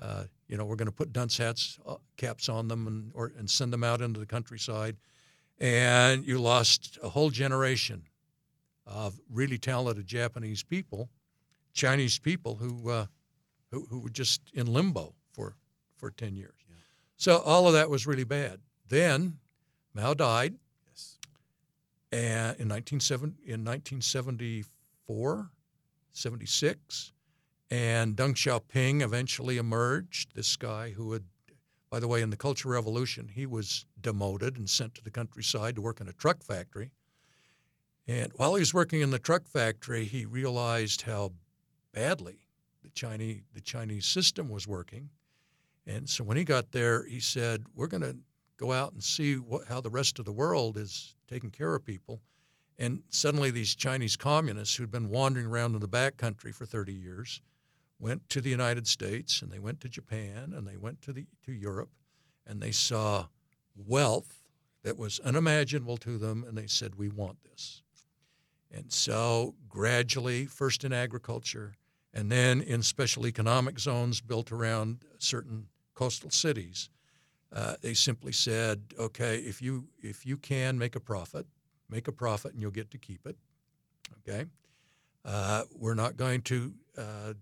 Uh, 0.00 0.24
you 0.48 0.56
know, 0.56 0.64
we're 0.64 0.76
going 0.76 0.86
to 0.86 0.92
put 0.92 1.12
dunce 1.12 1.38
hats 1.38 1.78
uh, 1.86 1.96
caps 2.16 2.48
on 2.48 2.68
them 2.68 2.86
and 2.86 3.12
or 3.14 3.32
and 3.38 3.48
send 3.48 3.72
them 3.72 3.84
out 3.84 4.00
into 4.00 4.20
the 4.20 4.26
countryside. 4.26 4.96
And 5.58 6.26
you 6.26 6.40
lost 6.40 6.98
a 7.02 7.08
whole 7.08 7.30
generation 7.30 8.02
of 8.86 9.20
really 9.30 9.58
talented 9.58 10.06
Japanese 10.06 10.62
people, 10.62 11.08
Chinese 11.72 12.18
people 12.18 12.56
who 12.56 12.90
uh, 12.90 13.06
who, 13.70 13.86
who 13.88 14.00
were 14.00 14.10
just 14.10 14.42
in 14.54 14.66
limbo 14.66 15.14
for 15.32 15.56
for 15.96 16.10
ten 16.10 16.36
years. 16.36 16.56
Yeah. 16.68 16.76
So 17.16 17.38
all 17.38 17.66
of 17.66 17.74
that 17.74 17.88
was 17.88 18.06
really 18.06 18.24
bad. 18.24 18.60
Then 18.88 19.38
Mao 19.94 20.14
died. 20.14 20.54
In 22.12 22.68
1970, 22.68 23.42
in 23.44 23.64
1974, 23.64 25.50
76, 26.12 27.12
And 27.70 28.16
Deng 28.16 28.34
Xiaoping 28.34 29.00
eventually 29.00 29.56
emerged. 29.56 30.34
This 30.34 30.56
guy 30.56 30.90
who 30.90 31.12
had, 31.12 31.24
by 31.90 32.00
the 32.00 32.08
way, 32.08 32.20
in 32.20 32.30
the 32.30 32.36
Cultural 32.36 32.74
Revolution, 32.74 33.28
he 33.28 33.46
was 33.46 33.86
demoted 34.00 34.58
and 34.58 34.68
sent 34.68 34.94
to 34.96 35.04
the 35.04 35.10
countryside 35.10 35.76
to 35.76 35.80
work 35.80 36.00
in 36.00 36.08
a 36.08 36.12
truck 36.12 36.42
factory. 36.42 36.90
And 38.06 38.30
while 38.36 38.54
he 38.56 38.60
was 38.60 38.74
working 38.74 39.00
in 39.00 39.10
the 39.10 39.18
truck 39.18 39.46
factory, 39.46 40.04
he 40.04 40.26
realized 40.26 41.02
how 41.02 41.32
badly 41.92 42.40
the 42.82 42.90
Chinese 42.90 43.42
the 43.54 43.60
Chinese 43.60 44.06
system 44.06 44.48
was 44.48 44.66
working. 44.66 45.08
And 45.86 46.08
so 46.08 46.24
when 46.24 46.36
he 46.36 46.44
got 46.44 46.72
there, 46.72 47.04
he 47.04 47.20
said, 47.20 47.64
"We're 47.74 47.86
going 47.86 48.02
to 48.02 48.16
go 48.56 48.72
out 48.72 48.92
and 48.92 49.02
see 49.02 49.36
what, 49.36 49.66
how 49.66 49.80
the 49.80 49.90
rest 49.90 50.18
of 50.18 50.24
the 50.24 50.32
world 50.32 50.76
is 50.76 51.14
taking 51.32 51.50
care 51.50 51.74
of 51.74 51.84
people." 51.84 52.22
And 52.78 53.02
suddenly, 53.08 53.50
these 53.50 53.74
Chinese 53.74 54.16
communists 54.16 54.76
who'd 54.76 54.90
been 54.90 55.08
wandering 55.08 55.46
around 55.46 55.74
in 55.74 55.80
the 55.80 55.88
back 55.88 56.16
country 56.16 56.52
for 56.52 56.66
30 56.66 56.92
years 56.92 57.40
went 57.98 58.28
to 58.28 58.40
the 58.40 58.50
United 58.50 58.86
States 58.88 59.40
and 59.40 59.52
they 59.52 59.60
went 59.60 59.80
to 59.80 59.88
Japan 59.88 60.52
and 60.52 60.66
they 60.66 60.76
went 60.76 61.00
to 61.02 61.12
the 61.12 61.26
to 61.44 61.52
Europe 61.52 61.90
and 62.44 62.60
they 62.60 62.72
saw 62.72 63.28
wealth 63.76 64.42
that 64.82 64.98
was 64.98 65.20
unimaginable 65.20 65.96
to 65.98 66.18
them 66.18 66.44
and 66.46 66.58
they 66.58 66.66
said 66.66 66.96
we 66.96 67.08
want 67.08 67.38
this. 67.44 67.82
And 68.70 68.92
so 68.92 69.54
gradually 69.68 70.46
first 70.46 70.82
in 70.82 70.92
agriculture 70.92 71.74
and 72.12 72.30
then 72.32 72.60
in 72.60 72.82
special 72.82 73.26
economic 73.26 73.78
zones 73.78 74.20
built 74.20 74.50
around 74.50 75.04
certain 75.18 75.68
coastal 75.94 76.30
cities 76.30 76.90
uh, 77.52 77.74
they 77.82 77.94
simply 77.94 78.32
said 78.32 78.82
okay 78.98 79.36
if 79.38 79.60
you 79.60 79.86
if 80.02 80.24
you 80.26 80.36
can 80.36 80.78
make 80.78 80.96
a 80.96 81.00
profit 81.00 81.46
make 81.88 82.08
a 82.08 82.12
profit 82.12 82.52
and 82.52 82.60
you'll 82.60 82.70
get 82.70 82.90
to 82.90 82.98
keep 82.98 83.26
it 83.26 83.36
okay 84.18 84.46
uh, 85.24 85.62
we're 85.78 85.94
not 85.94 86.16
going 86.16 86.42
to 86.42 86.72
uh, 86.98 87.32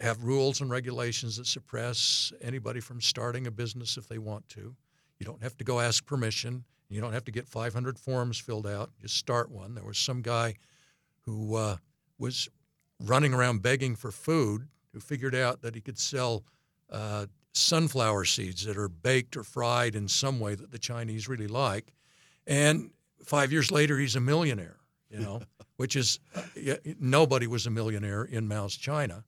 have 0.00 0.22
rules 0.22 0.60
and 0.60 0.70
regulations 0.70 1.36
that 1.36 1.46
suppress 1.46 2.32
anybody 2.40 2.80
from 2.80 3.00
starting 3.00 3.46
a 3.46 3.50
business 3.50 3.96
if 3.96 4.08
they 4.08 4.18
want 4.18 4.46
to. 4.50 4.74
You 5.18 5.26
don't 5.26 5.42
have 5.42 5.56
to 5.58 5.64
go 5.64 5.80
ask 5.80 6.04
permission. 6.04 6.64
You 6.88 7.00
don't 7.00 7.12
have 7.12 7.24
to 7.24 7.32
get 7.32 7.48
500 7.48 7.98
forms 7.98 8.38
filled 8.38 8.66
out. 8.66 8.90
Just 9.00 9.16
start 9.16 9.50
one. 9.50 9.74
There 9.74 9.84
was 9.84 9.98
some 9.98 10.20
guy 10.20 10.54
who 11.20 11.54
uh, 11.54 11.76
was 12.18 12.48
running 13.00 13.32
around 13.32 13.62
begging 13.62 13.94
for 13.94 14.10
food 14.10 14.68
who 14.92 15.00
figured 15.00 15.34
out 15.34 15.62
that 15.62 15.74
he 15.74 15.80
could 15.80 15.98
sell 15.98 16.42
uh, 16.90 17.26
sunflower 17.52 18.24
seeds 18.24 18.64
that 18.64 18.76
are 18.76 18.88
baked 18.88 19.36
or 19.36 19.44
fried 19.44 19.94
in 19.94 20.08
some 20.08 20.40
way 20.40 20.54
that 20.54 20.70
the 20.70 20.78
Chinese 20.78 21.28
really 21.28 21.48
like. 21.48 21.92
And 22.46 22.90
five 23.24 23.52
years 23.52 23.70
later, 23.70 23.98
he's 23.98 24.16
a 24.16 24.20
millionaire, 24.20 24.78
you 25.10 25.18
know, 25.18 25.42
which 25.76 25.96
is 25.96 26.18
nobody 26.98 27.46
was 27.46 27.66
a 27.66 27.70
millionaire 27.70 28.24
in 28.24 28.48
Mao's 28.48 28.76
China. 28.76 29.24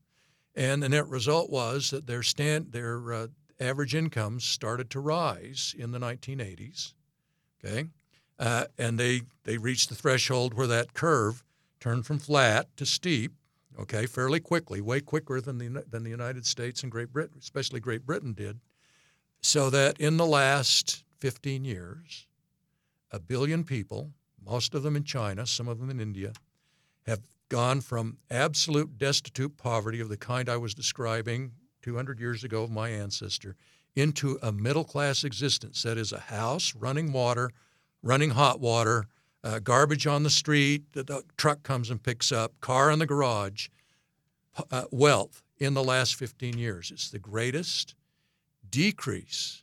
And 0.55 0.83
the 0.83 0.89
net 0.89 1.09
result 1.09 1.51
was 1.51 1.91
that 1.91 2.07
their 2.07 2.22
stand, 2.22 2.72
their 2.72 3.12
uh, 3.12 3.27
average 3.61 3.95
incomes 3.95 4.45
started 4.45 4.91
to 4.91 5.01
rise 5.01 5.75
in 5.77 5.91
the 5.91 5.99
1980s. 5.99 6.95
Okay, 7.64 7.87
uh, 8.39 8.66
and 8.79 8.99
they 8.99 9.22
they 9.45 9.59
reached 9.59 9.89
the 9.89 9.95
threshold 9.95 10.55
where 10.55 10.66
that 10.66 10.95
curve 10.95 11.43
turned 11.81 12.07
from 12.07 12.18
flat 12.18 12.68
to 12.77 12.87
steep. 12.87 13.33
Okay, 13.79 14.07
fairly 14.07 14.41
quickly, 14.41 14.81
way 14.81 15.01
quicker 15.01 15.41
than 15.41 15.59
the 15.59 15.85
than 15.91 16.05
the 16.05 16.11
United 16.11 16.47
States 16.47 16.83
and 16.83 16.93
Great 16.93 17.12
Britain, 17.12 17.39
especially 17.41 17.81
Great 17.81 18.07
Britain 18.07 18.33
did. 18.33 18.61
So 19.41 19.68
that 19.70 20.01
in 20.01 20.16
the 20.16 20.27
last 20.27 21.05
15 21.18 21.64
years, 21.64 22.27
a 23.11 23.18
billion 23.18 23.64
people, 23.64 24.12
most 24.45 24.75
of 24.75 24.83
them 24.83 24.97
in 24.97 25.05
China, 25.05 25.47
some 25.47 25.68
of 25.68 25.81
them 25.81 25.91
in 25.91 26.01
India, 26.01 26.33
have 27.07 27.20
gone 27.49 27.81
from 27.81 28.18
absolute 28.31 28.97
destitute 28.97 29.57
poverty 29.57 30.01
of 30.01 30.09
the 30.09 30.16
kind 30.16 30.49
I 30.49 30.57
was 30.57 30.75
describing 30.75 31.53
200 31.83 32.18
years 32.20 32.45
ago 32.45 32.62
of 32.62 32.70
my 32.70 32.89
ancestor 32.89 33.57
into 33.95 34.39
a 34.43 34.51
middle 34.51 34.85
class 34.85 35.25
existence. 35.25 35.83
That 35.83 35.99
is, 35.99 36.12
a 36.12 36.18
house, 36.18 36.75
running 36.75 37.12
water, 37.12 37.51
running 38.03 38.31
hot 38.31 38.61
water, 38.61 39.07
uh, 39.45 39.59
garbage 39.59 40.07
on 40.07 40.22
the 40.22 40.30
street 40.30 40.92
that 40.95 41.07
the 41.07 41.22
truck 41.36 41.62
comes 41.62 41.90
and 41.90 42.03
picks 42.03 42.32
up, 42.32 42.59
car 42.61 42.90
in 42.90 42.99
the 42.99 43.07
garage, 43.07 43.68
uh, 44.70 44.84
wealth 44.90 45.42
in 45.59 45.74
the 45.74 45.84
last 45.84 46.16
15 46.16 46.59
years. 46.59 46.90
It's 46.90 47.11
the 47.11 47.18
greatest 47.18 47.95
decrease 48.68 49.62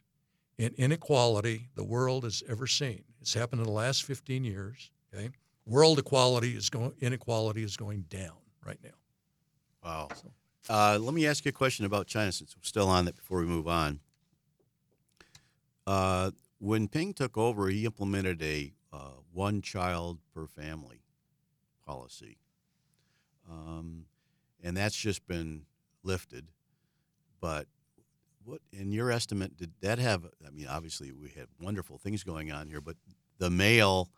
in 0.58 0.74
inequality 0.78 1.70
the 1.76 1.84
world 1.84 2.24
has 2.24 2.44
ever 2.48 2.68
seen. 2.68 3.04
It's 3.20 3.34
happened 3.34 3.62
in 3.62 3.66
the 3.66 3.74
last 3.74 4.04
15 4.04 4.44
years. 4.44 4.92
Okay, 5.14 5.32
world 5.66 6.00
equality 6.00 6.56
is 6.56 6.70
going 6.70 6.94
inequality 7.02 7.64
is 7.64 7.76
going 7.76 8.06
down 8.10 8.38
right 8.66 8.80
now. 8.84 8.92
Wow. 9.84 10.10
So. 10.16 10.32
Uh, 10.70 11.00
let 11.02 11.14
me 11.14 11.26
ask 11.26 11.44
you 11.44 11.50
a 11.50 11.54
question 11.54 11.86
about 11.86 12.06
China 12.08 12.32
since 12.32 12.56
we're 12.56 12.64
still 12.64 12.88
on 12.88 13.06
that 13.06 13.16
before 13.16 13.40
we 13.40 13.46
move 13.46 13.68
on. 13.68 14.00
Uh, 15.88 16.32
when 16.60 16.88
Ping 16.88 17.14
took 17.14 17.38
over, 17.38 17.68
he 17.70 17.86
implemented 17.86 18.42
a 18.44 18.72
uh, 18.94 19.12
one 19.32 19.62
child 19.62 20.20
per 20.34 20.48
family 20.48 21.02
policy. 21.86 22.38
Um, 23.50 24.06
and 24.64 24.78
that's 24.78 24.96
just 24.96 25.28
been 25.28 25.64
lifted. 26.04 26.48
But 27.40 27.68
what, 28.44 28.62
in 28.72 28.92
your 28.92 29.12
estimate, 29.12 29.58
did 29.58 29.72
that 29.82 30.00
have? 30.00 30.26
I 30.46 30.50
mean, 30.52 30.68
obviously, 30.68 31.12
we 31.12 31.30
had 31.30 31.48
wonderful 31.60 31.98
things 31.98 32.24
going 32.24 32.52
on 32.52 32.68
here, 32.68 32.82
but 32.82 32.96
the 33.38 33.50
male 33.50 34.10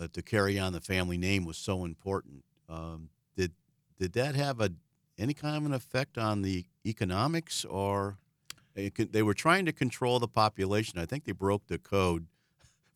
uh, 0.00 0.08
to 0.12 0.22
carry 0.22 0.58
on 0.58 0.72
the 0.72 0.80
family 0.80 1.18
name 1.18 1.44
was 1.44 1.56
so 1.56 1.84
important. 1.84 2.44
Um, 2.68 3.10
did 3.36 3.52
did 3.98 4.12
that 4.14 4.34
have 4.34 4.60
a 4.60 4.70
any 5.18 5.34
kind 5.34 5.56
of 5.56 5.64
an 5.64 5.72
effect 5.72 6.18
on 6.18 6.42
the 6.42 6.64
economics, 6.86 7.64
or 7.64 8.18
they 8.74 9.22
were 9.22 9.34
trying 9.34 9.66
to 9.66 9.72
control 9.72 10.18
the 10.18 10.28
population? 10.28 10.98
I 10.98 11.06
think 11.06 11.24
they 11.24 11.32
broke 11.32 11.66
the 11.66 11.78
code 11.78 12.26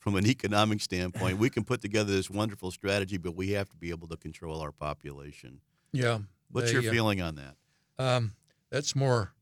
from 0.03 0.16
an 0.16 0.26
economic 0.26 0.80
standpoint. 0.80 1.38
we 1.38 1.48
can 1.57 1.62
put 1.62 1.80
together 1.80 2.12
this 2.12 2.28
wonderful 2.28 2.72
strategy, 2.72 3.18
but 3.18 3.36
we 3.36 3.53
have 3.53 3.68
to 3.70 3.76
be 3.76 3.90
able 3.90 4.09
to 4.09 4.16
control 4.16 4.61
our 4.61 4.72
population. 4.72 5.61
Yeah. 5.92 6.18
What's 6.50 6.72
they, 6.72 6.80
your 6.80 6.90
uh, 6.90 6.92
feeling 6.92 7.22
on 7.22 7.36
that? 7.36 7.55
Um, 7.98 8.32
that's 8.68 8.96
more 8.96 9.32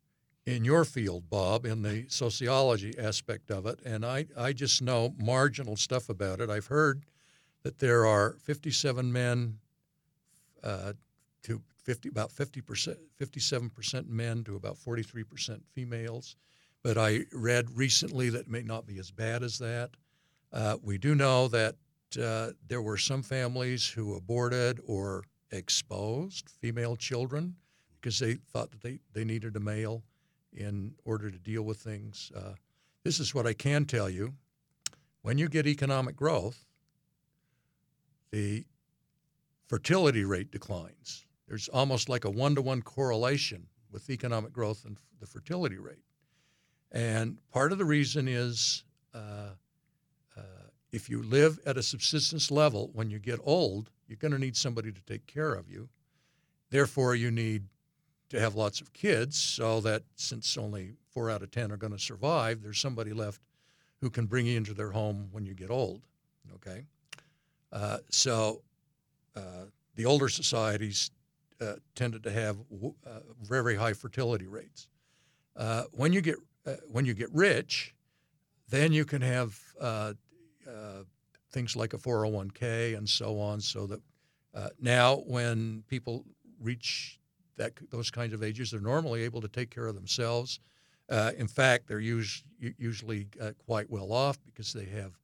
in 0.45 0.67
your 0.67 0.85
field, 0.85 1.31
Bob, 1.31 1.65
in 1.65 1.81
the 1.81 2.05
sociology 2.09 2.93
aspect 2.99 3.51
of 3.51 3.65
it. 3.65 3.81
And 3.87 4.05
I, 4.05 4.27
I 4.37 4.53
just 4.53 4.83
know 4.83 5.15
marginal 5.19 5.77
stuff 5.77 6.11
about 6.11 6.41
it. 6.41 6.51
I've 6.51 6.67
heard 6.67 7.05
that 7.63 7.79
there 7.79 8.05
are 8.05 8.37
57 8.43 9.11
men 9.11 9.59
uh, 10.63 10.93
to 11.45 11.63
50, 11.85 12.11
about 12.11 12.33
50 12.33 12.61
percent, 12.61 12.99
57 13.17 13.71
percent 13.71 14.11
men 14.11 14.45
to 14.45 14.57
about 14.57 14.77
43 14.77 15.25
percent 15.25 15.63
females. 15.73 16.37
But 16.83 16.99
I 16.99 17.21
read 17.33 17.71
recently 17.75 18.29
that 18.29 18.41
it 18.41 18.49
may 18.49 18.63
not 18.63 18.87
be 18.87 18.99
as 18.99 19.11
bad 19.11 19.43
as 19.43 19.59
that. 19.59 19.91
Uh, 20.53 20.77
we 20.83 20.99
do 20.99 21.15
know 21.15 21.49
that 21.49 21.77
uh, 22.21 22.51
there 22.67 22.83
were 22.83 22.97
some 22.97 23.23
families 23.23 23.87
who 23.87 24.17
aborted 24.17 24.81
or 24.87 25.25
exposed 25.53 26.49
female 26.49 26.97
children 26.97 27.55
because 28.01 28.19
they 28.19 28.35
thought 28.35 28.71
that 28.71 28.83
they, 28.83 28.99
they 29.13 29.25
needed 29.25 29.57
a 29.57 29.61
male 29.61 30.03
in 30.53 30.95
order 31.05 31.31
to 31.31 31.39
deal 31.39 31.63
with 31.63 31.79
things. 31.79 32.33
Uh, 32.35 32.55
this 33.05 33.21
is 33.21 33.35
what 33.35 33.47
I 33.47 33.53
can 33.53 33.85
tell 33.85 34.11
you. 34.11 34.35
When 35.23 35.39
you 35.39 35.49
get 35.49 35.67
economic 35.67 36.17
growth, 36.17 36.65
the 38.31 38.65
fertility 39.69 40.25
rate 40.25 40.51
declines. 40.51 41.27
There's 41.47 41.69
almost 41.69 42.09
like 42.09 42.25
a 42.25 42.31
one 42.31 42.55
to 42.55 42.63
one 42.63 42.83
correlation 42.83 43.67
with 43.91 44.09
economic 44.11 44.53
growth 44.53 44.85
and 44.85 44.97
the 45.21 45.27
fertility 45.27 45.79
rate. 45.79 46.05
And 46.93 47.39
part 47.53 47.73
of 47.73 47.79
the 47.79 47.85
reason 47.85 48.29
is 48.29 48.85
uh, 49.15 49.51
if 50.93 51.09
you 51.09 51.23
live 51.23 51.59
at 51.67 51.77
a 51.77 51.83
subsistence 51.83 52.51
level, 52.51 52.91
when 52.93 53.11
you 53.11 53.19
get 53.19 53.39
old, 53.45 53.91
you're 54.09 54.17
going 54.17 54.33
to 54.33 54.39
need 54.39 54.57
somebody 54.57 54.91
to 54.91 55.01
take 55.03 55.27
care 55.27 55.55
of 55.55 55.69
you. 55.69 55.89
Therefore, 56.71 57.15
you 57.15 57.31
need 57.31 57.65
to 58.31 58.41
have 58.41 58.55
lots 58.55 58.81
of 58.81 58.93
kids 58.93 59.39
so 59.39 59.81
that 59.81 60.03
since 60.15 60.57
only 60.57 60.95
four 61.13 61.31
out 61.31 61.43
of 61.43 61.51
10 61.51 61.73
are 61.73 61.77
going 61.77 61.93
to 61.93 61.99
survive, 61.99 62.63
there's 62.63 62.81
somebody 62.81 63.13
left 63.13 63.41
who 64.01 64.11
can 64.11 64.27
bring 64.27 64.47
you 64.47 64.57
into 64.57 64.73
their 64.73 64.91
home 64.91 65.29
when 65.33 65.45
you 65.45 65.55
get 65.55 65.71
old. 65.71 66.03
Okay? 66.55 66.85
Uh, 67.73 67.99
so 68.09 68.63
uh, 69.37 69.67
the 69.97 70.05
older 70.05 70.29
societies 70.29 71.11
uh, 71.61 71.75
tended 71.95 72.23
to 72.23 72.31
have 72.31 72.57
w- 72.71 72.95
uh, 73.07 73.21
very 73.43 73.77
high 73.77 73.93
fertility 73.93 74.47
rates. 74.47 74.89
Uh, 75.57 75.85
when 75.93 76.13
you 76.13 76.21
get 76.21 76.37
uh, 76.67 76.75
when 76.91 77.05
you 77.05 77.15
get 77.15 77.29
rich, 77.33 77.95
then 78.69 78.93
you 78.93 79.05
can 79.05 79.23
have 79.23 79.59
things 81.53 81.75
like 81.77 81.95
a 81.95 81.99
401k 81.99 82.97
and 82.97 83.09
so 83.09 83.39
on. 83.39 83.61
So 83.61 83.87
that 83.87 84.01
now, 84.81 85.17
when 85.27 85.85
people 85.89 86.25
reach 86.61 87.19
that 87.57 87.73
those 87.91 88.11
kinds 88.11 88.33
of 88.33 88.43
ages, 88.43 88.71
they're 88.71 88.81
normally 88.81 89.23
able 89.23 89.41
to 89.41 89.49
take 89.49 89.71
care 89.71 89.87
of 89.87 89.95
themselves. 89.95 90.61
in 91.37 91.49
fact, 91.49 91.89
they're 91.89 92.01
us- 92.01 92.45
usually 92.59 93.29
quite 93.67 93.91
well 93.91 94.13
off 94.13 94.39
because 94.45 94.73
they 94.73 94.87
have 94.87 95.19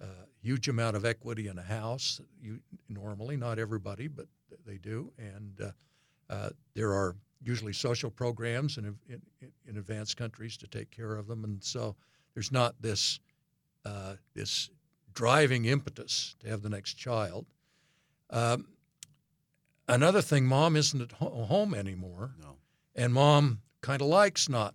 a 0.00 0.06
huge 0.40 0.68
amount 0.68 0.96
of 0.96 1.04
equity 1.04 1.48
in 1.48 1.58
a 1.58 1.62
house. 1.62 2.20
You, 2.40 2.60
normally, 2.88 3.36
not 3.36 3.58
everybody, 3.58 4.08
but 4.08 4.26
they 4.66 4.78
do. 4.78 5.12
And 5.18 5.60
uh, 5.60 5.70
uh, 6.32 6.50
there 6.74 6.92
are 6.92 7.16
usually 7.42 7.72
social 7.72 8.10
programs 8.10 8.78
in, 8.78 8.96
in, 9.08 9.22
in 9.66 9.76
advanced 9.78 10.16
countries 10.16 10.56
to 10.58 10.66
take 10.66 10.90
care 10.90 11.16
of 11.16 11.26
them, 11.26 11.44
and 11.44 11.62
so 11.62 11.96
there's 12.34 12.52
not 12.52 12.74
this 12.80 13.20
uh, 13.84 14.14
this 14.34 14.70
driving 15.14 15.64
impetus 15.64 16.34
to 16.40 16.48
have 16.48 16.62
the 16.62 16.68
next 16.68 16.94
child. 16.94 17.46
Um, 18.30 18.66
another 19.88 20.22
thing, 20.22 20.46
mom 20.46 20.76
isn't 20.76 21.00
at 21.00 21.12
ho- 21.12 21.44
home 21.44 21.74
anymore, 21.74 22.32
No. 22.40 22.56
and 22.94 23.12
mom 23.12 23.60
kind 23.80 24.00
of 24.00 24.08
likes 24.08 24.48
not 24.48 24.74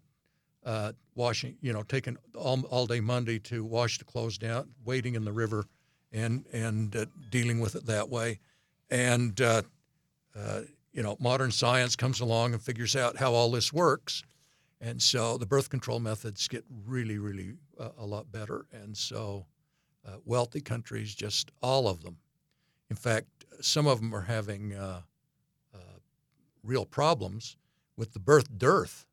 uh, 0.65 0.91
washing, 1.15 1.57
you 1.61 1.71
know, 1.73 1.83
taking 1.83 2.17
all, 2.35 2.61
all 2.65 2.85
day 2.87 2.99
Monday 2.99 3.39
to 3.39 3.63
wash 3.63 3.97
the 3.97 4.05
clothes 4.05 4.37
down, 4.37 4.69
wading 4.83 5.15
in 5.15 5.23
the 5.23 5.31
river, 5.31 5.65
and 6.11 6.45
and 6.53 6.95
uh, 6.95 7.05
dealing 7.29 7.59
with 7.59 7.75
it 7.75 7.85
that 7.85 8.09
way, 8.09 8.39
and 8.89 9.39
uh, 9.41 9.61
uh, 10.35 10.61
you 10.93 11.01
know, 11.03 11.15
modern 11.19 11.51
science 11.51 11.95
comes 11.95 12.19
along 12.19 12.53
and 12.53 12.61
figures 12.61 12.95
out 12.95 13.17
how 13.17 13.33
all 13.33 13.51
this 13.51 13.71
works, 13.73 14.23
and 14.81 15.01
so 15.01 15.37
the 15.37 15.45
birth 15.45 15.69
control 15.69 15.99
methods 15.99 16.47
get 16.47 16.63
really, 16.85 17.17
really 17.17 17.53
uh, 17.79 17.89
a 17.97 18.05
lot 18.05 18.31
better, 18.31 18.65
and 18.71 18.95
so 18.95 19.45
uh, 20.05 20.17
wealthy 20.25 20.61
countries, 20.61 21.15
just 21.15 21.51
all 21.61 21.87
of 21.87 22.03
them, 22.03 22.17
in 22.89 22.95
fact, 22.95 23.27
some 23.61 23.87
of 23.87 23.99
them 23.99 24.13
are 24.13 24.21
having 24.21 24.73
uh, 24.73 25.01
uh, 25.73 25.77
real 26.63 26.85
problems 26.85 27.57
with 27.95 28.13
the 28.13 28.19
birth 28.19 28.57
dearth. 28.57 29.05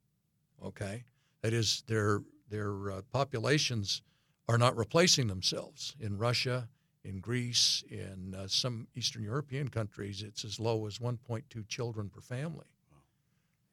Okay, 0.65 1.05
that 1.43 1.53
is, 1.53 1.83
their 1.87 2.23
their 2.51 2.91
uh, 2.91 3.01
populations 3.13 4.03
are 4.49 4.59
not 4.59 4.77
replacing 4.77 5.27
themselves. 5.27 5.97
In 5.99 6.19
Russia, 6.19 6.69
in 7.05 7.19
Greece, 7.19 7.83
in 7.91 8.35
uh, 8.37 8.47
some 8.47 8.87
Eastern 8.95 9.23
European 9.23 9.69
countries, 9.69 10.23
it's 10.23 10.45
as 10.45 10.61
low 10.61 10.87
as 10.87 10.99
1.2 10.99 11.67
children 11.69 12.09
per 12.09 12.21
family. 12.21 12.67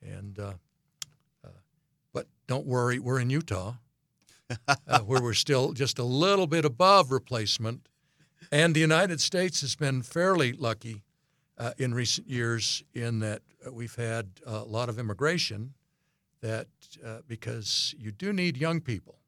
And 0.02 0.40
uh, 0.40 0.54
uh, 1.44 1.50
but 2.14 2.28
don't 2.48 2.66
worry, 2.66 2.98
we're 3.00 3.20
in 3.20 3.30
Utah, 3.30 3.76
uh, 4.68 5.00
where 5.00 5.22
we're 5.22 5.34
still 5.34 5.74
just 5.74 6.00
a 6.00 6.04
little 6.04 6.48
bit 6.48 6.66
above 6.66 7.12
replacement, 7.12 7.88
and 8.52 8.76
the 8.76 8.80
United 8.80 9.22
States 9.22 9.62
has 9.62 9.76
been 9.76 10.02
fairly 10.02 10.54
lucky 10.54 11.04
uh, 11.58 11.74
in 11.78 11.94
recent 11.94 12.28
years 12.28 12.84
in 12.94 13.20
that 13.20 13.42
uh, 13.66 13.72
we've 13.72 13.96
had 13.96 14.30
a 14.46 14.64
lot 14.64 14.90
of 14.90 14.98
immigration. 14.98 15.74
That 16.42 16.68
uh, 17.06 17.20
because 17.28 17.94
you 18.00 18.12
do 18.12 18.34
need 18.34 18.58
young 18.58 18.82
people 18.82 19.20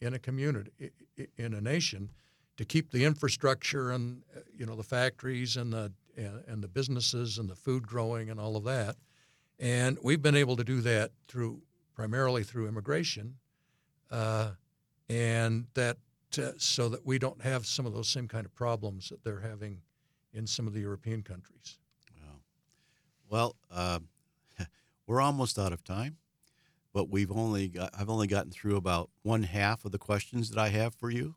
in 0.00 0.12
a 0.12 0.18
community, 0.18 0.90
in 1.36 1.54
a 1.54 1.60
nation, 1.60 2.10
to 2.56 2.64
keep 2.64 2.90
the 2.90 3.04
infrastructure 3.04 3.92
and 3.92 4.22
uh, 4.36 4.40
you 4.52 4.66
know 4.66 4.74
the 4.74 4.82
factories 4.82 5.56
and 5.56 5.72
the 5.72 5.92
and, 6.16 6.42
and 6.46 6.62
the 6.62 6.68
businesses 6.68 7.38
and 7.38 7.48
the 7.48 7.54
food 7.54 7.86
growing 7.86 8.30
and 8.30 8.40
all 8.40 8.56
of 8.56 8.64
that. 8.64 8.96
And 9.58 9.98
we've 10.02 10.20
been 10.20 10.34
able 10.34 10.56
to 10.56 10.64
do 10.64 10.80
that 10.80 11.12
through 11.28 11.62
primarily 11.94 12.42
through 12.42 12.68
immigration, 12.68 13.36
uh, 14.12 14.50
and 15.08 15.66
that 15.74 15.96
uh, 16.38 16.52
so 16.58 16.88
that 16.88 17.04
we 17.04 17.18
don't 17.18 17.42
have 17.42 17.66
some 17.66 17.86
of 17.86 17.92
those 17.92 18.08
same 18.08 18.28
kind 18.28 18.46
of 18.46 18.54
problems 18.54 19.08
that 19.08 19.24
they're 19.24 19.40
having 19.40 19.78
in 20.32 20.46
some 20.46 20.66
of 20.66 20.72
the 20.72 20.80
European 20.80 21.22
countries. 21.22 21.78
Well, 23.28 23.56
uh, 23.70 24.00
we're 25.06 25.20
almost 25.20 25.58
out 25.58 25.72
of 25.72 25.82
time, 25.82 26.18
but 26.92 27.08
we've 27.08 27.32
only 27.32 27.68
got, 27.68 27.90
I've 27.98 28.10
only 28.10 28.26
gotten 28.26 28.50
through 28.50 28.76
about 28.76 29.10
one 29.22 29.42
half 29.42 29.84
of 29.84 29.92
the 29.92 29.98
questions 29.98 30.50
that 30.50 30.58
I 30.58 30.68
have 30.68 30.94
for 30.94 31.10
you. 31.10 31.34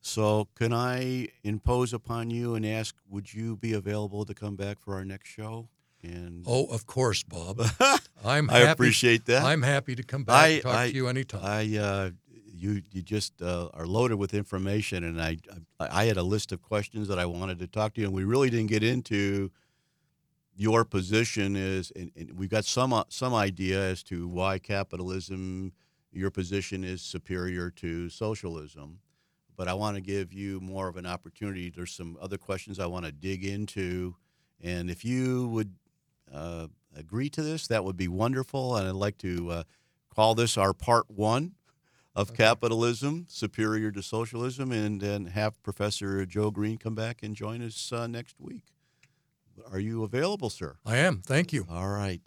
So, 0.00 0.48
can 0.56 0.72
I 0.72 1.28
impose 1.44 1.92
upon 1.92 2.30
you 2.30 2.56
and 2.56 2.66
ask, 2.66 2.96
would 3.08 3.32
you 3.32 3.56
be 3.56 3.72
available 3.72 4.24
to 4.24 4.34
come 4.34 4.56
back 4.56 4.80
for 4.80 4.94
our 4.94 5.04
next 5.04 5.28
show? 5.28 5.68
And 6.02 6.44
Oh, 6.46 6.64
of 6.66 6.86
course, 6.86 7.22
Bob. 7.22 7.60
I'm 8.24 8.50
I 8.50 8.58
happy, 8.58 8.70
appreciate 8.72 9.26
that. 9.26 9.44
I'm 9.44 9.62
happy 9.62 9.94
to 9.94 10.02
come 10.02 10.24
back 10.24 10.44
I- 10.44 10.48
and 10.48 10.62
talk 10.62 10.74
I- 10.76 10.88
to 10.90 10.94
you 10.94 11.08
anytime. 11.08 11.40
I 11.44 11.78
uh, 11.78 12.10
you 12.54 12.82
you 12.92 13.02
just 13.02 13.40
uh, 13.42 13.68
are 13.74 13.86
loaded 13.86 14.16
with 14.16 14.34
information, 14.34 15.04
and 15.04 15.20
I, 15.20 15.38
I 15.80 16.02
I 16.02 16.04
had 16.04 16.16
a 16.16 16.22
list 16.22 16.52
of 16.52 16.60
questions 16.62 17.08
that 17.08 17.18
I 17.18 17.26
wanted 17.26 17.58
to 17.60 17.66
talk 17.66 17.94
to 17.94 18.00
you, 18.00 18.06
and 18.06 18.14
we 18.16 18.24
really 18.24 18.50
didn't 18.50 18.68
get 18.68 18.82
into 18.82 19.50
your 20.54 20.84
position 20.84 21.56
is, 21.56 21.90
and, 21.96 22.10
and 22.14 22.36
we've 22.38 22.50
got 22.50 22.64
some 22.64 22.92
uh, 22.92 23.04
some 23.08 23.34
idea 23.34 23.80
as 23.80 24.02
to 24.04 24.28
why 24.28 24.58
capitalism, 24.58 25.72
your 26.12 26.30
position 26.30 26.84
is 26.84 27.00
superior 27.02 27.70
to 27.70 28.08
socialism, 28.10 28.98
but 29.56 29.66
I 29.68 29.74
want 29.74 29.96
to 29.96 30.00
give 30.02 30.32
you 30.32 30.60
more 30.60 30.88
of 30.88 30.96
an 30.96 31.06
opportunity. 31.06 31.70
There's 31.70 31.92
some 31.92 32.16
other 32.20 32.38
questions 32.38 32.78
I 32.78 32.86
want 32.86 33.06
to 33.06 33.12
dig 33.12 33.44
into, 33.44 34.14
and 34.60 34.90
if 34.90 35.04
you 35.04 35.48
would 35.48 35.72
uh, 36.32 36.68
agree 36.96 37.28
to 37.30 37.42
this, 37.42 37.66
that 37.68 37.84
would 37.84 37.96
be 37.96 38.08
wonderful. 38.08 38.76
And 38.76 38.88
I'd 38.88 38.94
like 38.94 39.18
to 39.18 39.50
uh, 39.50 39.62
call 40.14 40.34
this 40.34 40.56
our 40.56 40.72
part 40.72 41.10
one 41.10 41.52
of 42.14 42.30
Okay. 42.30 42.44
capitalism 42.44 43.24
superior 43.28 43.90
to 43.92 44.02
socialism, 44.02 44.70
and 44.70 45.00
then 45.00 45.26
have 45.26 45.62
Professor 45.62 46.26
Joe 46.26 46.50
Green 46.50 46.76
come 46.76 46.94
back 46.94 47.22
and 47.22 47.34
join 47.34 47.62
us 47.62 47.90
uh, 47.92 48.06
next 48.06 48.36
week. 48.38 48.64
Are 49.70 49.78
you 49.78 50.02
available, 50.04 50.50
sir? 50.50 50.76
I 50.84 50.98
am. 50.98 51.22
Thank 51.22 51.52
you. 51.52 51.66
All 51.70 51.88
right. 51.88 52.20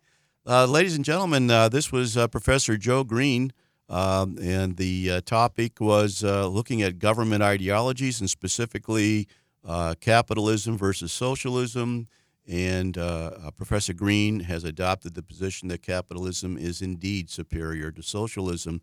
Uh, 0.47 0.65
ladies 0.65 0.95
and 0.95 1.03
gentlemen, 1.05 1.49
uh, 1.51 1.69
this 1.69 1.91
was 1.91 2.17
uh, 2.17 2.27
Professor 2.27 2.77
Joe 2.77 3.03
Green, 3.03 3.51
um, 3.89 4.37
and 4.41 4.77
the 4.77 5.11
uh, 5.11 5.21
topic 5.21 5.79
was 5.79 6.23
uh, 6.23 6.47
looking 6.47 6.81
at 6.81 6.97
government 6.99 7.43
ideologies 7.43 8.19
and 8.19 8.29
specifically 8.29 9.27
uh, 9.63 9.95
capitalism 9.99 10.77
versus 10.77 11.11
socialism. 11.11 12.07
And 12.47 12.97
uh, 12.97 13.31
uh, 13.43 13.51
Professor 13.51 13.93
Green 13.93 14.41
has 14.41 14.63
adopted 14.63 15.15
the 15.15 15.23
position 15.23 15.67
that 15.69 15.81
capitalism 15.81 16.57
is 16.57 16.81
indeed 16.81 17.29
superior 17.29 17.91
to 17.91 18.03
socialism. 18.03 18.81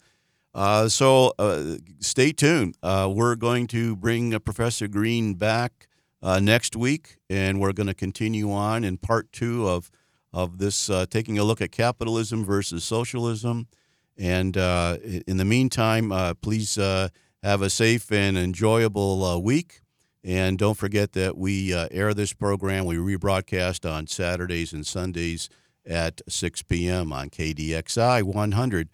Uh, 0.54 0.88
so 0.88 1.32
uh, 1.38 1.76
stay 2.00 2.32
tuned. 2.32 2.76
Uh, 2.82 3.10
we're 3.12 3.36
going 3.36 3.66
to 3.68 3.96
bring 3.96 4.34
uh, 4.34 4.38
Professor 4.38 4.88
Green 4.88 5.34
back 5.34 5.88
next 6.40 6.76
week, 6.76 7.18
and 7.28 7.60
we're 7.60 7.72
going 7.72 7.86
to 7.86 7.94
continue 7.94 8.52
on 8.52 8.84
in 8.84 8.96
part 8.96 9.32
two 9.32 9.68
of 9.68 9.90
of 10.34 10.56
this, 10.56 10.90
taking 11.10 11.38
a 11.38 11.44
look 11.44 11.60
at 11.60 11.70
capitalism 11.70 12.42
versus 12.42 12.84
socialism. 12.84 13.66
And 14.16 14.56
in 14.56 15.36
the 15.36 15.44
meantime, 15.44 16.10
please 16.40 16.76
have 16.76 17.60
a 17.60 17.68
safe 17.68 18.10
and 18.10 18.38
enjoyable 18.38 19.42
week. 19.42 19.81
And 20.24 20.58
don't 20.58 20.76
forget 20.76 21.12
that 21.12 21.36
we 21.36 21.74
uh, 21.74 21.88
air 21.90 22.14
this 22.14 22.32
program, 22.32 22.84
we 22.84 22.96
rebroadcast 22.96 23.90
on 23.90 24.06
Saturdays 24.06 24.72
and 24.72 24.86
Sundays 24.86 25.48
at 25.84 26.20
6 26.28 26.62
p.m. 26.62 27.12
on 27.12 27.28
KDXI 27.28 28.22
100. 28.22 28.88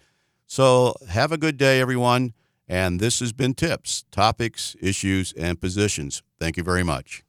So 0.47 0.95
have 1.11 1.33
a 1.33 1.39
good 1.39 1.59
day, 1.59 1.81
everyone. 1.81 2.33
And 2.67 3.01
this 3.01 3.21
has 3.21 3.33
been 3.33 3.55
Tips, 3.55 4.05
Topics, 4.11 4.77
Issues, 4.81 5.33
and 5.33 5.61
Positions. 5.61 6.23
Thank 6.39 6.57
you 6.57 6.63
very 6.63 6.83
much. 6.83 7.25